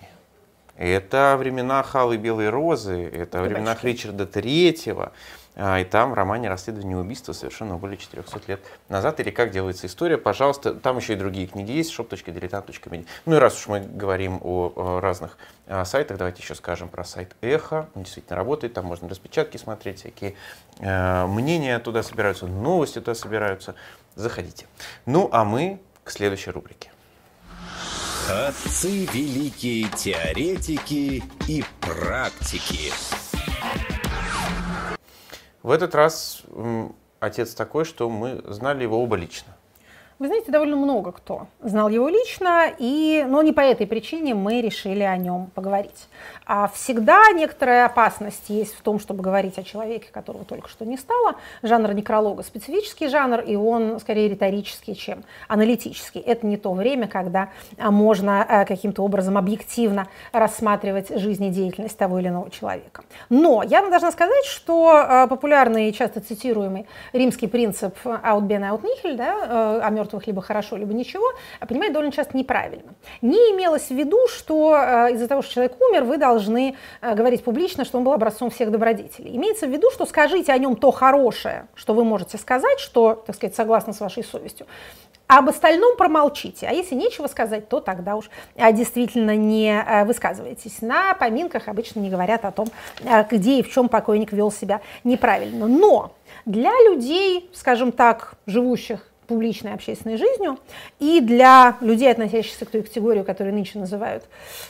Это 0.78 1.36
времена 1.40 1.84
Халы 1.84 2.18
Белой 2.18 2.50
Розы, 2.50 3.04
это 3.04 3.42
времена 3.42 3.78
Ричарда 3.82 4.26
Третьего. 4.26 5.14
А, 5.56 5.80
и 5.80 5.86
там 5.86 6.12
в 6.12 6.14
романе 6.14 6.50
«Расследование 6.50 6.98
убийства» 6.98 7.34
совершенно 7.34 7.78
более 7.78 7.98
400 7.98 8.42
лет 8.48 8.62
назад, 8.90 9.20
или 9.20 9.30
«Как 9.30 9.52
делается 9.52 9.88
история», 9.88 10.18
пожалуйста, 10.18 10.74
там 10.74 10.98
еще 10.98 11.14
и 11.14 11.16
другие 11.16 11.48
книги 11.48 11.72
есть, 11.72 11.98
shop.diletant.media. 11.98 13.06
Ну 13.26 13.36
и 13.36 13.40
раз 13.40 13.58
уж 13.60 13.68
мы 13.68 13.80
говорим 13.80 14.40
о, 14.44 15.00
разных 15.02 15.38
а, 15.68 15.86
сайтах, 15.86 16.18
давайте 16.18 16.42
еще 16.42 16.56
скажем 16.56 16.90
про 16.90 17.04
сайт 17.06 17.36
«Эхо», 17.42 17.88
он 17.96 18.04
действительно 18.04 18.36
работает, 18.36 18.74
там 18.74 18.86
можно 18.86 19.08
распечатки 19.08 19.58
смотреть, 19.58 20.00
всякие 20.00 20.36
э, 20.80 21.26
мнения 21.26 21.80
туда 21.80 22.04
собираются, 22.04 22.48
новости 22.48 23.00
туда 23.00 23.16
собираются, 23.16 23.76
заходите. 24.16 24.68
Ну 25.06 25.30
а 25.32 25.46
мы 25.46 25.80
к 26.04 26.12
следующей 26.12 26.52
рубрике. 26.52 26.92
Отцы 28.30 29.06
великие 29.06 29.88
теоретики 29.90 31.24
и 31.48 31.64
практики. 31.80 32.92
В 35.66 35.72
этот 35.72 35.96
раз 35.96 36.44
отец 37.20 37.56
такой, 37.56 37.86
что 37.86 38.08
мы 38.08 38.40
знали 38.54 38.84
его 38.84 39.02
оба 39.02 39.16
лично. 39.16 39.55
Вы 40.18 40.28
знаете, 40.28 40.50
довольно 40.50 40.78
много 40.78 41.12
кто 41.12 41.48
знал 41.62 41.90
его 41.90 42.08
лично, 42.08 42.72
и, 42.80 43.26
но 43.28 43.42
не 43.42 43.52
по 43.52 43.60
этой 43.60 43.86
причине 43.86 44.34
мы 44.34 44.62
решили 44.62 45.04
о 45.04 45.18
нем 45.18 45.52
поговорить. 45.54 46.08
А 46.46 46.70
всегда 46.70 47.32
некоторая 47.34 47.88
опасность 47.88 48.50
есть 48.50 48.76
в 48.76 48.82
том, 48.82 48.98
чтобы 48.98 49.22
говорить 49.22 49.58
о 49.58 49.64
человеке, 49.64 50.08
которого 50.10 50.46
только 50.46 50.70
что 50.70 50.86
не 50.86 50.96
стало. 50.96 51.36
Жанр 51.64 51.92
некролога 51.94 52.44
специфический 52.44 53.10
жанр, 53.10 53.42
и 53.42 53.58
он 53.58 54.00
скорее 54.00 54.30
риторический, 54.30 54.96
чем 54.96 55.26
аналитический. 55.50 56.22
Это 56.22 56.48
не 56.48 56.56
то 56.56 56.72
время, 56.72 57.10
когда 57.10 57.50
а, 57.78 57.92
можно 57.92 58.42
а, 58.42 58.64
каким-то 58.64 59.04
образом 59.04 59.38
объективно 59.38 60.08
рассматривать 60.32 61.10
жизнедеятельность 61.10 61.98
того 61.98 62.20
или 62.20 62.30
иного 62.30 62.50
человека. 62.52 63.04
Но 63.30 63.64
я 63.64 63.82
вам 63.82 63.90
должна 63.90 64.14
сказать, 64.14 64.46
что 64.46 64.92
а, 64.92 65.28
популярный 65.28 65.90
и 65.90 65.94
часто 65.94 66.22
цитируемый 66.22 66.88
римский 67.12 67.48
принцип 67.48 67.98
«out 68.06 68.44
ben 68.44 68.62
out 68.62 68.82
nihil», 68.82 69.16
да, 69.16 69.82
о 69.86 69.92
мертвых 70.06 70.28
либо 70.28 70.42
хорошо, 70.42 70.78
либо 70.78 70.94
ничего, 70.94 71.26
понимает 71.68 71.94
довольно 71.94 72.12
часто 72.12 72.38
неправильно. 72.38 72.94
Не 73.22 73.38
имелось 73.38 73.88
в 73.88 73.96
виду, 73.96 74.28
что 74.28 74.76
из-за 75.12 75.28
того, 75.28 75.42
что 75.42 75.54
человек 75.54 75.82
умер, 75.82 76.04
вы 76.04 76.18
должны 76.18 76.76
э, 77.02 77.16
говорить 77.16 77.44
публично, 77.44 77.86
что 77.86 77.98
он 77.98 78.04
был 78.04 78.14
образцом 78.14 78.50
всех 78.50 78.72
добродетелей. 78.72 79.36
Имеется 79.36 79.68
в 79.68 79.72
виду, 79.72 79.90
что 79.92 80.06
скажите 80.06 80.52
о 80.52 80.58
нем 80.58 80.76
то 80.76 80.92
хорошее, 80.92 81.68
что 81.76 81.94
вы 81.94 82.04
можете 82.04 82.38
сказать, 82.38 82.80
что, 82.80 83.24
так 83.26 83.36
сказать, 83.36 83.56
согласно 83.56 83.94
с 83.94 84.00
вашей 84.00 84.24
совестью, 84.24 84.68
а 85.28 85.40
об 85.40 85.50
остальном 85.50 85.98
промолчите. 85.98 86.68
А 86.68 86.72
если 86.72 86.94
нечего 86.94 87.28
сказать, 87.28 87.68
то 87.68 87.80
тогда 87.80 88.16
уж 88.16 88.30
э, 88.56 88.72
действительно 88.74 89.36
не 89.36 89.72
э, 89.72 90.06
высказывайтесь. 90.06 90.82
На 90.82 91.16
поминках 91.16 91.68
обычно 91.68 92.00
не 92.00 92.10
говорят 92.10 92.46
о 92.46 92.52
том, 92.52 92.68
где 93.32 93.60
и 93.60 93.64
в 93.64 93.72
чем 93.72 93.90
покойник 93.90 94.32
вел 94.32 94.52
себя 94.52 94.82
неправильно. 95.04 95.68
Но 95.68 96.12
для 96.46 96.72
людей, 96.88 97.50
скажем 97.54 97.92
так, 97.92 98.36
живущих 98.46 99.12
публичной 99.28 99.74
общественной 99.74 100.18
жизнью, 100.18 100.58
и 101.00 101.20
для 101.22 101.78
людей, 101.82 102.12
относящихся 102.12 102.66
к 102.66 102.70
той 102.70 102.84
категории, 102.84 103.24
которую 103.24 103.54
нынче 103.54 103.80
называют 103.80 104.24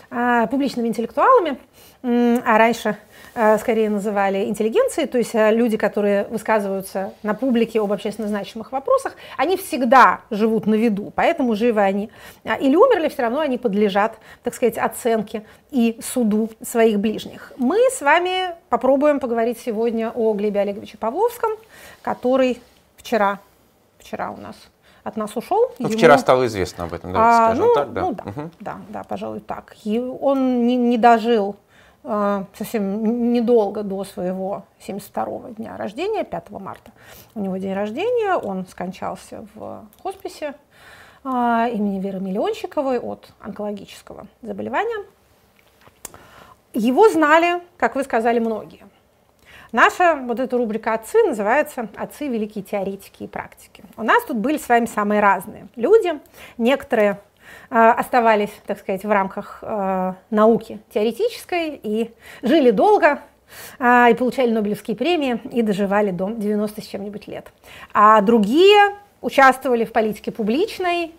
а, 0.09 0.47
публичными 0.47 0.87
интеллектуалами, 0.87 1.57
а 2.03 2.57
раньше 2.57 2.97
а, 3.33 3.57
скорее 3.57 3.89
называли 3.89 4.45
интеллигенцией, 4.45 5.07
то 5.07 5.17
есть 5.17 5.33
а, 5.33 5.51
люди, 5.51 5.75
которые 5.75 6.25
высказываются 6.25 7.13
на 7.23 7.33
публике 7.33 7.81
об 7.81 7.91
общественно 7.91 8.27
значимых 8.27 8.71
вопросах, 8.71 9.15
они 9.37 9.57
всегда 9.57 10.21
живут 10.29 10.67
на 10.67 10.75
виду, 10.75 11.11
поэтому 11.15 11.55
живы 11.55 11.81
они 11.81 12.11
а, 12.43 12.55
или 12.55 12.75
умерли, 12.75 13.09
все 13.09 13.23
равно 13.23 13.39
они 13.39 13.57
подлежат, 13.57 14.17
так 14.43 14.53
сказать, 14.53 14.77
оценке 14.77 15.43
и 15.71 15.99
суду 16.01 16.49
своих 16.61 16.99
ближних. 16.99 17.51
Мы 17.57 17.77
с 17.91 18.01
вами 18.01 18.55
попробуем 18.69 19.19
поговорить 19.19 19.59
сегодня 19.59 20.11
о 20.11 20.33
Глебе 20.33 20.61
Олеговиче 20.61 20.97
Павловском, 20.97 21.51
который 22.03 22.61
вчера 22.97 23.39
вчера 24.05 24.31
у 24.31 24.37
нас 24.37 24.55
от 25.03 25.17
нас 25.17 25.35
ушел. 25.35 25.71
Ну, 25.79 25.87
ему... 25.87 25.97
Вчера 25.97 26.17
стало 26.17 26.45
известно 26.45 26.85
об 26.85 26.93
этом, 26.93 27.11
давайте 27.11 27.37
а, 27.37 27.45
скажем 27.47 27.65
ну, 27.65 27.73
так. 27.75 27.93
Да. 27.93 28.01
Ну 28.01 28.13
да, 28.13 28.23
угу. 28.23 28.49
да, 28.59 28.77
да, 28.89 29.03
пожалуй, 29.03 29.39
так. 29.39 29.75
И 29.83 29.99
он 29.99 30.65
не, 30.65 30.75
не 30.75 30.97
дожил 30.97 31.55
э, 32.03 32.43
совсем 32.57 33.33
недолго 33.33 33.83
до 33.83 34.03
своего 34.03 34.63
72-го 34.87 35.49
дня 35.49 35.77
рождения, 35.77 36.23
5 36.23 36.49
марта. 36.51 36.91
У 37.35 37.39
него 37.39 37.57
день 37.57 37.73
рождения, 37.73 38.35
он 38.35 38.65
скончался 38.67 39.45
в 39.53 39.85
хосписе 40.01 40.55
э, 41.23 41.27
имени 41.29 41.99
Веры 41.99 42.19
Миллионщиковой 42.19 42.99
от 42.99 43.27
онкологического 43.39 44.27
заболевания. 44.41 45.05
Его 46.73 47.09
знали, 47.09 47.61
как 47.77 47.95
вы 47.95 48.03
сказали, 48.03 48.39
многие. 48.39 48.85
Наша 49.71 50.15
вот 50.15 50.39
эта 50.39 50.57
рубрика 50.57 50.93
«Отцы» 50.93 51.23
называется 51.23 51.87
«Отцы– 51.95 52.27
великие 52.29 52.63
теоретики 52.63 53.23
и 53.23 53.27
практики». 53.27 53.83
У 53.97 54.03
нас 54.03 54.23
тут 54.25 54.37
были 54.37 54.57
с 54.57 54.69
вами 54.69 54.85
самые 54.85 55.21
разные 55.21 55.67
люди. 55.75 56.19
Некоторые 56.57 57.19
э, 57.69 57.75
оставались, 57.75 58.51
так 58.67 58.79
сказать, 58.79 59.03
в 59.03 59.11
рамках 59.11 59.59
э, 59.61 60.13
науки 60.29 60.79
теоретической 60.93 61.79
и 61.81 62.13
жили 62.41 62.71
долго, 62.71 63.19
э, 63.79 64.11
и 64.11 64.13
получали 64.13 64.51
Нобелевские 64.51 64.95
премии, 64.95 65.41
и 65.51 65.61
доживали 65.61 66.11
до 66.11 66.29
90 66.29 66.81
с 66.81 66.85
чем-нибудь 66.85 67.27
лет. 67.27 67.47
А 67.93 68.21
другие 68.21 68.95
участвовали 69.21 69.85
в 69.85 69.91
политике 69.91 70.31
публичной, 70.31 71.11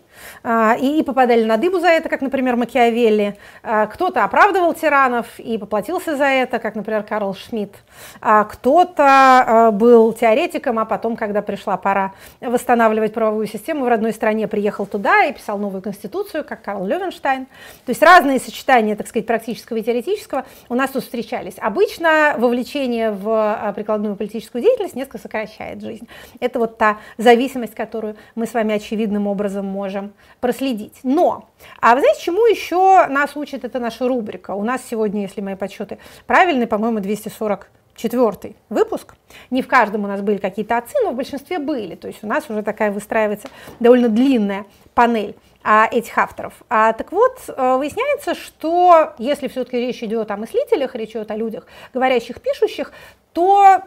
а, 0.43 0.75
и, 0.79 1.03
попадали 1.03 1.43
на 1.43 1.57
дыбу 1.57 1.79
за 1.79 1.87
это, 1.87 2.09
как, 2.09 2.21
например, 2.21 2.55
Макиавелли. 2.55 3.37
А, 3.63 3.87
кто-то 3.87 4.23
оправдывал 4.23 4.73
тиранов 4.73 5.39
и 5.39 5.57
поплатился 5.57 6.15
за 6.15 6.25
это, 6.25 6.59
как, 6.59 6.75
например, 6.75 7.03
Карл 7.03 7.33
Шмидт. 7.33 7.75
А 8.21 8.43
кто-то 8.43 9.71
был 9.73 10.13
теоретиком, 10.13 10.79
а 10.79 10.85
потом, 10.85 11.15
когда 11.15 11.41
пришла 11.41 11.77
пора 11.77 12.13
восстанавливать 12.41 13.13
правовую 13.13 13.47
систему 13.47 13.85
в 13.85 13.87
родной 13.87 14.13
стране, 14.13 14.47
приехал 14.47 14.85
туда 14.85 15.25
и 15.25 15.33
писал 15.33 15.57
новую 15.57 15.81
конституцию, 15.81 16.43
как 16.43 16.61
Карл 16.61 16.85
Левенштайн. 16.85 17.45
То 17.85 17.89
есть 17.89 18.01
разные 18.01 18.39
сочетания, 18.39 18.95
так 18.95 19.07
сказать, 19.07 19.25
практического 19.25 19.77
и 19.77 19.83
теоретического 19.83 20.45
у 20.69 20.75
нас 20.75 20.91
тут 20.91 21.03
встречались. 21.03 21.55
Обычно 21.57 22.35
вовлечение 22.37 23.11
в 23.11 23.73
прикладную 23.75 24.15
политическую 24.15 24.61
деятельность 24.61 24.95
несколько 24.95 25.17
сокращает 25.17 25.81
жизнь. 25.81 26.07
Это 26.39 26.59
вот 26.59 26.77
та 26.77 26.97
зависимость, 27.17 27.75
которую 27.75 28.15
мы 28.35 28.45
с 28.45 28.53
вами 28.53 28.75
очевидным 28.75 29.27
образом 29.27 29.65
можем 29.65 30.06
проследить. 30.39 30.99
Но, 31.03 31.49
а 31.81 31.95
вы 31.95 32.01
знаете, 32.01 32.21
чему 32.21 32.45
еще 32.45 33.07
нас 33.07 33.35
учит 33.35 33.63
эта 33.65 33.79
наша 33.79 34.07
рубрика? 34.07 34.51
У 34.51 34.63
нас 34.63 34.81
сегодня, 34.89 35.21
если 35.21 35.41
мои 35.41 35.55
подсчеты 35.55 35.97
правильные, 36.25 36.67
по-моему, 36.67 36.99
240 36.99 37.69
четвертый 37.97 38.55
выпуск. 38.69 39.15
Не 39.49 39.61
в 39.61 39.67
каждом 39.67 40.05
у 40.05 40.07
нас 40.07 40.21
были 40.21 40.37
какие-то 40.37 40.77
отцы, 40.77 40.95
но 41.03 41.11
в 41.11 41.15
большинстве 41.15 41.59
были. 41.59 41.95
То 41.95 42.07
есть 42.07 42.23
у 42.23 42.27
нас 42.27 42.49
уже 42.49 42.61
такая 42.61 42.91
выстраивается 42.91 43.49
довольно 43.79 44.07
длинная 44.07 44.65
панель 44.93 45.35
а, 45.63 45.87
этих 45.91 46.17
авторов. 46.17 46.53
А, 46.69 46.93
так 46.93 47.11
вот, 47.11 47.39
э, 47.47 47.75
выясняется, 47.77 48.35
что 48.35 49.13
если 49.17 49.47
все-таки 49.47 49.77
речь 49.77 50.01
идет 50.01 50.31
о 50.31 50.37
мыслителях, 50.37 50.95
речь 50.95 51.11
идет 51.11 51.29
о 51.31 51.35
людях, 51.35 51.65
говорящих, 51.93 52.39
пишущих, 52.39 52.93
то 53.33 53.81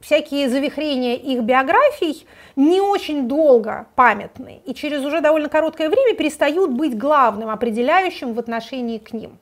всякие 0.00 0.48
завихрения 0.48 1.16
их 1.16 1.42
биографий 1.42 2.26
не 2.56 2.80
очень 2.80 3.28
долго 3.28 3.86
памятны 3.94 4.62
и 4.64 4.74
через 4.74 5.04
уже 5.04 5.20
довольно 5.20 5.48
короткое 5.48 5.88
время 5.88 6.16
перестают 6.16 6.70
быть 6.70 6.96
главным, 6.96 7.50
определяющим 7.50 8.34
в 8.34 8.38
отношении 8.38 8.98
к 8.98 9.12
ним. 9.12 9.38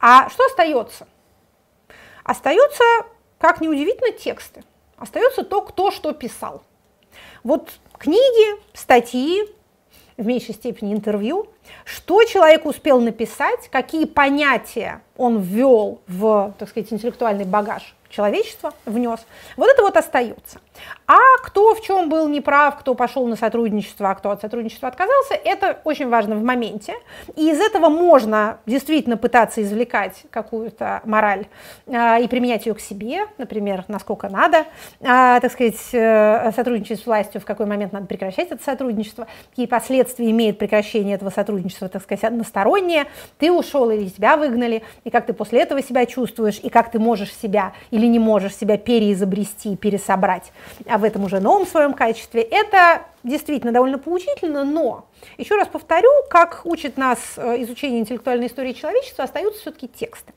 А 0.00 0.28
что 0.30 0.44
остается? 0.46 1.06
Остаются, 2.24 2.84
как 3.38 3.60
неудивительно, 3.60 4.12
тексты. 4.12 4.64
Остается 4.96 5.44
то, 5.44 5.62
кто 5.62 5.90
что 5.90 6.12
писал. 6.12 6.62
Вот 7.42 7.70
книги, 7.98 8.60
статьи, 8.72 9.42
в 10.16 10.26
меньшей 10.26 10.54
степени 10.54 10.92
интервью, 10.92 11.48
что 11.84 12.22
человек 12.24 12.66
успел 12.66 13.00
написать, 13.00 13.68
какие 13.70 14.04
понятия 14.04 15.02
он 15.16 15.40
ввел 15.40 16.00
в, 16.06 16.54
так 16.58 16.68
сказать, 16.68 16.92
интеллектуальный 16.92 17.44
багаж 17.44 17.94
человечества 18.12 18.72
внес, 18.84 19.20
вот 19.56 19.68
это 19.70 19.82
вот 19.82 19.96
остается. 19.96 20.60
А 21.06 21.18
кто 21.42 21.74
в 21.74 21.82
чем 21.82 22.08
был 22.08 22.28
неправ, 22.28 22.78
кто 22.78 22.94
пошел 22.94 23.26
на 23.26 23.36
сотрудничество, 23.36 24.10
а 24.10 24.14
кто 24.14 24.30
от 24.30 24.40
сотрудничества 24.40 24.88
отказался, 24.88 25.34
это 25.34 25.78
очень 25.84 26.08
важно 26.08 26.36
в 26.36 26.42
моменте. 26.42 26.94
И 27.36 27.50
из 27.50 27.60
этого 27.60 27.88
можно 27.88 28.58
действительно 28.66 29.16
пытаться 29.16 29.62
извлекать 29.62 30.24
какую-то 30.30 31.02
мораль 31.04 31.46
а, 31.86 32.18
и 32.18 32.28
применять 32.28 32.66
ее 32.66 32.74
к 32.74 32.80
себе, 32.80 33.26
например, 33.38 33.84
насколько 33.88 34.28
надо, 34.28 34.64
а, 35.00 35.40
так 35.40 35.52
сказать, 35.52 35.80
э, 35.92 36.52
сотрудничать 36.54 37.00
с 37.00 37.06
властью, 37.06 37.40
в 37.40 37.44
какой 37.44 37.66
момент 37.66 37.92
надо 37.92 38.06
прекращать 38.06 38.50
это 38.50 38.62
сотрудничество, 38.62 39.26
какие 39.50 39.66
последствия 39.66 40.30
имеет 40.30 40.58
прекращение 40.58 41.16
этого 41.16 41.30
сотрудничества, 41.30 41.88
так 41.88 42.02
сказать, 42.02 42.24
одностороннее, 42.24 43.06
ты 43.38 43.52
ушел 43.52 43.90
или 43.90 44.08
тебя 44.08 44.36
выгнали, 44.36 44.82
и 45.04 45.10
как 45.10 45.26
ты 45.26 45.32
после 45.32 45.60
этого 45.60 45.82
себя 45.82 46.06
чувствуешь, 46.06 46.60
и 46.62 46.68
как 46.68 46.90
ты 46.90 46.98
можешь 46.98 47.32
себя 47.34 47.72
или 47.90 48.01
не 48.08 48.18
можешь 48.18 48.56
себя 48.56 48.76
переизобрести, 48.76 49.76
пересобрать 49.76 50.52
а 50.86 50.98
в 50.98 51.04
этом 51.04 51.24
уже 51.24 51.40
новом 51.40 51.66
своем 51.66 51.94
качестве, 51.94 52.42
это 52.42 53.02
действительно 53.22 53.72
довольно 53.72 53.98
поучительно, 53.98 54.64
но, 54.64 55.06
еще 55.38 55.56
раз 55.56 55.68
повторю, 55.68 56.10
как 56.28 56.62
учит 56.64 56.96
нас 56.96 57.18
э, 57.36 57.62
изучение 57.62 58.00
интеллектуальной 58.00 58.46
истории 58.46 58.72
человечества, 58.72 59.24
остаются 59.24 59.60
все-таки 59.60 59.88
тексты. 59.88 60.32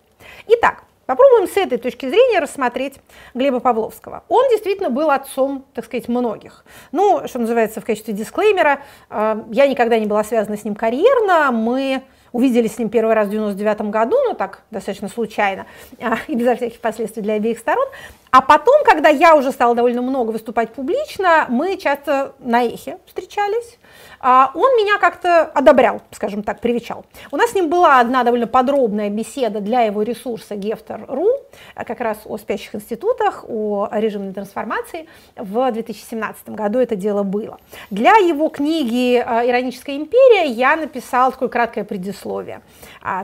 Итак, 0.48 0.84
Попробуем 1.06 1.48
с 1.48 1.56
этой 1.56 1.78
точки 1.78 2.10
зрения 2.10 2.40
рассмотреть 2.40 2.96
Глеба 3.36 3.60
Павловского. 3.60 4.24
Он 4.28 4.50
действительно 4.50 4.90
был 4.90 5.12
отцом, 5.12 5.64
так 5.76 5.86
сказать, 5.86 6.08
многих. 6.08 6.66
Ну, 6.92 7.28
что 7.28 7.38
называется, 7.38 7.80
в 7.80 7.86
качестве 7.86 8.16
дисклеймера, 8.16 8.82
э, 9.12 9.44
я 9.52 9.68
никогда 9.68 10.00
не 10.00 10.08
была 10.08 10.24
связана 10.24 10.58
с 10.58 10.64
ним 10.64 10.74
карьерно, 10.74 11.52
мы 11.52 12.02
увидели 12.36 12.68
с 12.68 12.78
ним 12.78 12.90
первый 12.90 13.16
раз 13.16 13.28
в 13.28 13.32
99 13.32 13.82
году, 13.84 14.18
но 14.28 14.34
так 14.34 14.64
достаточно 14.70 15.08
случайно 15.08 15.66
а, 16.02 16.18
и 16.28 16.36
безо 16.36 16.58
всяких 16.58 16.82
последствий 16.82 17.24
для 17.24 17.36
обеих 17.36 17.60
сторон. 17.60 17.88
А 18.30 18.42
потом, 18.42 18.84
когда 18.84 19.08
я 19.08 19.38
уже 19.38 19.54
стала 19.54 19.74
довольно 19.74 20.02
много 20.02 20.32
выступать 20.32 20.74
публично, 20.74 21.46
мы 21.48 21.78
часто 21.78 22.34
на 22.40 22.66
эхе 22.66 22.98
встречались. 23.06 23.78
А, 24.20 24.52
он 24.54 24.72
меня 24.78 24.98
как-то 25.00 25.44
одобрял, 25.44 26.02
скажем 26.12 26.44
так, 26.44 26.60
привечал. 26.60 27.06
У 27.32 27.38
нас 27.38 27.52
с 27.52 27.54
ним 27.54 27.70
была 27.70 28.00
одна 28.00 28.24
довольно 28.24 28.48
подробная 28.48 29.10
беседа 29.10 29.60
для 29.60 29.82
его 29.82 30.04
ресурса 30.04 30.56
Gefter.ru, 30.56 31.28
а, 31.76 31.86
как 31.86 32.00
раз 32.00 32.20
о 32.26 32.38
спящих 32.38 32.76
институтах, 32.76 33.46
о 33.48 33.90
режимной 33.92 34.34
трансформации. 34.34 35.08
В 35.36 35.72
2017 35.72 36.50
году 36.50 36.80
это 36.80 36.96
дело 36.96 37.24
было. 37.24 37.60
Для 37.90 38.16
его 38.18 38.50
книги 38.50 39.24
а, 39.26 39.46
«Ироническая 39.46 39.96
империя» 39.96 40.46
я 40.46 40.76
написала 40.76 41.32
такое 41.32 41.50
краткое 41.50 41.84
предисловие, 41.84 42.62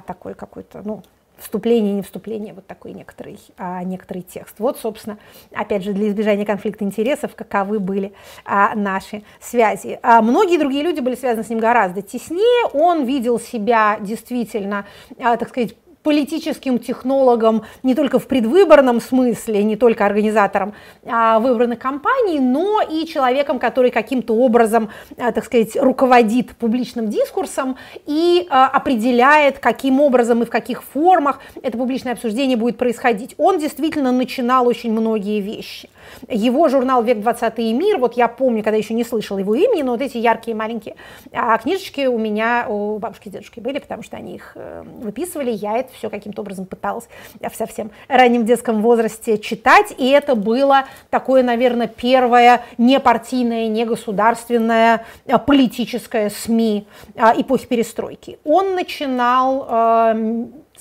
такой 0.06 0.34
какой-то, 0.34 0.82
ну, 0.84 1.04
вступление, 1.42 1.94
не 1.94 2.02
вступление, 2.02 2.54
вот 2.54 2.66
такой 2.68 2.94
некоторый, 2.94 3.40
а, 3.58 3.84
некоторый 3.84 4.22
текст. 4.22 4.56
Вот, 4.60 4.80
собственно, 4.80 5.18
опять 5.54 5.84
же, 5.84 5.94
для 5.94 6.10
избежания 6.10 6.46
конфликта 6.46 6.86
интересов, 6.86 7.36
каковы 7.36 7.80
были 7.80 8.14
а, 8.46 8.76
наши 8.76 9.24
связи. 9.40 10.00
А 10.04 10.22
многие 10.22 10.58
другие 10.58 10.84
люди 10.84 11.00
были 11.00 11.16
связаны 11.16 11.44
с 11.44 11.50
ним 11.50 11.60
гораздо 11.60 12.02
теснее. 12.02 12.68
Он 12.74 13.06
видел 13.06 13.40
себя 13.40 13.98
действительно, 14.00 14.86
а, 15.20 15.38
так 15.38 15.50
сказать, 15.50 15.76
политическим 16.04 16.80
технологом 16.80 17.64
не 17.84 17.96
только 17.96 18.20
в 18.20 18.28
предвыборном 18.28 19.02
смысле, 19.02 19.64
не 19.64 19.76
только 19.76 20.06
организатором 20.06 20.74
а, 21.06 21.40
выбранных 21.40 21.80
кампаний, 21.80 22.40
но 22.40 22.82
и 22.82 23.06
человеком, 23.06 23.60
который 23.60 23.92
каким-то 23.92 24.36
образом, 24.36 24.90
а, 25.18 25.32
так 25.32 25.46
сказать, 25.46 25.76
руководит 25.76 26.56
публичным 26.56 27.10
дискурсом 27.10 27.78
и 28.06 28.48
а, 28.50 28.68
определяет, 28.68 29.60
каким 29.60 30.02
образом 30.02 30.42
и 30.42 30.46
в 30.46 30.50
каких 30.50 30.84
формах 30.84 31.40
это 31.62 31.78
публичное 31.78 32.14
обсуждение 32.14 32.58
будет 32.58 32.78
происходить. 32.78 33.36
Он 33.38 33.60
действительно 33.60 34.12
начинал 34.12 34.68
очень 34.68 34.92
многие 34.92 35.40
вещи. 35.40 35.90
Его 36.30 36.70
журнал 36.70 37.04
«Век 37.04 37.20
20 37.20 37.60
и 37.60 37.74
мир», 37.74 37.98
вот 37.98 38.16
я 38.18 38.28
помню, 38.28 38.64
когда 38.64 38.78
еще 38.78 38.94
не 38.94 39.04
слышал 39.04 39.38
его 39.38 39.56
имени, 39.56 39.82
но 39.82 39.94
вот 39.94 40.02
эти 40.02 40.18
яркие 40.18 40.56
маленькие 40.56 40.96
а 41.34 41.58
книжечки 41.58 42.06
у 42.08 42.18
меня, 42.18 42.66
у 42.68 42.98
бабушки 43.00 43.28
и 43.28 43.32
дедушки 43.32 43.60
были, 43.60 43.80
потому 43.80 44.04
что 44.04 44.18
они 44.18 44.36
их 44.36 44.52
э, 44.56 44.84
выписывали, 45.02 45.52
я 45.52 45.78
это 45.78 45.94
все 45.94 46.10
каким-то 46.10 46.42
образом 46.42 46.66
пыталась 46.66 47.08
в 47.40 47.56
совсем 47.56 47.92
раннем 48.08 48.46
детском 48.46 48.82
возрасте 48.82 49.38
читать, 49.38 49.94
и 49.98 50.10
это 50.10 50.36
было 50.36 50.86
такое, 51.10 51.44
наверное, 51.44 51.88
первое 51.88 52.64
непартийное, 52.78 53.68
негосударственное 53.68 55.06
а, 55.28 55.38
политическое 55.38 56.30
СМИ 56.30 56.88
а, 57.16 57.34
эпохи 57.38 57.68
перестройки. 57.68 58.40
Он 58.44 58.76
начинал 58.76 60.12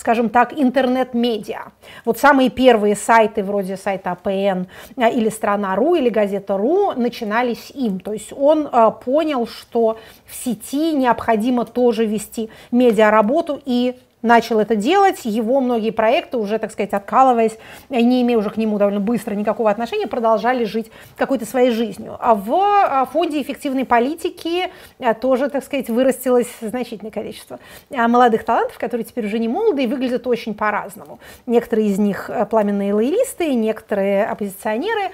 скажем 0.01 0.31
так, 0.31 0.59
интернет-медиа. 0.59 1.73
Вот 2.07 2.19
самые 2.19 2.49
первые 2.49 2.97
сайты 2.97 3.45
вроде 3.45 3.77
сайта 3.77 4.13
АПН 4.13 4.67
э, 4.97 5.11
или 5.13 5.29
Страна.ру 5.29 5.95
или 5.95 6.09
Газета.ру 6.09 6.93
начинались 6.97 7.71
им. 7.71 8.01
То 8.01 8.15
есть 8.15 8.33
он 8.33 8.67
э, 8.67 8.91
понял, 9.05 9.47
что 9.47 9.99
в 10.25 10.35
сети 10.35 10.93
необходимо 10.95 11.67
тоже 11.67 12.07
вести 12.07 12.49
медиаработу 12.71 13.61
и 13.67 13.95
начал 14.23 14.61
это 14.61 14.77
делать, 14.77 15.25
его 15.25 15.61
многие 15.61 15.91
проекты 15.91 16.37
уже, 16.37 16.59
так 16.59 16.73
сказать, 16.73 16.93
откалываясь, 16.93 17.57
не 17.89 18.23
имея 18.23 18.39
уже 18.39 18.51
к 18.51 18.57
нему 18.57 18.79
довольно 18.79 19.01
быстро 19.01 19.35
никакого 19.35 19.71
отношения, 19.71 20.07
продолжали 20.07 20.65
жить 20.65 20.91
какой-то 21.17 21.47
своей 21.47 21.71
жизнью. 21.71 22.17
А 22.21 22.35
в 22.35 22.53
а, 22.53 23.05
фонде 23.07 23.41
эффективной 23.41 23.85
политики 23.85 24.71
а, 24.99 25.15
тоже, 25.15 25.49
так 25.49 25.65
сказать, 25.65 25.89
вырастилось 25.89 26.49
значительное 26.61 27.13
количество 27.13 27.59
молодых 27.91 28.45
талантов, 28.45 28.79
которые 28.79 29.05
теперь 29.05 29.27
уже 29.27 29.39
не 29.39 29.49
молоды 29.49 29.85
и 29.85 29.87
выглядят 29.87 30.27
очень 30.27 30.55
по-разному. 30.55 31.19
Некоторые 31.47 31.89
из 31.89 31.99
них 31.99 32.31
пламенные 32.51 32.95
лоялисты, 32.95 33.55
некоторые 33.55 34.27
оппозиционеры, 34.27 35.11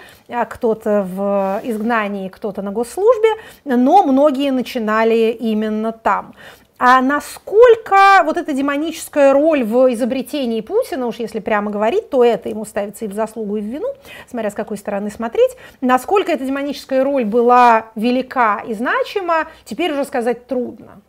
кто-то 0.48 1.06
в 1.08 1.60
изгнании, 1.64 2.28
кто-то 2.28 2.62
на 2.62 2.72
госслужбе, 2.72 3.28
но 3.64 4.02
многие 4.02 4.50
начинали 4.50 5.30
именно 5.30 5.92
там. 5.92 6.34
А 6.78 7.00
насколько 7.00 8.22
вот 8.24 8.36
эта 8.36 8.52
демоническая 8.52 9.32
роль 9.32 9.64
в 9.64 9.92
изобретении 9.94 10.60
Путина, 10.60 11.06
уж 11.06 11.16
если 11.16 11.40
прямо 11.40 11.70
говорить, 11.70 12.10
то 12.10 12.22
это 12.22 12.48
ему 12.48 12.64
ставится 12.66 13.06
и 13.06 13.08
в 13.08 13.14
заслугу, 13.14 13.56
и 13.56 13.60
в 13.60 13.64
вину, 13.64 13.88
смотря 14.28 14.50
с 14.50 14.54
какой 14.54 14.76
стороны 14.76 15.10
смотреть, 15.10 15.56
насколько 15.80 16.32
эта 16.32 16.44
демоническая 16.44 17.02
роль 17.02 17.24
была 17.24 17.86
велика 17.94 18.62
и 18.66 18.74
значима, 18.74 19.46
теперь 19.64 19.92
уже 19.92 20.04
сказать 20.04 20.46
трудно. 20.46 21.00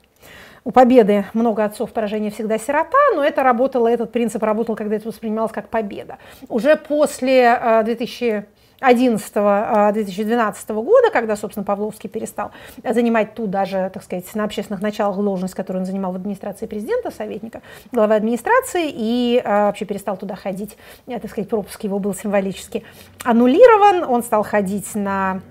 У 0.64 0.72
победы 0.72 1.26
много 1.34 1.64
отцов, 1.64 1.92
поражение 1.92 2.32
всегда 2.32 2.58
сирота, 2.58 2.98
но 3.16 3.24
это 3.24 3.44
работало, 3.44 3.88
этот 3.88 4.12
принцип 4.12 4.44
работал, 4.44 4.76
когда 4.76 4.96
это 4.98 5.08
воспринималось 5.08 5.52
как 5.52 5.70
победа. 5.70 6.18
Уже 6.50 6.76
после 6.76 7.82
2000 7.84 8.46
2011-2012 8.82 10.56
а, 10.68 10.74
года, 10.74 11.12
когда, 11.12 11.36
собственно, 11.36 11.64
Павловский 11.64 12.10
перестал 12.10 12.52
занимать 12.84 13.34
ту 13.34 13.48
даже, 13.48 13.90
так 13.94 14.04
сказать, 14.04 14.34
на 14.36 14.44
общественных 14.44 14.82
началах 14.82 15.18
должность, 15.18 15.56
которую 15.56 15.82
он 15.82 15.86
занимал 15.86 16.12
в 16.12 16.16
администрации 16.16 16.66
президента, 16.66 17.12
советника, 17.12 17.62
главы 17.92 18.16
администрации, 18.16 18.90
и 18.90 19.42
а, 19.44 19.68
вообще 19.68 19.86
перестал 19.86 20.18
туда 20.18 20.36
ходить, 20.36 20.78
так 21.06 21.30
сказать, 21.30 21.50
пропуск 21.50 21.84
его 21.84 22.00
был 22.00 22.14
символически 22.14 22.84
аннулирован, 23.24 24.04
он 24.04 24.24
стал 24.24 24.44
ходить 24.44 24.94
на 24.96 25.42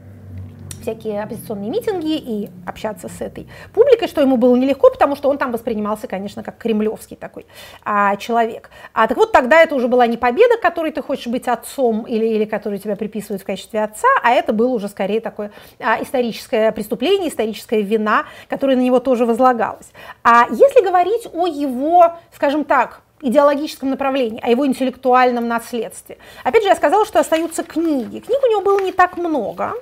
всякие 0.86 1.24
оппозиционные 1.24 1.68
митинги 1.68 2.16
и 2.16 2.48
общаться 2.64 3.08
с 3.08 3.20
этой 3.20 3.48
публикой, 3.74 4.06
что 4.06 4.20
ему 4.20 4.36
было 4.36 4.54
нелегко, 4.54 4.88
потому 4.88 5.16
что 5.16 5.28
он 5.28 5.36
там 5.36 5.50
воспринимался, 5.50 6.06
конечно, 6.06 6.44
как 6.44 6.58
кремлевский 6.58 7.16
такой 7.16 7.44
а, 7.84 8.14
человек. 8.16 8.70
А 8.92 9.08
так 9.08 9.16
вот 9.16 9.32
тогда 9.32 9.60
это 9.62 9.74
уже 9.74 9.88
была 9.88 10.06
не 10.06 10.16
победа, 10.16 10.58
которой 10.62 10.92
ты 10.92 11.02
хочешь 11.02 11.26
быть 11.26 11.48
отцом 11.48 12.02
или, 12.02 12.24
или 12.24 12.44
которую 12.44 12.78
тебя 12.78 12.94
приписывают 12.94 13.42
в 13.42 13.44
качестве 13.44 13.82
отца, 13.82 14.06
а 14.22 14.30
это 14.30 14.52
было 14.52 14.68
уже 14.68 14.88
скорее 14.88 15.20
такое 15.20 15.50
а, 15.80 16.00
историческое 16.00 16.70
преступление, 16.70 17.30
историческая 17.30 17.82
вина, 17.82 18.26
которая 18.48 18.76
на 18.76 18.82
него 18.82 19.00
тоже 19.00 19.26
возлагалась. 19.26 19.90
А 20.22 20.46
если 20.50 20.84
говорить 20.84 21.26
о 21.32 21.48
его, 21.48 22.14
скажем 22.32 22.62
так, 22.62 23.02
идеологическом 23.20 23.90
направлении, 23.90 24.40
о 24.42 24.50
его 24.50 24.66
интеллектуальном 24.66 25.48
наследстве. 25.48 26.18
Опять 26.44 26.62
же, 26.62 26.68
я 26.68 26.76
сказала, 26.76 27.06
что 27.06 27.18
остаются 27.18 27.62
книги. 27.64 28.20
Книг 28.20 28.38
у 28.42 28.50
него 28.50 28.60
было 28.60 28.80
не 28.80 28.92
так 28.92 29.16
много, 29.16 29.74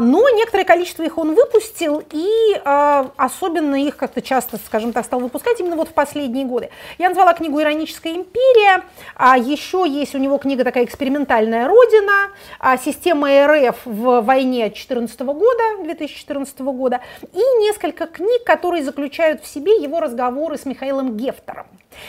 но 0.00 0.28
некоторое 0.30 0.64
количество 0.64 1.02
их 1.02 1.16
он 1.16 1.34
выпустил, 1.34 2.02
и 2.10 2.60
а, 2.64 3.10
особенно 3.16 3.76
их 3.76 3.96
как-то 3.96 4.20
часто, 4.20 4.58
скажем 4.58 4.92
так, 4.92 5.04
стал 5.04 5.20
выпускать 5.20 5.60
именно 5.60 5.76
вот 5.76 5.88
в 5.88 5.92
последние 5.92 6.44
годы. 6.44 6.70
Я 6.98 7.08
назвала 7.08 7.34
книгу 7.34 7.60
«Ироническая 7.60 8.14
империя», 8.14 8.82
а 9.14 9.38
еще 9.38 9.84
есть 9.88 10.14
у 10.14 10.18
него 10.18 10.38
книга 10.38 10.64
такая 10.64 10.84
«Экспериментальная 10.84 11.68
родина», 11.68 12.30
а, 12.58 12.76
«Система 12.76 13.28
РФ 13.46 13.76
в 13.84 14.20
войне 14.22 14.64
2014 14.66 15.20
года», 15.20 15.62
2014 15.84 16.60
года, 16.60 17.00
и 17.32 17.42
несколько 17.60 18.06
книг, 18.06 18.44
которые 18.44 18.82
заключают 18.82 19.42
в 19.42 19.46
себе 19.46 19.80
его 19.80 20.00
разговоры 20.00 20.58
с 20.58 20.64
Михаилом 20.64 21.16
Гефтером. 21.16 21.66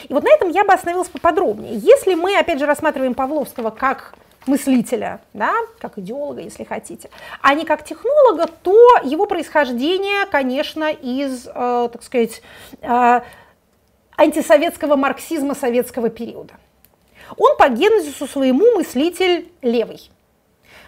И 0.08 0.12
вот 0.12 0.24
на 0.24 0.30
этом 0.30 0.50
я 0.50 0.64
бы 0.64 0.72
остановилась 0.72 1.08
поподробнее. 1.08 1.74
Если 1.76 2.14
мы, 2.14 2.36
опять 2.36 2.58
же, 2.58 2.66
рассматриваем 2.66 3.14
Павловского 3.14 3.70
как 3.70 4.14
мыслителя, 4.46 5.20
да, 5.32 5.52
как 5.78 5.98
идеолога, 5.98 6.40
если 6.40 6.64
хотите, 6.64 7.10
а 7.40 7.54
не 7.54 7.64
как 7.64 7.84
технолога, 7.84 8.46
то 8.46 8.76
его 9.04 9.26
происхождение, 9.26 10.26
конечно, 10.26 10.90
из, 10.90 11.46
э, 11.46 11.88
так 11.92 12.02
сказать, 12.02 12.42
э, 12.80 13.20
антисоветского 14.16 14.96
марксизма 14.96 15.54
советского 15.54 16.08
периода. 16.08 16.54
Он 17.36 17.56
по 17.56 17.68
генезису 17.68 18.26
своему 18.26 18.76
мыслитель 18.76 19.50
левый 19.62 20.11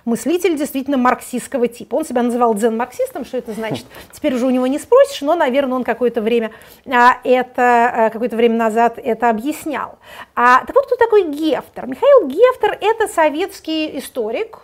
мыслитель 0.04 0.56
действительно 0.56 0.96
марксистского 0.96 1.68
типа. 1.68 1.96
Он 1.96 2.04
себя 2.04 2.22
называл 2.22 2.54
дзен-марксистом, 2.54 3.24
что 3.24 3.38
это 3.38 3.52
значит? 3.52 3.86
Теперь 4.12 4.34
уже 4.34 4.46
у 4.46 4.50
него 4.50 4.66
не 4.66 4.78
спросишь, 4.78 5.20
но, 5.22 5.34
наверное, 5.34 5.76
он 5.76 5.84
какое-то 5.84 6.20
время 6.20 6.52
а, 6.86 7.18
это, 7.24 8.06
а, 8.06 8.10
какое-то 8.10 8.36
время 8.36 8.56
назад 8.56 8.98
это 9.02 9.30
объяснял. 9.30 9.98
А, 10.34 10.64
так 10.64 10.74
вот, 10.74 10.86
кто 10.86 10.96
такой 10.96 11.30
Гефтер? 11.30 11.86
Михаил 11.86 12.28
Гефтер– 12.28 12.78
это 12.80 13.08
советский 13.08 13.98
историк, 13.98 14.60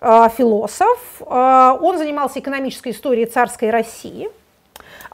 а, 0.00 0.28
философ. 0.28 0.98
Он 1.20 1.98
занимался 1.98 2.38
экономической 2.38 2.92
историей 2.92 3.26
царской 3.26 3.70
России– 3.70 4.28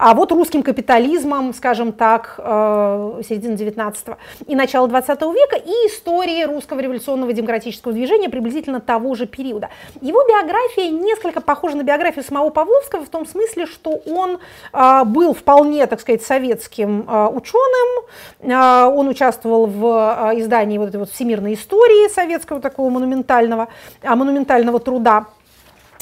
а 0.02 0.14
вот 0.14 0.32
русским 0.32 0.62
капитализмом, 0.62 1.52
скажем 1.52 1.92
так, 1.92 2.36
э, 2.38 3.20
середины 3.28 3.54
19 3.54 4.16
и 4.46 4.56
начала 4.56 4.88
20 4.88 5.20
века, 5.34 5.56
и 5.56 5.70
истории 5.88 6.44
русского 6.44 6.80
революционного 6.80 7.34
демократического 7.34 7.92
движения 7.92 8.30
приблизительно 8.30 8.80
того 8.80 9.14
же 9.14 9.26
периода. 9.26 9.68
Его 10.00 10.22
биография 10.26 10.90
несколько 10.90 11.42
похожа 11.42 11.76
на 11.76 11.82
биографию 11.82 12.24
самого 12.24 12.48
Павловского 12.48 13.04
в 13.04 13.10
том 13.10 13.26
смысле, 13.26 13.66
что 13.66 14.00
он 14.06 14.38
э, 14.72 15.04
был 15.04 15.34
вполне, 15.34 15.86
так 15.86 16.00
сказать, 16.00 16.22
советским 16.22 17.04
э, 17.06 17.26
ученым, 17.26 18.06
он 18.40 19.08
участвовал 19.08 19.66
в 19.66 20.32
издании 20.36 20.78
вот 20.78 20.88
этой 20.88 20.96
вот 20.96 21.10
всемирной 21.10 21.54
истории 21.54 22.08
советского 22.08 22.60
такого 22.60 22.88
монументального, 22.88 23.68
монументального 24.02 24.80
труда. 24.80 25.26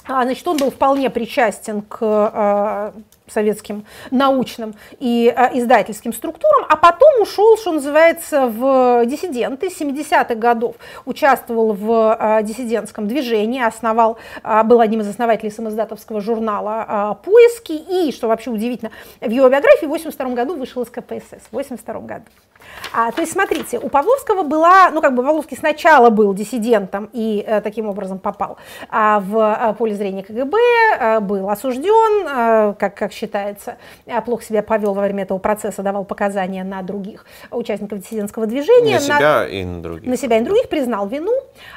А, 0.07 0.23
значит, 0.23 0.47
он 0.47 0.57
был 0.57 0.71
вполне 0.71 1.11
причастен 1.11 1.83
к 1.83 2.93
советским 3.31 3.85
научным 4.11 4.75
и 4.99 5.33
э, 5.35 5.59
издательским 5.59 6.13
структурам, 6.13 6.67
а 6.69 6.77
потом 6.77 7.23
ушел, 7.23 7.57
что 7.57 7.73
называется, 7.73 8.47
в 8.47 9.05
диссиденты 9.07 9.69
70-х 9.69 10.35
годов, 10.35 10.77
участвовал 11.05 11.73
в 11.73 12.17
э, 12.19 12.43
диссидентском 12.43 13.09
движении, 13.09 13.63
основал, 13.63 14.19
э, 14.43 14.63
был 14.65 14.81
одним 14.81 15.01
из 15.01 15.09
основателей 15.09 15.51
самоздатовского 15.51 16.21
журнала 16.21 17.19
«Поиски», 17.25 17.73
и, 17.73 18.13
что 18.13 18.29
вообще 18.29 18.51
удивительно, 18.51 18.91
в 19.21 19.31
его 19.31 19.49
биографии 19.49 19.87
в 19.87 19.91
82 19.91 20.31
году 20.31 20.57
вышел 20.57 20.83
из 20.83 20.91
КПСС, 20.91 21.43
в 21.51 21.53
82 21.53 22.01
году. 22.01 22.25
А, 22.93 23.13
то 23.13 23.21
есть, 23.21 23.33
смотрите, 23.33 23.79
у 23.79 23.89
Павловского 23.89 24.43
была, 24.43 24.91
ну, 24.91 25.01
как 25.01 25.15
бы 25.15 25.23
Павловский 25.23 25.57
сначала 25.57 26.11
был 26.11 26.33
диссидентом 26.35 27.11
и 27.13 27.45
э, 27.47 27.61
таким 27.61 27.89
образом 27.89 28.19
попал 28.19 28.57
а, 28.89 29.21
в 29.21 29.39
а, 29.39 29.73
поле 29.75 29.95
зрения 29.95 30.23
КГБ, 30.23 30.57
а, 30.99 31.21
был 31.21 31.49
осужден, 31.51 32.27
а, 32.29 32.73
как, 32.75 32.95
как 32.95 33.13
считается, 33.19 33.77
а, 34.07 34.21
плохо 34.21 34.45
себя 34.45 34.63
повел 34.63 34.95
во 34.95 35.03
время 35.03 35.25
этого 35.25 35.39
процесса, 35.39 35.83
давал 35.83 36.05
показания 36.05 36.65
на 36.65 36.83
других 36.83 37.27
участников 37.51 38.01
диссидентского 38.01 38.47
движения. 38.47 38.95
На 38.95 39.01
себя 39.01 39.19
на, 39.21 39.47
и 39.47 39.65
на 39.65 39.83
других. 39.83 40.09
На 40.09 40.17
себя 40.17 40.37
и 40.37 40.41
на 40.41 40.47
других, 40.47 40.69
признал 40.69 41.07
вину, 41.09 41.33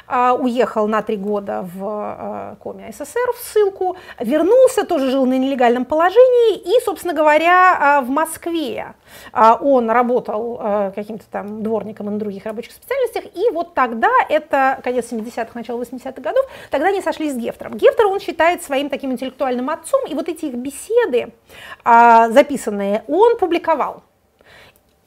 а, 0.06 0.34
уехал 0.34 0.86
на 0.88 1.02
три 1.02 1.16
года 1.16 1.68
в 1.74 1.84
а, 1.84 2.56
Коми 2.60 2.90
СССР 2.90 3.32
в 3.36 3.42
ссылку, 3.42 3.96
вернулся, 4.20 4.84
тоже 4.84 5.10
жил 5.10 5.26
на 5.26 5.38
нелегальном 5.38 5.84
положении 5.84 6.56
и, 6.58 6.80
собственно 6.84 7.14
говоря, 7.14 8.02
в 8.02 8.08
Москве 8.08 8.94
он 9.32 9.90
работал 9.90 10.92
каким-то 10.94 11.24
там 11.30 11.62
дворником 11.62 12.08
и 12.08 12.10
на 12.10 12.18
других 12.18 12.44
рабочих 12.44 12.72
специальностях, 12.72 13.24
и 13.34 13.50
вот 13.52 13.74
тогда, 13.74 14.10
это 14.28 14.80
конец 14.82 15.10
70-х, 15.10 15.50
начало 15.54 15.82
80-х 15.82 16.20
годов, 16.20 16.46
тогда 16.70 16.88
они 16.88 17.00
сошлись 17.00 17.32
с 17.34 17.36
Гефтером. 17.36 17.76
Гефтер 17.76 18.06
он 18.06 18.20
считает 18.20 18.62
своим 18.62 18.88
таким 18.88 19.12
интеллектуальным 19.12 19.70
отцом, 19.70 20.00
и 20.08 20.14
вот 20.14 20.28
эти 20.28 20.46
их 20.46 20.54
беседы, 20.54 21.31
записанные, 21.84 23.04
он 23.08 23.38
публиковал. 23.38 24.02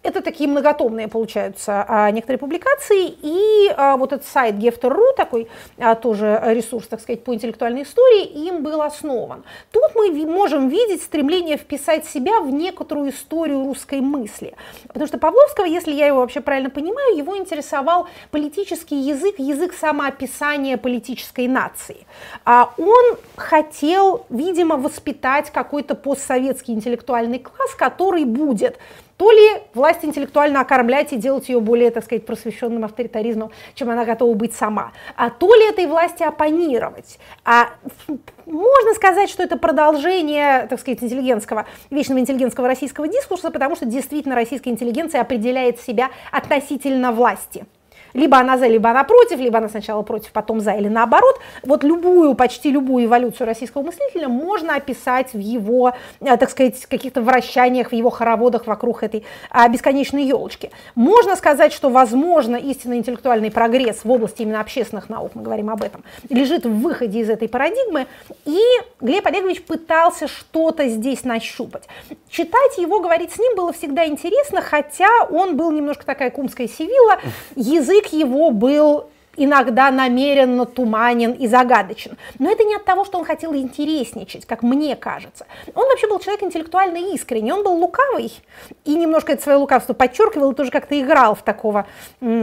Это 0.05 0.21
такие 0.21 0.47
многотомные, 0.47 1.07
получаются, 1.07 1.83
а, 1.87 2.11
некоторые 2.11 2.37
публикации. 2.37 3.07
И 3.23 3.73
а, 3.75 3.97
вот 3.97 4.13
этот 4.13 4.27
сайт 4.27 4.53
Gefter.ru, 4.55 5.15
такой 5.17 5.47
а, 5.79 5.95
тоже 5.95 6.39
ресурс, 6.45 6.85
так 6.87 7.01
сказать, 7.01 7.23
по 7.23 7.33
интеллектуальной 7.33 7.81
истории, 7.81 8.23
им 8.47 8.61
был 8.61 8.83
основан. 8.83 9.43
Тут 9.71 9.95
мы 9.95 10.11
можем 10.27 10.69
видеть 10.69 11.01
стремление 11.01 11.57
вписать 11.57 12.05
себя 12.05 12.39
в 12.39 12.51
некоторую 12.51 13.09
историю 13.09 13.65
русской 13.65 13.99
мысли. 13.99 14.53
Потому 14.87 15.07
что 15.07 15.17
Павловского, 15.17 15.65
если 15.65 15.91
я 15.91 16.05
его 16.05 16.19
вообще 16.19 16.39
правильно 16.39 16.69
понимаю, 16.69 17.17
его 17.17 17.35
интересовал 17.35 18.07
политический 18.29 18.97
язык, 18.97 19.39
язык 19.39 19.73
самоописания 19.73 20.77
политической 20.77 21.47
нации. 21.47 22.05
Он 22.45 23.17
хотел, 23.37 24.27
видимо, 24.29 24.77
воспитать 24.77 25.49
какой-то 25.49 25.95
постсоветский 25.95 26.75
интеллектуальный 26.75 27.39
класс, 27.39 27.73
который 27.75 28.25
будет 28.25 28.77
то 29.17 29.31
ли 29.31 29.61
власть 29.73 30.03
интеллектуально 30.03 30.61
окормлять 30.61 31.13
и 31.13 31.17
делать 31.17 31.47
ее 31.49 31.59
более, 31.59 31.91
так 31.91 32.03
сказать, 32.03 32.25
просвещенным 32.25 32.83
авторитаризмом, 32.83 33.51
чем 33.73 33.89
она 33.89 34.05
готова 34.05 34.33
быть 34.33 34.53
сама, 34.53 34.91
а 35.15 35.29
то 35.29 35.53
ли 35.53 35.69
этой 35.69 35.85
власти 35.87 36.23
оппонировать. 36.23 37.17
А 37.45 37.69
можно 38.45 38.93
сказать, 38.93 39.29
что 39.29 39.43
это 39.43 39.57
продолжение, 39.57 40.67
так 40.67 40.79
сказать, 40.79 41.01
интеллигентского, 41.01 41.65
вечного 41.89 42.19
интеллигентского 42.19 42.67
российского 42.67 43.07
дискурса, 43.07 43.51
потому 43.51 43.75
что 43.75 43.85
действительно 43.85 44.35
российская 44.35 44.69
интеллигенция 44.69 45.21
определяет 45.21 45.79
себя 45.79 46.09
относительно 46.31 47.11
власти 47.11 47.65
Либо 48.15 48.37
она 48.37 48.57
за, 48.57 48.67
либо 48.67 48.89
она 48.89 49.03
против, 49.03 49.39
либо 49.39 49.57
она 49.59 49.69
сначала 49.69 50.01
против, 50.01 50.31
потом 50.31 50.61
за, 50.61 50.71
или 50.71 50.87
наоборот. 50.87 51.39
Вот 51.63 51.83
любую, 51.83 52.33
почти 52.33 52.71
любую 52.71 53.05
эволюцию 53.05 53.45
российского 53.45 53.83
мыслителя 53.83 54.29
можно 54.29 54.75
описать 54.75 55.33
в 55.33 55.39
его, 55.39 55.93
э, 56.21 56.37
так 56.37 56.49
сказать, 56.49 56.85
каких-то 56.85 57.21
вращаниях, 57.21 57.89
в 57.89 57.93
его 57.93 58.09
хороводах 58.09 58.67
вокруг 58.67 59.03
этой 59.03 59.25
а, 59.49 59.67
бесконечной 59.67 60.23
елочки. 60.23 60.71
Можно 60.95 61.35
сказать, 61.35 61.73
что, 61.73 61.89
возможно, 61.89 62.55
истинный 62.55 62.97
интеллектуальный 62.97 63.51
прогресс 63.51 64.05
в 64.05 64.11
области 64.11 64.43
именно 64.43 64.61
общественных 64.61 65.09
наук, 65.09 65.31
мы 65.35 65.43
говорим 65.43 65.69
об 65.69 65.83
этом, 65.83 66.03
лежит 66.29 66.65
в 66.65 66.79
выходе 66.79 67.19
из 67.19 67.29
этой 67.29 67.49
парадигмы, 67.49 68.07
и 68.45 68.59
Глеб 69.01 69.27
Олегович 69.27 69.63
пытался 69.63 70.29
что-то 70.29 70.87
здесь 70.87 71.25
нащупать. 71.25 71.83
Читать 72.29 72.77
его, 72.77 73.01
говорить 73.01 73.33
с 73.33 73.39
ним 73.39 73.55
было 73.55 73.73
всегда 73.73 74.05
интересно, 74.05 74.61
хотя 74.61 75.09
он 75.29 75.57
был 75.57 75.71
немножко 75.71 76.05
такая 76.05 76.31
кумская 76.31 76.67
сивила, 76.67 77.19
язык 77.55 78.04
его 78.07 78.51
был 78.51 79.05
иногда 79.37 79.91
намеренно 79.91 80.65
туманен 80.65 81.31
и 81.31 81.47
загадочен. 81.47 82.17
Но 82.39 82.49
это 82.49 82.63
не 82.63 82.75
от 82.75 82.85
того, 82.85 83.05
что 83.05 83.17
он 83.17 83.25
хотел 83.25 83.55
интересничать, 83.55 84.45
как 84.45 84.63
мне 84.63 84.95
кажется. 84.95 85.45
Он 85.73 85.87
вообще 85.89 86.07
был 86.07 86.19
человек 86.19 86.43
интеллектуально 86.43 87.13
искренний, 87.13 87.51
он 87.51 87.63
был 87.63 87.73
лукавый, 87.73 88.31
и 88.85 88.95
немножко 88.95 89.33
это 89.33 89.43
свое 89.43 89.57
лукавство 89.57 89.93
подчеркивал, 89.93 90.51
и 90.51 90.55
тоже 90.55 90.71
как-то 90.71 90.99
играл 90.99 91.35
в 91.35 91.41
такого 91.41 91.85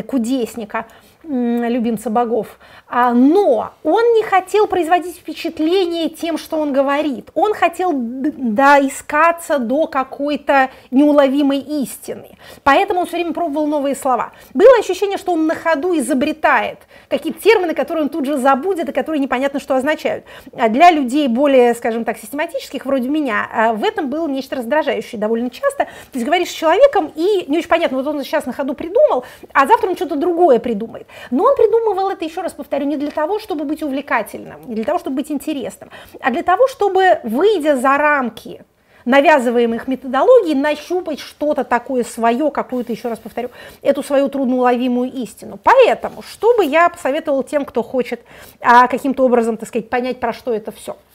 кудесника 0.07 0.87
любимца 1.25 2.11
богов. 2.11 2.59
А, 2.89 3.13
но 3.13 3.73
он 3.85 4.15
не 4.15 4.23
хотел 4.23 4.67
производить 4.67 5.17
впечатление 5.17 6.09
тем, 6.09 6.37
что 6.37 6.59
он 6.59 6.73
говорит. 6.73 7.31
Он 7.35 7.55
хотел 7.55 7.93
доискаться 7.95 9.59
до 9.59 9.87
какой-то 9.87 10.71
неуловимой 10.91 11.59
истины. 11.59 12.37
Поэтому 12.65 13.01
он 13.01 13.07
все 13.07 13.17
время 13.17 13.33
пробовал 13.33 13.67
новые 13.67 13.95
слова. 13.95 14.33
Было 14.53 14.79
ощущение, 14.79 15.19
что 15.19 15.33
он 15.33 15.47
на 15.47 15.55
ходу 15.55 15.97
изобретает 15.99 16.79
какие-то 17.09 17.41
термины, 17.41 17.75
которые 17.75 18.05
он 18.05 18.09
тут 18.09 18.27
же 18.27 18.37
забудет 18.37 18.89
и 18.89 18.93
которые 18.93 19.21
непонятно 19.21 19.61
что 19.61 19.77
означают. 19.77 20.25
А 20.57 20.69
для 20.69 20.91
людей 20.91 21.29
более, 21.29 21.75
скажем 21.75 22.05
так, 22.05 22.19
систематических, 22.19 22.85
вроде 22.85 23.09
меня, 23.09 23.49
а, 23.53 23.73
в 23.73 23.85
этом 23.85 24.11
было 24.11 24.27
нечто 24.29 24.57
раздражающее 24.57 25.21
довольно 25.21 25.51
часто. 25.51 25.85
То 25.85 26.15
есть 26.15 26.27
говоришь 26.27 26.49
с 26.49 26.55
человеком, 26.55 27.13
и 27.15 27.45
не 27.49 27.59
очень 27.59 27.69
понятно, 27.69 27.99
вот 27.99 28.07
он 28.07 28.23
сейчас 28.25 28.47
на 28.47 28.53
ходу 28.53 28.75
придумал, 28.75 29.25
а 29.53 29.67
завтра 29.67 29.89
он 29.89 29.97
что-то 29.97 30.17
другое 30.17 30.59
придумает. 30.59 31.07
Но 31.31 31.45
он 31.45 31.57
придумывал 31.57 32.11
это, 32.11 32.25
еще 32.25 32.41
раз 32.41 32.53
повторю, 32.53 32.87
не 32.87 32.97
для 32.97 33.11
того, 33.11 33.39
чтобы 33.39 33.65
быть 33.65 33.83
увлекательным, 33.83 34.61
не 34.67 34.75
для 34.75 34.85
того, 34.85 34.99
чтобы 34.99 35.17
быть 35.17 35.31
интересным, 35.31 35.91
а 36.21 36.31
для 36.31 36.43
того, 36.43 36.69
чтобы, 36.69 37.21
выйдя 37.25 37.77
за 37.77 37.97
рамки 37.97 38.65
навязываемых 39.05 39.89
методологий, 39.89 40.55
нащупать 40.55 41.19
что-то 41.19 41.65
такое 41.65 42.05
свое, 42.05 42.51
какую-то, 42.51 42.93
еще 42.93 43.09
раз 43.09 43.19
повторю, 43.19 43.51
эту 43.83 44.03
свою 44.03 44.29
трудноуловимую 44.29 45.11
истину. 45.13 45.59
Поэтому, 45.63 46.23
что 46.23 46.57
бы 46.57 46.65
я 46.65 46.89
посоветовала 46.89 47.43
тем, 47.43 47.65
кто 47.65 47.83
хочет 47.83 48.21
а, 48.61 48.87
каким-то 48.87 49.25
образом, 49.25 49.57
так 49.57 49.69
сказать, 49.69 49.91
понять, 49.91 50.21
про 50.21 50.33
что 50.33 50.53
это 50.53 50.71
все– 50.73 50.97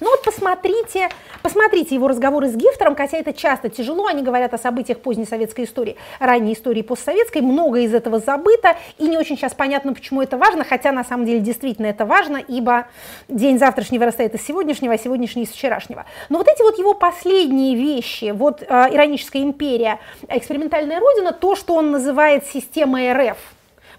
ну 0.00 0.10
вот 0.10 0.22
посмотрите, 0.22 1.08
посмотрите 1.42 1.94
его 1.94 2.08
разговоры 2.08 2.48
с 2.48 2.56
Гифтером, 2.56 2.96
хотя 2.96 3.18
это 3.18 3.32
часто 3.32 3.68
тяжело, 3.68 4.06
они 4.06 4.22
говорят 4.22 4.54
о 4.54 4.58
событиях 4.58 5.00
поздней 5.00 5.26
советской 5.26 5.64
истории, 5.64 5.96
ранней 6.18 6.54
истории 6.54 6.82
постсоветской, 6.82 7.42
много 7.42 7.80
из 7.80 7.94
этого 7.94 8.18
забыто, 8.18 8.76
и 8.98 9.08
не 9.08 9.18
очень 9.18 9.36
сейчас 9.36 9.54
понятно, 9.54 9.92
почему 9.92 10.22
это 10.22 10.38
важно, 10.38 10.64
хотя 10.64 10.92
на 10.92 11.04
самом 11.04 11.26
деле 11.26 11.40
действительно 11.40 11.86
это 11.86 12.06
важно, 12.06 12.38
ибо 12.38 12.86
день 13.28 13.58
завтрашний 13.58 13.98
вырастает 13.98 14.34
из 14.34 14.42
сегодняшнего, 14.42 14.94
а 14.94 14.98
сегодняшний 14.98 15.42
из 15.42 15.50
вчерашнего. 15.50 16.06
Но 16.28 16.38
вот 16.38 16.48
эти 16.48 16.62
вот 16.62 16.78
его 16.78 16.94
последние 16.94 17.76
вещи, 17.76 18.32
вот 18.32 18.62
э, 18.62 18.66
ироническая 18.66 19.42
империя, 19.42 19.98
экспериментальная 20.28 20.98
родина, 20.98 21.32
то, 21.32 21.56
что 21.56 21.74
он 21.74 21.90
называет 21.90 22.46
системой 22.46 23.12
РФ, 23.12 23.38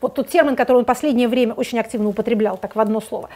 вот 0.02 0.16
тот 0.16 0.30
термин, 0.30 0.56
который 0.56 0.78
он 0.78 0.86
последнее 0.86 1.28
время 1.28 1.54
очень 1.54 1.80
активно 1.80 2.10
употреблял, 2.10 2.58
так 2.58 2.76
в 2.76 2.80
одно 2.80 3.02
слово 3.02 3.30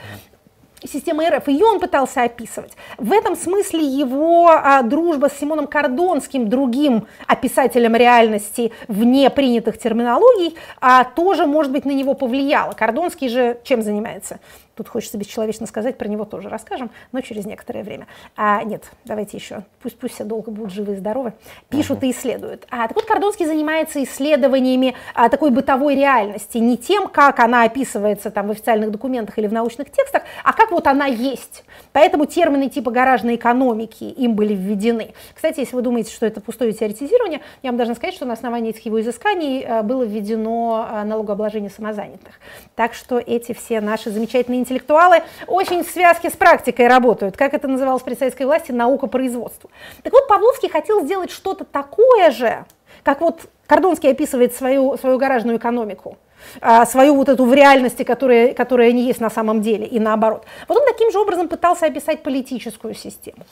системы 0.88 1.30
РФ, 1.30 1.48
ее 1.48 1.66
он 1.66 1.80
пытался 1.80 2.24
описывать. 2.24 2.74
В 2.98 3.12
этом 3.12 3.36
смысле 3.36 3.84
его 3.84 4.50
а, 4.50 4.82
дружба 4.82 5.30
с 5.30 5.40
Симоном 5.40 5.68
Кордонским, 5.68 6.50
другим 6.50 7.08
описателем 7.28 7.96
реальности 7.96 8.72
вне 8.88 9.30
принятых 9.30 9.78
терминологий, 9.78 10.56
а, 10.82 11.04
тоже, 11.04 11.46
может 11.46 11.72
быть, 11.72 11.86
на 11.86 11.92
него 11.92 12.14
повлияла. 12.14 12.74
Кордонский 12.74 13.30
же 13.30 13.60
чем 13.64 13.82
занимается? 13.82 14.40
Тут 14.76 14.90
хочется 14.90 15.18
бесчеловечно 15.18 15.68
сказать, 15.68 15.98
про 15.98 16.08
него 16.08 16.26
тоже 16.26 16.50
расскажем, 16.50 16.92
но 17.14 17.22
через 17.22 17.46
некоторое 17.46 17.84
время. 17.84 18.08
А, 18.36 18.62
нет, 18.64 18.84
давайте 19.06 19.38
еще, 19.38 19.64
пусть, 19.82 19.98
пусть 19.98 20.16
все 20.16 20.26
долго 20.26 20.52
будут 20.52 20.74
живы 20.74 20.94
и 20.94 20.96
здоровы, 20.98 21.34
пишут 21.70 22.04
uh-huh. 22.04 22.08
и 22.08 22.12
исследуют. 22.12 22.68
А, 22.70 22.88
так 22.88 22.96
вот, 22.96 23.06
Кордонский 23.06 23.46
занимается 23.46 24.04
исследованиями 24.04 24.96
а, 25.14 25.30
такой 25.30 25.52
бытовой 25.52 25.96
реальности, 25.96 26.58
не 26.58 26.78
тем, 26.78 27.08
как 27.08 27.40
она 27.40 27.64
описывается 27.64 28.32
там 28.32 28.48
в 28.48 28.52
официальных 28.52 28.92
документах 28.92 29.38
или 29.38 29.48
в 29.48 29.54
научных 29.54 29.90
текстах, 29.92 30.24
а 30.44 30.52
как 30.52 30.72
вот 30.72 30.88
она 30.88 31.06
есть. 31.06 31.64
Поэтому 31.94 32.26
термины 32.26 32.70
типа 32.70 32.92
гаражной 32.92 33.36
экономики 33.36 34.04
им 34.04 34.36
были 34.36 34.54
введены. 34.54 35.14
Кстати, 35.34 35.62
если 35.62 35.76
вы 35.76 35.84
думаете, 35.84 36.12
что 36.12 36.26
это 36.26 36.42
пустое 36.42 36.74
теоретизирование, 36.74 37.40
я 37.64 37.70
вам 37.70 37.78
должна 37.78 37.96
сказать, 37.96 38.14
что 38.14 38.26
на 38.26 38.34
основании 38.34 38.72
этих 38.72 38.86
его 38.86 39.00
изысканий 39.00 39.64
а, 39.66 39.84
было 39.84 40.04
введено 40.04 40.86
а, 40.90 41.06
налогообложение 41.06 41.70
самозанятых. 41.70 42.34
Так 42.76 42.94
что 42.94 43.20
эти 43.20 43.54
все 43.54 43.80
наши 43.80 44.10
замечательные 44.10 44.65
интеллектуалы 44.66 45.24
очень 45.48 45.84
в 45.84 45.90
связке 45.90 46.30
с 46.30 46.34
практикой 46.34 46.88
работают, 46.88 47.38
как 47.38 47.54
это 47.54 47.68
называлось 47.68 48.02
при 48.02 48.16
советской 48.16 48.44
власти, 48.44 48.72
наука 48.72 49.08
производству. 49.08 49.70
Так 50.04 50.12
вот, 50.12 50.28
Павловский 50.28 50.70
хотел 50.70 51.04
сделать 51.04 51.32
что-то 51.32 51.64
такое 51.64 52.32
же, 52.32 52.66
как 53.04 53.22
вот 53.22 53.42
Кордонский 53.68 54.12
описывает 54.12 54.56
свою, 54.56 54.98
свою 54.98 55.18
гаражную 55.18 55.58
экономику, 55.58 56.18
а, 56.62 56.86
свою 56.86 57.16
вот 57.16 57.30
эту 57.30 57.46
в 57.46 57.54
реальности, 57.54 58.04
которая, 58.04 58.54
которая 58.54 58.92
не 58.92 59.04
есть 59.04 59.22
на 59.22 59.30
самом 59.30 59.62
деле, 59.62 59.86
и 59.86 60.00
наоборот. 60.00 60.46
Вот 60.68 60.78
он 60.78 60.86
таким 60.86 61.12
же 61.12 61.20
образом 61.20 61.48
пытался 61.48 61.86
описать 61.86 62.24
политическую 62.24 62.94
систему. 62.94 63.46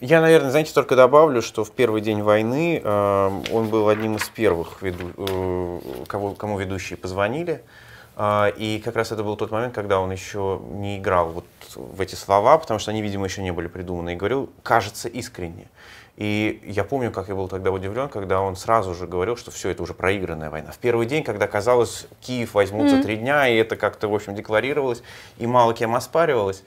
Я, 0.00 0.20
наверное, 0.20 0.50
знаете, 0.50 0.74
только 0.74 0.94
добавлю, 0.94 1.40
что 1.40 1.64
в 1.64 1.70
первый 1.70 2.02
день 2.02 2.22
войны 2.22 2.82
э, 2.84 3.30
он 3.50 3.68
был 3.68 3.88
одним 3.88 4.16
из 4.16 4.28
первых, 4.28 4.82
веду, 4.82 5.06
э, 5.16 5.78
кого, 6.06 6.32
кому 6.32 6.58
ведущие 6.58 6.98
позвонили. 6.98 7.62
И 8.18 8.80
как 8.84 8.96
раз 8.96 9.12
это 9.12 9.22
был 9.22 9.36
тот 9.36 9.50
момент, 9.50 9.74
когда 9.74 10.00
он 10.00 10.10
еще 10.10 10.60
не 10.70 10.98
играл 10.98 11.28
вот 11.28 11.44
в 11.74 12.00
эти 12.00 12.14
слова, 12.14 12.56
потому 12.56 12.80
что 12.80 12.90
они, 12.90 13.02
видимо, 13.02 13.26
еще 13.26 13.42
не 13.42 13.52
были 13.52 13.68
придуманы, 13.68 14.14
и 14.14 14.16
говорил, 14.16 14.50
кажется, 14.62 15.08
искренне. 15.08 15.68
И 16.16 16.62
я 16.64 16.84
помню, 16.84 17.12
как 17.12 17.28
я 17.28 17.34
был 17.34 17.46
тогда 17.46 17.70
удивлен, 17.70 18.08
когда 18.08 18.40
он 18.40 18.56
сразу 18.56 18.94
же 18.94 19.06
говорил, 19.06 19.36
что 19.36 19.50
все 19.50 19.68
это 19.68 19.82
уже 19.82 19.92
проигранная 19.92 20.48
война. 20.48 20.72
В 20.72 20.78
первый 20.78 21.04
день, 21.06 21.22
когда 21.22 21.46
казалось, 21.46 22.06
Киев 22.22 22.54
возьмут 22.54 22.88
за 22.88 23.02
три 23.02 23.16
дня, 23.16 23.46
и 23.48 23.56
это 23.56 23.76
как-то, 23.76 24.08
в 24.08 24.14
общем, 24.14 24.34
декларировалось, 24.34 25.02
и 25.36 25.46
мало 25.46 25.74
кем 25.74 25.94
оспаривалось, 25.94 26.62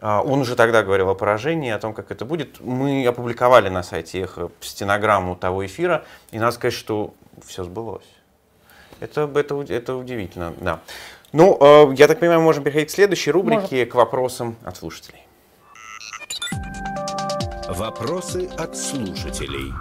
а, 0.00 0.22
он 0.22 0.40
уже 0.40 0.56
тогда 0.56 0.82
говорил 0.82 1.10
о 1.10 1.14
поражении, 1.14 1.70
о 1.70 1.78
том, 1.78 1.92
как 1.92 2.10
это 2.10 2.24
будет. 2.24 2.60
Мы 2.60 3.06
опубликовали 3.06 3.68
на 3.68 3.82
сайте 3.82 4.22
Эхо 4.22 4.50
стенограмму 4.60 5.36
того 5.36 5.66
эфира, 5.66 6.04
и 6.30 6.38
надо 6.38 6.52
сказать, 6.52 6.74
что 6.74 7.12
все 7.44 7.62
сбылось. 7.62 8.04
Это, 9.00 9.30
это, 9.34 9.64
это 9.68 9.96
удивительно, 9.96 10.54
да. 10.60 10.80
Ну, 11.32 11.58
э, 11.60 11.94
я 11.96 12.06
так 12.06 12.20
понимаю, 12.20 12.40
мы 12.40 12.44
можем 12.44 12.62
переходить 12.62 12.88
к 12.88 12.92
следующей 12.92 13.32
рубрике, 13.32 13.76
Может. 13.76 13.92
к 13.92 13.94
вопросам 13.96 14.56
от 14.64 14.76
слушателей. 14.76 15.26
Вопросы 17.68 18.48
от 18.56 18.76
слушателей. 18.76 19.72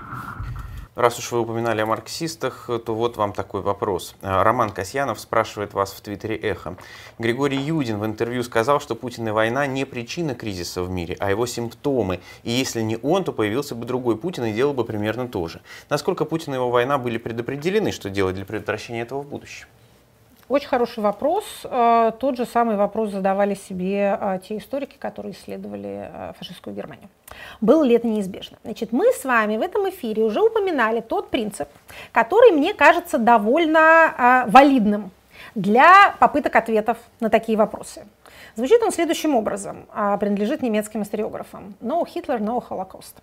Раз 0.95 1.17
уж 1.17 1.31
вы 1.31 1.39
упоминали 1.39 1.81
о 1.81 1.87
марксистах, 1.87 2.69
то 2.85 2.93
вот 2.93 3.17
вам 3.17 3.33
такой 3.33 3.61
вопрос. 3.61 4.15
Э, 4.21 4.43
Роман 4.43 4.69
Касьянов 4.69 5.19
спрашивает 5.19 5.73
вас 5.73 5.91
в 5.91 6.01
Твиттере 6.01 6.35
«Эхо». 6.35 6.75
Григорий 7.17 7.57
Юдин 7.57 7.97
в 7.97 8.05
интервью 8.05 8.43
сказал, 8.43 8.79
что 8.79 8.93
Путин 8.93 9.27
и 9.27 9.31
война 9.31 9.65
не 9.65 9.85
причина 9.85 10.35
кризиса 10.35 10.83
в 10.83 10.91
мире, 10.91 11.17
а 11.19 11.31
его 11.31 11.47
симптомы. 11.47 12.19
И 12.43 12.51
если 12.51 12.81
не 12.81 12.99
он, 13.01 13.23
то 13.23 13.33
появился 13.33 13.73
бы 13.73 13.87
другой 13.87 14.17
Путин 14.17 14.45
и 14.45 14.53
делал 14.53 14.75
бы 14.75 14.85
примерно 14.85 15.27
то 15.27 15.47
же. 15.47 15.61
Насколько 15.89 16.25
Путин 16.25 16.53
и 16.53 16.57
его 16.57 16.69
война 16.69 16.99
были 16.99 17.17
предопределены, 17.17 17.91
что 17.91 18.11
делать 18.11 18.35
для 18.35 18.45
предотвращения 18.45 19.01
этого 19.01 19.23
в 19.23 19.27
будущем? 19.27 19.65
Очень 20.49 20.67
хороший 20.67 20.99
вопрос. 20.99 21.45
Э, 21.63 22.11
тот 22.19 22.35
же 22.37 22.45
самый 22.45 22.75
вопрос 22.75 23.11
задавали 23.11 23.55
себе 23.55 24.17
э, 24.19 24.39
те 24.47 24.57
историки, 24.57 24.97
которые 24.97 25.33
исследовали 25.33 26.09
э, 26.11 26.33
фашистскую 26.37 26.75
Германию. 26.75 27.09
Было 27.61 27.83
ли 27.83 27.95
это 27.95 28.07
неизбежно? 28.07 28.57
Значит, 28.63 28.91
мы 28.91 29.11
с 29.13 29.23
вами 29.23 29.57
в 29.57 29.61
этом 29.61 29.89
эфире 29.89 30.23
уже 30.23 30.41
упоминали 30.41 30.99
тот 30.99 31.29
принцип, 31.29 31.69
который 32.11 32.51
мне 32.51 32.73
кажется 32.73 33.17
довольно 33.17 34.45
валидным 34.47 35.11
для 35.55 36.15
попыток 36.19 36.55
ответов 36.55 36.97
на 37.19 37.29
такие 37.29 37.57
вопросы. 37.57 38.05
Звучит 38.55 38.83
он 38.83 38.91
следующим 38.91 39.35
образом, 39.35 39.87
принадлежит 40.19 40.61
немецким 40.61 41.01
историографам. 41.01 41.75
No 41.81 42.05
Hitler, 42.05 42.39
no 42.39 42.63
Holocaust. 42.69 43.15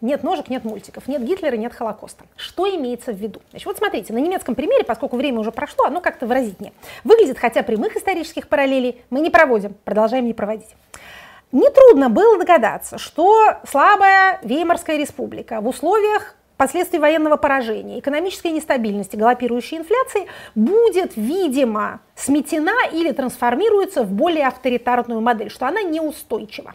Нет 0.00 0.22
ножек, 0.22 0.48
нет 0.48 0.64
мультиков, 0.64 1.08
нет 1.08 1.22
Гитлера, 1.22 1.56
нет 1.56 1.72
Холокоста. 1.72 2.24
Что 2.36 2.68
имеется 2.68 3.12
в 3.12 3.16
виду? 3.16 3.40
Значит, 3.50 3.66
вот 3.66 3.78
смотрите, 3.78 4.12
на 4.12 4.18
немецком 4.18 4.54
примере, 4.54 4.84
поскольку 4.84 5.16
время 5.16 5.40
уже 5.40 5.52
прошло, 5.52 5.84
оно 5.84 6.00
как-то 6.00 6.26
выразительнее. 6.26 6.72
Выглядит, 7.04 7.38
хотя 7.38 7.62
прямых 7.62 7.96
исторических 7.96 8.48
параллелей 8.48 9.02
мы 9.10 9.20
не 9.20 9.30
проводим, 9.30 9.74
продолжаем 9.84 10.26
не 10.26 10.34
проводить. 10.34 10.74
Нетрудно 11.52 12.08
было 12.08 12.38
догадаться, 12.38 12.96
что 12.96 13.58
слабая 13.68 14.40
Веймарская 14.42 14.96
республика 14.96 15.60
в 15.60 15.68
условиях 15.68 16.34
последствий 16.56 16.98
военного 16.98 17.36
поражения, 17.36 17.98
экономической 17.98 18.52
нестабильности, 18.52 19.16
галопирующей 19.16 19.78
инфляции 19.78 20.28
будет, 20.54 21.16
видимо, 21.16 22.00
сметена 22.14 22.88
или 22.92 23.12
трансформируется 23.12 24.04
в 24.04 24.12
более 24.12 24.46
авторитарную 24.46 25.20
модель, 25.20 25.50
что 25.50 25.66
она 25.66 25.82
неустойчива 25.82 26.74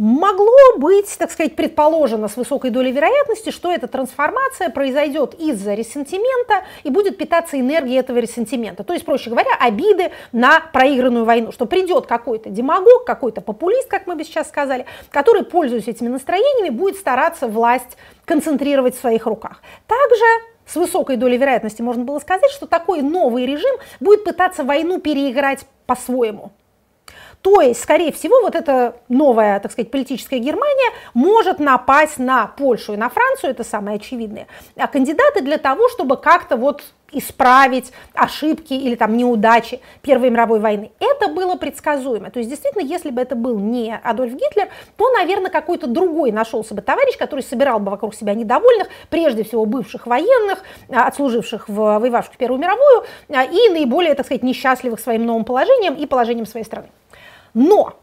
могло 0.00 0.78
быть, 0.78 1.14
так 1.18 1.30
сказать, 1.30 1.54
предположено 1.54 2.28
с 2.28 2.36
высокой 2.38 2.70
долей 2.70 2.90
вероятности, 2.90 3.50
что 3.50 3.70
эта 3.70 3.86
трансформация 3.86 4.70
произойдет 4.70 5.34
из-за 5.34 5.74
ресентимента 5.74 6.64
и 6.84 6.90
будет 6.90 7.18
питаться 7.18 7.60
энергией 7.60 7.98
этого 7.98 8.16
ресентимента. 8.16 8.82
То 8.82 8.94
есть, 8.94 9.04
проще 9.04 9.28
говоря, 9.28 9.50
обиды 9.60 10.10
на 10.32 10.60
проигранную 10.72 11.26
войну, 11.26 11.52
что 11.52 11.66
придет 11.66 12.06
какой-то 12.06 12.48
демагог, 12.48 13.04
какой-то 13.04 13.42
популист, 13.42 13.88
как 13.88 14.06
мы 14.06 14.16
бы 14.16 14.24
сейчас 14.24 14.48
сказали, 14.48 14.86
который, 15.10 15.44
пользуясь 15.44 15.86
этими 15.86 16.08
настроениями, 16.08 16.70
будет 16.70 16.96
стараться 16.96 17.46
власть 17.46 17.98
концентрировать 18.24 18.96
в 18.96 19.00
своих 19.00 19.26
руках. 19.26 19.60
Также 19.86 20.24
с 20.64 20.76
высокой 20.76 21.16
долей 21.16 21.36
вероятности 21.36 21.82
можно 21.82 22.04
было 22.04 22.20
сказать, 22.20 22.50
что 22.52 22.66
такой 22.66 23.02
новый 23.02 23.44
режим 23.44 23.76
будет 24.00 24.24
пытаться 24.24 24.64
войну 24.64 24.98
переиграть 24.98 25.66
по-своему. 25.84 26.52
То 27.42 27.62
есть, 27.62 27.82
скорее 27.82 28.12
всего, 28.12 28.40
вот 28.42 28.54
эта 28.54 28.96
новая, 29.08 29.60
так 29.60 29.72
сказать, 29.72 29.90
политическая 29.90 30.38
Германия 30.38 30.92
может 31.14 31.58
напасть 31.58 32.18
на 32.18 32.46
Польшу 32.46 32.92
и 32.92 32.96
на 32.96 33.08
Францию, 33.08 33.50
это 33.50 33.64
самое 33.64 33.96
очевидное, 33.96 34.46
а 34.76 34.86
кандидаты 34.86 35.40
для 35.42 35.56
того, 35.56 35.88
чтобы 35.88 36.16
как-то 36.18 36.56
вот 36.56 36.82
исправить 37.12 37.92
ошибки 38.14 38.72
или 38.72 38.94
там 38.94 39.16
неудачи 39.16 39.80
Первой 40.02 40.30
мировой 40.30 40.60
войны. 40.60 40.92
Это 41.00 41.28
было 41.28 41.56
предсказуемо. 41.56 42.30
То 42.30 42.38
есть 42.38 42.48
действительно, 42.48 42.82
если 42.82 43.10
бы 43.10 43.20
это 43.20 43.34
был 43.34 43.58
не 43.58 43.96
Адольф 43.96 44.32
Гитлер, 44.32 44.68
то, 44.96 45.10
наверное, 45.12 45.50
какой-то 45.50 45.86
другой 45.86 46.30
нашелся 46.30 46.74
бы 46.74 46.82
товарищ, 46.82 47.16
который 47.16 47.42
собирал 47.42 47.80
бы 47.80 47.90
вокруг 47.90 48.14
себя 48.14 48.34
недовольных, 48.34 48.88
прежде 49.08 49.42
всего 49.42 49.64
бывших 49.66 50.06
военных, 50.06 50.62
а, 50.88 51.06
отслуживших 51.06 51.68
в 51.68 51.98
воевавших 51.98 52.34
в 52.34 52.36
Первую 52.36 52.60
мировую, 52.60 53.04
а, 53.28 53.44
и 53.44 53.70
наиболее, 53.70 54.14
так 54.14 54.26
сказать, 54.26 54.42
несчастливых 54.42 55.00
своим 55.00 55.26
новым 55.26 55.44
положением 55.44 55.94
и 55.94 56.06
положением 56.06 56.46
своей 56.46 56.64
страны. 56.64 56.88
Но 57.54 57.94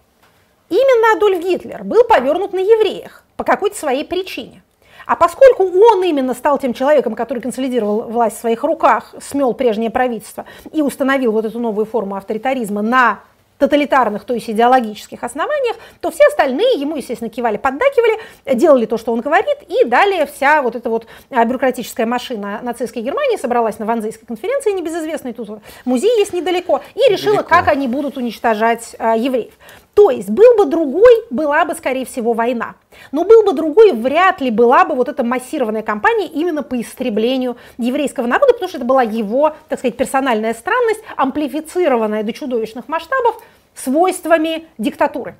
именно 0.69 1.17
Адольф 1.17 1.43
Гитлер 1.43 1.83
был 1.83 2.03
повернут 2.03 2.53
на 2.53 2.59
евреях 2.59 3.23
по 3.35 3.43
какой-то 3.43 3.77
своей 3.77 4.03
причине. 4.03 4.63
А 5.05 5.15
поскольку 5.15 5.63
он 5.63 6.03
именно 6.03 6.33
стал 6.33 6.59
тем 6.59 6.73
человеком, 6.73 7.15
который 7.15 7.39
консолидировал 7.39 8.03
власть 8.03 8.37
в 8.37 8.41
своих 8.41 8.63
руках, 8.63 9.15
смел 9.21 9.53
прежнее 9.53 9.89
правительство 9.89 10.45
и 10.73 10.81
установил 10.81 11.31
вот 11.31 11.45
эту 11.45 11.59
новую 11.59 11.85
форму 11.85 12.15
авторитаризма 12.15 12.81
на 12.81 13.21
тоталитарных, 13.57 14.23
то 14.23 14.33
есть 14.33 14.49
идеологических 14.49 15.23
основаниях, 15.23 15.75
то 16.01 16.11
все 16.11 16.25
остальные 16.27 16.79
ему, 16.79 16.95
естественно, 16.95 17.29
кивали, 17.29 17.57
поддакивали, 17.57 18.19
делали 18.53 18.85
то, 18.85 18.97
что 18.97 19.11
он 19.13 19.21
говорит, 19.21 19.57
и 19.67 19.85
далее 19.85 20.25
вся 20.25 20.61
вот 20.61 20.75
эта 20.75 20.89
вот 20.89 21.07
а, 21.29 21.43
бюрократическая 21.45 22.05
машина 22.05 22.59
нацистской 22.61 23.01
Германии 23.01 23.37
собралась 23.37 23.79
на 23.79 23.85
Ванзейской 23.85 24.27
конференции 24.27 24.71
небезызвестной, 24.71 25.33
тут 25.33 25.61
музей 25.85 26.17
есть 26.19 26.33
недалеко, 26.33 26.81
и 26.95 27.11
решила, 27.11 27.37
Далеко. 27.37 27.49
как 27.49 27.67
они 27.67 27.87
будут 27.87 28.17
уничтожать 28.17 28.95
а, 28.99 29.15
евреев. 29.15 29.53
То 29.97 30.11
есть 30.11 30.29
был 30.29 30.55
бы 30.55 30.65
другой, 30.65 31.11
была 31.31 31.65
бы, 31.65 31.73
скорее 31.73 32.05
всего, 32.05 32.33
война. 32.33 32.75
Но 33.11 33.23
был 33.23 33.41
бы 33.41 33.53
другой, 33.53 33.93
вряд 33.93 34.41
ли 34.41 34.51
была 34.51 34.85
бы 34.85 34.93
вот 34.93 35.09
эта 35.09 35.23
массированная 35.23 35.81
кампания 35.81 36.27
именно 36.27 36.61
по 36.61 36.79
истреблению 36.79 37.57
еврейского 37.79 38.27
народа, 38.27 38.53
потому 38.53 38.69
что 38.69 38.77
это 38.77 38.85
была 38.85 39.01
его, 39.01 39.55
так 39.69 39.79
сказать, 39.79 39.97
персональная 39.97 40.53
странность, 40.53 41.01
амплифицированная 41.15 42.21
до 42.21 42.31
чудовищных 42.31 42.87
масштабов 42.87 43.41
свойствами 43.73 44.67
диктатуры. 44.77 45.35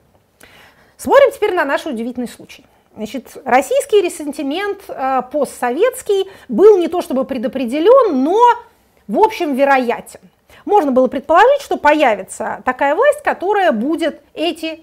Смотрим 0.98 1.32
теперь 1.34 1.54
на 1.54 1.64
наш 1.64 1.86
удивительный 1.86 2.28
случай. 2.28 2.66
Значит, 2.96 3.38
российский 3.46 4.02
ресентимент 4.02 4.80
э, 4.88 5.22
постсоветский 5.32 6.32
был 6.50 6.80
не 6.80 6.88
то 6.88 7.04
чтобы 7.04 7.26
предопределен, 7.26 8.24
но, 8.24 8.40
в 9.08 9.20
общем, 9.20 9.54
вероятен 9.54 10.22
можно 10.68 10.92
было 10.92 11.08
предположить, 11.08 11.62
что 11.62 11.78
появится 11.78 12.62
такая 12.66 12.94
власть, 12.94 13.24
которая 13.24 13.72
будет 13.72 14.22
эти 14.34 14.82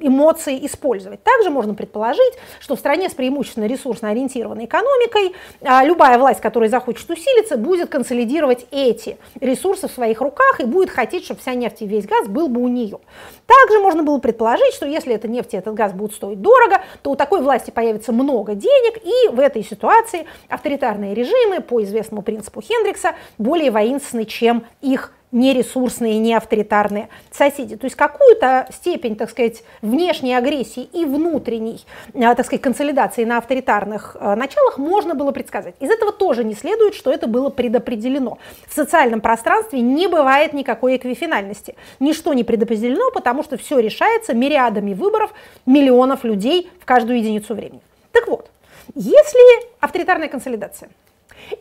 эмоции 0.00 0.64
использовать. 0.66 1.22
Также 1.22 1.50
можно 1.50 1.74
предположить, 1.74 2.34
что 2.58 2.76
в 2.76 2.78
стране 2.78 3.08
с 3.08 3.14
преимущественно 3.14 3.66
ресурсно 3.66 4.10
ориентированной 4.10 4.64
экономикой 4.64 5.34
а, 5.62 5.84
любая 5.84 6.18
власть, 6.18 6.40
которая 6.40 6.68
захочет 6.68 7.08
усилиться, 7.10 7.56
будет 7.56 7.90
консолидировать 7.90 8.66
эти 8.70 9.18
ресурсы 9.40 9.88
в 9.88 9.92
своих 9.92 10.20
руках 10.20 10.60
и 10.60 10.64
будет 10.64 10.90
хотеть, 10.90 11.24
чтобы 11.24 11.40
вся 11.40 11.54
нефть 11.54 11.82
и 11.82 11.86
весь 11.86 12.06
газ 12.06 12.28
был 12.28 12.48
бы 12.48 12.60
у 12.60 12.68
нее. 12.68 12.98
Также 13.46 13.80
можно 13.80 14.02
было 14.02 14.18
предположить, 14.18 14.74
что 14.74 14.86
если 14.86 15.14
эта 15.14 15.28
нефть 15.28 15.54
и 15.54 15.56
этот 15.56 15.74
газ 15.74 15.92
будут 15.92 16.14
стоить 16.14 16.40
дорого, 16.40 16.82
то 17.02 17.10
у 17.10 17.16
такой 17.16 17.42
власти 17.42 17.70
появится 17.70 18.12
много 18.12 18.54
денег, 18.54 18.98
и 19.02 19.34
в 19.34 19.40
этой 19.40 19.64
ситуации 19.64 20.26
авторитарные 20.48 21.14
режимы 21.14 21.60
по 21.60 21.82
известному 21.82 22.22
принципу 22.22 22.60
Хендрикса 22.60 23.14
более 23.38 23.70
воинственны, 23.70 24.24
чем 24.24 24.64
их 24.80 25.12
нересурсные, 25.32 26.18
не 26.18 26.34
авторитарные 26.34 27.08
соседи. 27.30 27.76
То 27.76 27.84
есть 27.84 27.96
какую-то 27.96 28.68
степень, 28.72 29.16
так 29.16 29.30
сказать, 29.30 29.62
внешней 29.80 30.34
агрессии 30.34 30.82
и 30.82 31.04
внутренней, 31.04 31.84
а, 32.14 32.34
так 32.34 32.46
сказать, 32.46 32.62
консолидации 32.62 33.24
на 33.24 33.38
авторитарных 33.38 34.16
а, 34.18 34.36
началах 34.36 34.78
можно 34.78 35.14
было 35.14 35.30
предсказать. 35.30 35.74
Из 35.80 35.90
этого 35.90 36.12
тоже 36.12 36.44
не 36.44 36.54
следует, 36.54 36.94
что 36.94 37.12
это 37.12 37.26
было 37.26 37.50
предопределено. 37.50 38.38
В 38.66 38.74
социальном 38.74 39.20
пространстве 39.20 39.80
не 39.80 40.08
бывает 40.08 40.52
никакой 40.52 40.96
эквифинальности. 40.96 41.76
Ничто 42.00 42.34
не 42.34 42.44
предопределено, 42.44 43.10
потому 43.12 43.42
что 43.42 43.56
все 43.56 43.78
решается 43.78 44.34
мириадами 44.34 44.94
выборов 44.94 45.32
миллионов 45.66 46.24
людей 46.24 46.70
в 46.80 46.84
каждую 46.84 47.18
единицу 47.18 47.54
времени. 47.54 47.82
Так 48.12 48.26
вот, 48.26 48.50
если 48.94 49.40
авторитарная 49.80 50.28
консолидация 50.28 50.90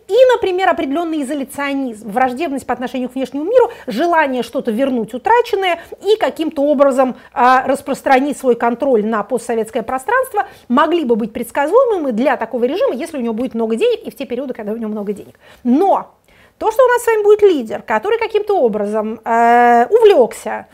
и, 0.07 0.15
например, 0.33 0.69
определенный 0.69 1.23
изоляционизм, 1.23 2.09
враждебность 2.11 2.65
по 2.65 2.73
отношению 2.73 3.09
к 3.09 3.15
внешнему 3.15 3.45
миру, 3.45 3.69
желание 3.87 4.43
что-то 4.43 4.71
вернуть 4.71 5.13
утраченное 5.13 5.79
и 6.03 6.17
каким-то 6.17 6.63
образом 6.63 7.15
э, 7.33 7.65
распространить 7.65 8.37
свой 8.37 8.55
контроль 8.55 9.05
на 9.05 9.23
постсоветское 9.23 9.83
пространство 9.83 10.47
могли 10.67 11.05
бы 11.05 11.15
быть 11.15 11.33
предсказуемыми 11.33 12.11
для 12.11 12.37
такого 12.37 12.65
режима, 12.65 12.93
если 12.95 13.17
у 13.17 13.21
него 13.21 13.33
будет 13.33 13.53
много 13.53 13.75
денег 13.75 14.01
и 14.05 14.11
в 14.11 14.15
те 14.15 14.25
периоды, 14.25 14.53
когда 14.53 14.71
у 14.71 14.77
него 14.77 14.89
много 14.89 15.13
денег. 15.13 15.39
Но 15.63 16.15
то, 16.57 16.71
что 16.71 16.83
у 16.83 16.87
нас 16.87 17.03
с 17.03 17.07
вами 17.07 17.23
будет 17.23 17.41
лидер, 17.41 17.81
который 17.81 18.19
каким-то 18.19 18.59
образом 18.59 19.21
э, 19.23 19.87
увлекся 19.89 20.67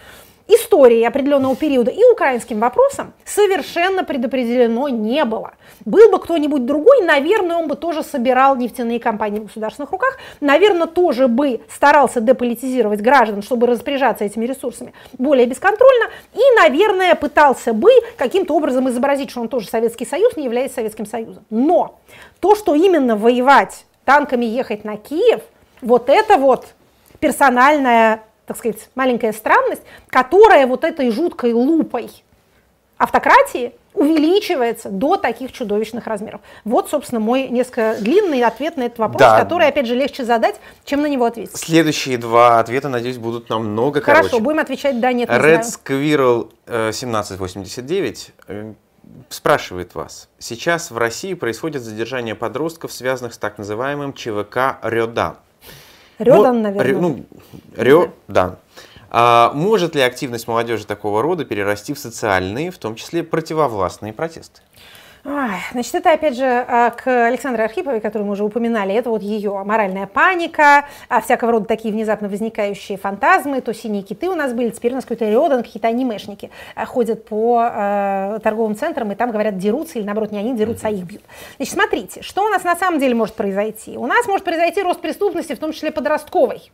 истории 0.48 1.04
определенного 1.04 1.56
периода 1.56 1.92
и 1.92 2.04
украинским 2.12 2.60
вопросом 2.60 3.14
совершенно 3.24 4.04
предопределено 4.04 4.90
не 4.90 5.26
было. 5.26 5.54
Был 5.86 6.12
бы 6.12 6.20
кто-нибудь 6.20 6.66
другой, 6.66 7.04
наверное, 7.04 7.58
он 7.58 7.68
бы 7.68 7.76
тоже 7.76 8.04
собирал 8.04 8.56
нефтяные 8.56 9.00
компании 9.00 9.40
в 9.40 9.46
государственных 9.46 9.92
руках, 9.92 10.18
наверное, 10.42 10.88
тоже 10.88 11.28
бы 11.28 11.62
старался 11.70 12.22
деполитизировать 12.22 13.02
граждан, 13.02 13.42
чтобы 13.42 13.68
распоряжаться 13.68 14.24
этими 14.24 14.46
ресурсами 14.46 14.94
более 15.18 15.46
бесконтрольно, 15.46 16.10
и, 16.34 16.56
наверное, 16.58 17.16
пытался 17.16 17.74
бы 17.74 17.90
каким-то 18.18 18.56
образом 18.56 18.90
изобразить, 18.90 19.32
что 19.32 19.42
он 19.42 19.50
тоже 19.50 19.68
Советский 19.68 20.06
Союз, 20.06 20.36
не 20.38 20.46
является 20.46 20.76
Советским 20.76 21.06
Союзом. 21.06 21.46
Но 21.50 22.00
то, 22.40 22.56
что 22.56 22.76
именно 22.76 23.16
воевать, 23.16 23.86
танками 24.06 24.46
ехать 24.46 24.84
на 24.84 24.98
Киев, 24.98 25.42
вот 25.82 26.10
это 26.10 26.38
вот 26.38 26.68
персональная 27.20 28.24
так 28.46 28.58
сказать, 28.58 28.90
маленькая 28.96 29.34
странность, 29.34 29.82
которая 30.10 30.68
вот 30.68 30.84
этой 30.84 31.12
жуткой 31.12 31.54
лупой 31.54 32.10
автократии 32.98 33.74
увеличивается 33.94 34.90
до 34.90 35.16
таких 35.16 35.52
чудовищных 35.52 36.06
размеров. 36.06 36.42
Вот, 36.66 36.90
собственно, 36.90 37.20
мой 37.20 37.48
несколько 37.48 37.96
длинный 38.00 38.44
ответ 38.44 38.78
на 38.78 38.84
этот 38.84 39.00
вопрос, 39.00 39.20
да. 39.20 39.40
который, 39.40 39.68
опять 39.68 39.88
же, 39.88 39.96
легче 39.96 40.26
задать, 40.26 40.60
чем 40.84 41.02
на 41.02 41.08
него 41.08 41.26
ответить. 41.26 41.56
Следующие 41.56 42.18
два 42.18 42.60
ответа, 42.60 42.90
надеюсь, 42.90 43.18
будут 43.18 43.50
намного 43.50 44.02
Хорошо, 44.02 44.24
короче. 44.24 44.44
будем 44.44 44.60
отвечать 44.60 45.00
«да», 45.00 45.14
«нет», 45.14 45.30
Red 45.30 45.62
Squirrel 45.62 46.52
1789 46.66 48.32
э, 48.48 48.74
спрашивает 49.30 49.96
вас. 49.96 50.28
Сейчас 50.40 50.92
в 50.92 50.98
России 50.98 51.34
происходит 51.34 51.82
задержание 51.82 52.36
подростков, 52.36 52.92
связанных 52.92 53.34
с 53.34 53.38
так 53.38 53.58
называемым 53.58 54.14
ЧВК 54.14 54.80
«Рёдан». 56.20 56.62
Наверное. 56.62 57.02
Ну, 57.02 57.26
Рёдан. 57.76 58.58
А 59.10 59.52
может 59.54 59.96
ли 59.96 60.02
активность 60.02 60.48
молодежи 60.48 60.86
такого 60.86 61.22
рода 61.22 61.46
перерасти 61.46 61.94
в 61.94 62.00
социальные, 62.00 62.72
в 62.72 62.78
том 62.78 62.96
числе 62.96 63.24
противовластные 63.24 64.12
протесты? 64.12 64.62
Значит, 65.72 65.96
это 65.96 66.12
опять 66.12 66.38
же 66.38 66.46
а, 66.46 66.92
к 66.92 67.08
Александре 67.28 67.64
Архиповой, 67.64 68.00
которую 68.00 68.28
мы 68.28 68.34
уже 68.34 68.44
упоминали. 68.44 68.94
Это 68.94 69.10
вот 69.10 69.24
ее 69.24 69.64
моральная 69.64 70.06
паника, 70.06 70.86
а 71.10 71.20
всякого 71.20 71.54
рода 71.54 71.66
такие 71.66 71.92
внезапно 71.92 72.30
возникающие 72.30 72.98
фантазмы. 72.98 73.62
То 73.62 73.74
синие 73.74 74.04
киты 74.04 74.30
у 74.30 74.36
нас 74.36 74.54
были, 74.54 74.70
теперь 74.70 74.92
у 74.92 74.96
нас 74.96 75.04
какой-то 75.04 75.28
Рёдан, 75.30 75.64
какие-то 75.64 75.88
анимешники 75.88 76.52
а, 76.76 76.86
ходят 76.86 77.26
по 77.26 77.68
э, 77.68 78.40
торговым 78.44 78.76
центрам 78.76 79.12
и 79.12 79.16
там 79.16 79.32
говорят 79.32 79.58
дерутся, 79.58 79.98
или 79.98 80.06
наоборот 80.06 80.32
не 80.32 80.38
они 80.38 80.56
дерутся, 80.56 80.88
а 80.88 80.92
их 80.92 81.04
бьют. 81.04 81.24
Значит, 81.58 81.74
смотрите, 81.74 82.22
что 82.22 82.46
у 82.46 82.50
нас 82.50 82.64
на 82.64 82.76
самом 82.76 83.00
деле 83.00 83.16
может 83.16 83.34
произойти? 83.34 83.98
У 83.98 84.06
нас 84.06 84.28
может 84.28 84.46
произойти 84.46 84.82
рост 84.84 85.02
преступности, 85.02 85.54
в 85.54 85.60
том 85.60 85.74
числе 85.74 85.92
подростковой. 85.92 86.72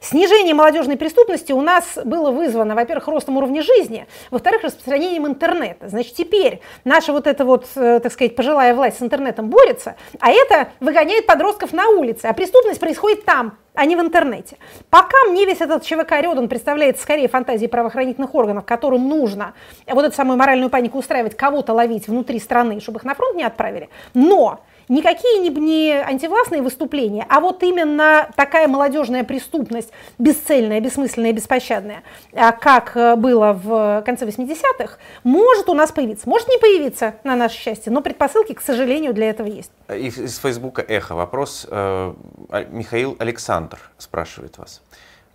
Снижение 0.00 0.54
молодежной 0.54 0.96
преступности 0.96 1.52
у 1.52 1.60
нас 1.60 1.98
было 2.04 2.30
вызвано, 2.30 2.74
во-первых, 2.74 3.08
ростом 3.08 3.36
уровня 3.36 3.62
жизни, 3.62 4.06
во-вторых, 4.30 4.62
распространением 4.62 5.26
интернета. 5.26 5.88
Значит, 5.88 6.14
теперь 6.14 6.60
наша 6.84 7.12
вот 7.12 7.26
эта 7.26 7.44
вот, 7.44 7.66
э, 7.76 8.00
так 8.00 8.12
сказать, 8.12 8.36
пожилая 8.36 8.74
власть 8.74 8.98
с 8.98 9.02
интернетом 9.02 9.48
борется, 9.48 9.96
а 10.18 10.30
это 10.30 10.68
выгоняет 10.80 11.26
подростков 11.26 11.72
на 11.72 11.88
улице, 11.88 12.26
а 12.26 12.32
преступность 12.32 12.80
происходит 12.80 13.24
там, 13.24 13.58
а 13.74 13.84
не 13.84 13.96
в 13.96 14.00
интернете. 14.00 14.56
Пока 14.90 15.16
мне 15.28 15.46
весь 15.46 15.60
этот 15.60 15.84
ЧВК 15.84 16.12
он 16.26 16.48
представляется 16.48 17.02
скорее 17.02 17.28
фантазией 17.28 17.68
правоохранительных 17.68 18.34
органов, 18.34 18.64
которым 18.64 19.08
нужно 19.08 19.54
вот 19.86 20.04
эту 20.04 20.14
самую 20.14 20.36
моральную 20.36 20.70
панику 20.70 20.98
устраивать, 20.98 21.36
кого-то 21.36 21.72
ловить 21.72 22.08
внутри 22.08 22.40
страны, 22.40 22.80
чтобы 22.80 22.98
их 22.98 23.04
на 23.04 23.14
фронт 23.14 23.36
не 23.36 23.44
отправили. 23.44 23.88
Но 24.14 24.60
никакие 24.90 25.38
не, 25.38 25.48
не 25.48 25.92
антивластные 25.92 26.60
выступления, 26.60 27.24
а 27.28 27.40
вот 27.40 27.62
именно 27.62 28.28
такая 28.36 28.68
молодежная 28.68 29.24
преступность, 29.24 29.90
бесцельная, 30.18 30.80
бессмысленная, 30.80 31.32
беспощадная, 31.32 32.02
а, 32.34 32.52
как 32.52 32.96
э, 32.96 33.16
было 33.16 33.52
в 33.52 34.02
конце 34.04 34.26
80-х, 34.26 34.98
может 35.24 35.68
у 35.68 35.74
нас 35.74 35.92
появиться. 35.92 36.28
Может 36.28 36.48
не 36.48 36.58
появиться, 36.58 37.14
на 37.24 37.36
наше 37.36 37.56
счастье, 37.56 37.90
но 37.92 38.02
предпосылки, 38.02 38.52
к 38.52 38.60
сожалению, 38.60 39.14
для 39.14 39.30
этого 39.30 39.46
есть. 39.46 39.70
Из 39.88 40.38
Фейсбука 40.38 40.82
«Эхо» 40.82 41.14
вопрос. 41.14 41.66
Э, 41.70 42.12
а, 42.50 42.64
Михаил 42.64 43.16
Александр 43.18 43.78
спрашивает 43.96 44.58
вас. 44.58 44.82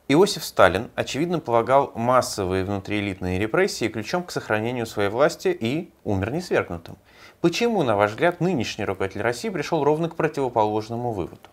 Иосиф 0.07 0.43
Сталин, 0.43 0.91
очевидно, 0.93 1.39
полагал 1.39 1.91
массовые 1.95 2.63
внутриэлитные 2.63 3.39
репрессии 3.39 3.87
ключом 3.87 4.23
к 4.23 4.31
сохранению 4.31 4.85
своей 4.85 5.09
власти 5.09 5.47
и 5.47 5.89
умер 6.03 6.31
несвергнутым. 6.31 6.97
Почему, 7.45 7.83
на 7.83 7.95
ваш 7.95 8.09
взгляд, 8.09 8.41
нынешний 8.41 8.85
руководитель 8.85 9.21
России 9.21 9.49
пришел 9.49 9.83
ровно 9.83 10.09
к 10.09 10.15
противоположному 10.15 11.11
выводу? 11.11 11.47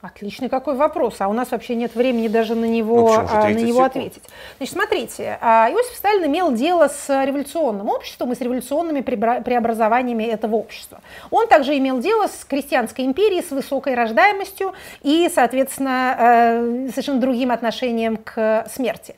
Отличный 0.00 0.48
какой 0.48 0.74
вопрос, 0.74 1.16
а 1.18 1.28
у 1.28 1.34
нас 1.34 1.50
вообще 1.50 1.74
нет 1.74 1.94
времени 1.94 2.28
даже 2.28 2.54
на 2.54 2.64
него, 2.64 2.96
ну, 2.96 3.28
а, 3.30 3.50
на 3.50 3.52
него 3.52 3.84
ответить. 3.84 4.22
Значит, 4.56 4.72
смотрите, 4.72 5.36
а, 5.42 5.70
Иосиф 5.70 5.94
Сталин 5.96 6.24
имел 6.30 6.52
дело 6.52 6.88
с 6.88 7.10
революционным 7.26 7.90
обществом 7.90 8.32
и 8.32 8.34
с 8.34 8.40
революционными 8.40 9.02
преобразованиями 9.02 10.24
этого 10.24 10.56
общества. 10.56 11.02
Он 11.30 11.46
также 11.46 11.76
имел 11.76 11.98
дело 11.98 12.26
с 12.26 12.46
крестьянской 12.46 13.04
империей, 13.04 13.42
с 13.42 13.50
высокой 13.50 13.94
рождаемостью 13.94 14.72
и, 15.02 15.30
соответственно, 15.32 16.16
э, 16.18 16.88
совершенно 16.88 17.20
другим 17.20 17.50
отношением 17.50 18.16
к 18.16 18.66
смерти. 18.74 19.14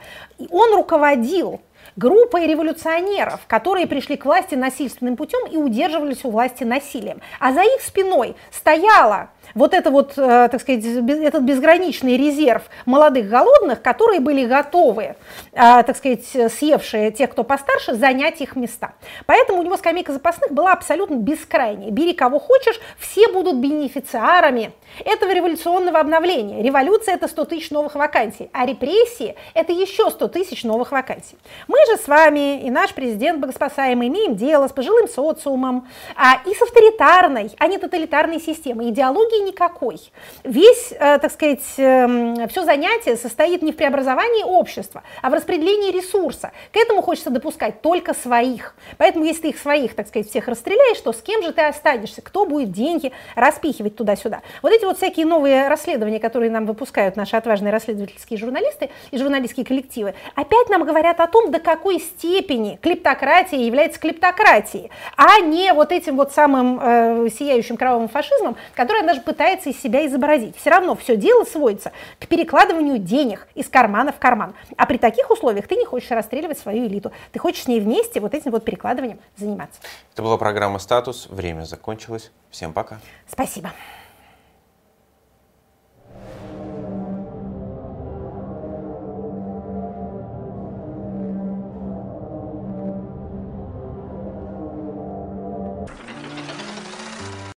Он 0.50 0.74
руководил 0.74 1.60
группой 1.96 2.46
революционеров, 2.46 3.40
которые 3.46 3.86
пришли 3.86 4.16
к 4.16 4.24
власти 4.24 4.54
насильственным 4.54 5.16
путем 5.16 5.46
и 5.46 5.56
удерживались 5.56 6.24
у 6.24 6.30
власти 6.30 6.64
насилием. 6.64 7.20
А 7.40 7.52
за 7.52 7.62
их 7.62 7.80
спиной 7.82 8.36
стояла 8.50 9.30
вот 9.54 9.74
это 9.74 9.90
вот, 9.90 10.14
э, 10.16 10.48
так 10.50 10.60
сказать, 10.60 10.84
этот 10.84 11.42
безграничный 11.42 12.16
резерв 12.16 12.62
молодых 12.86 13.28
голодных, 13.28 13.82
которые 13.82 14.20
были 14.20 14.46
готовы, 14.46 15.02
э, 15.04 15.14
так 15.52 15.96
сказать, 15.96 16.24
съевшие 16.52 17.10
тех, 17.10 17.30
кто 17.30 17.44
постарше, 17.44 17.94
занять 17.94 18.40
их 18.40 18.56
места. 18.56 18.92
Поэтому 19.26 19.60
у 19.60 19.62
него 19.62 19.76
скамейка 19.76 20.12
запасных 20.12 20.52
была 20.52 20.72
абсолютно 20.72 21.16
бескрайней. 21.16 21.90
Бери 21.90 22.14
кого 22.14 22.38
хочешь, 22.38 22.80
все 22.98 23.28
будут 23.32 23.56
бенефициарами 23.56 24.72
этого 25.04 25.32
революционного 25.32 25.98
обновления. 25.98 26.62
Революция– 26.62 27.14
это 27.16 27.28
100 27.28 27.44
тысяч 27.46 27.70
новых 27.70 27.94
вакансий, 27.94 28.50
а 28.52 28.66
репрессии– 28.66 29.36
это 29.54 29.72
еще 29.72 30.10
100 30.10 30.28
тысяч 30.28 30.64
новых 30.64 30.92
вакансий. 30.92 31.36
Мы 31.68 31.78
же 31.86 31.96
с 31.96 32.08
вами 32.08 32.60
и 32.62 32.70
наш 32.70 32.94
президент 32.94 33.40
богоспасаемый 33.40 34.08
имеем 34.08 34.36
дело 34.36 34.68
с 34.68 34.72
пожилым 34.72 35.08
социумом 35.08 35.88
а, 36.16 36.40
и 36.48 36.54
с 36.54 36.62
авторитарной, 36.62 37.50
а 37.58 37.66
не 37.66 37.78
тоталитарной 37.78 38.40
системой. 38.40 38.90
Идеологии 38.90 39.46
никакой. 39.46 40.00
Весь, 40.44 40.92
э, 40.92 41.18
так 41.18 41.32
сказать, 41.32 41.62
э, 41.76 42.46
все 42.48 42.64
занятие 42.64 43.16
состоит 43.16 43.62
не 43.62 43.72
в 43.72 43.76
преобразовании 43.76 44.44
общества, 44.44 45.02
а 45.22 45.30
в 45.30 45.34
распределении 45.34 45.90
ресурса. 45.90 46.52
К 46.72 46.76
этому 46.76 47.02
хочется 47.02 47.30
допускать 47.30 47.82
только 47.82 48.14
своих. 48.14 48.74
Поэтому 48.98 49.24
если 49.24 49.42
ты 49.42 49.48
их 49.48 49.58
своих, 49.58 49.94
так 49.94 50.08
сказать, 50.08 50.28
всех 50.28 50.48
расстреляешь, 50.48 51.00
то 51.00 51.12
с 51.12 51.20
кем 51.20 51.42
же 51.42 51.52
ты 51.52 51.62
останешься? 51.62 52.22
Кто 52.22 52.46
будет 52.46 52.72
деньги 52.72 53.12
распихивать 53.34 53.96
туда-сюда? 53.96 54.42
Вот 54.62 54.72
эти 54.72 54.83
вот 54.86 54.96
всякие 54.96 55.26
новые 55.26 55.68
расследования, 55.68 56.20
которые 56.20 56.50
нам 56.50 56.66
выпускают 56.66 57.16
наши 57.16 57.36
отважные 57.36 57.72
расследовательские 57.72 58.38
журналисты 58.38 58.90
и 59.10 59.18
журналистские 59.18 59.66
коллективы, 59.66 60.14
опять 60.34 60.68
нам 60.68 60.84
говорят 60.84 61.20
о 61.20 61.26
том, 61.26 61.50
до 61.50 61.60
какой 61.60 62.00
степени 62.00 62.78
клептократия 62.82 63.58
является 63.58 64.00
клептократией, 64.00 64.90
а 65.16 65.40
не 65.40 65.72
вот 65.72 65.92
этим 65.92 66.16
вот 66.16 66.32
самым 66.32 66.80
э, 66.80 67.28
сияющим 67.30 67.76
кровавым 67.76 68.08
фашизмом, 68.08 68.56
который 68.74 69.02
даже 69.02 69.20
пытается 69.20 69.70
из 69.70 69.80
себя 69.80 70.06
изобразить. 70.06 70.56
Все 70.56 70.70
равно 70.70 70.94
все 70.94 71.16
дело 71.16 71.44
сводится 71.44 71.92
к 72.20 72.26
перекладыванию 72.26 72.98
денег 72.98 73.48
из 73.54 73.68
кармана 73.68 74.12
в 74.12 74.18
карман. 74.18 74.54
А 74.76 74.86
при 74.86 74.98
таких 74.98 75.30
условиях 75.30 75.68
ты 75.68 75.76
не 75.76 75.84
хочешь 75.84 76.10
расстреливать 76.10 76.58
свою 76.58 76.86
элиту. 76.86 77.12
Ты 77.32 77.38
хочешь 77.38 77.64
с 77.64 77.68
ней 77.68 77.80
вместе 77.80 78.20
вот 78.20 78.34
этим 78.34 78.50
вот 78.50 78.64
перекладыванием 78.64 79.18
заниматься. 79.36 79.80
Это 80.12 80.22
была 80.22 80.36
программа 80.36 80.78
«Статус». 80.78 81.26
Время 81.28 81.62
закончилось. 81.62 82.30
Всем 82.50 82.72
пока. 82.72 82.98
Спасибо. 83.26 83.70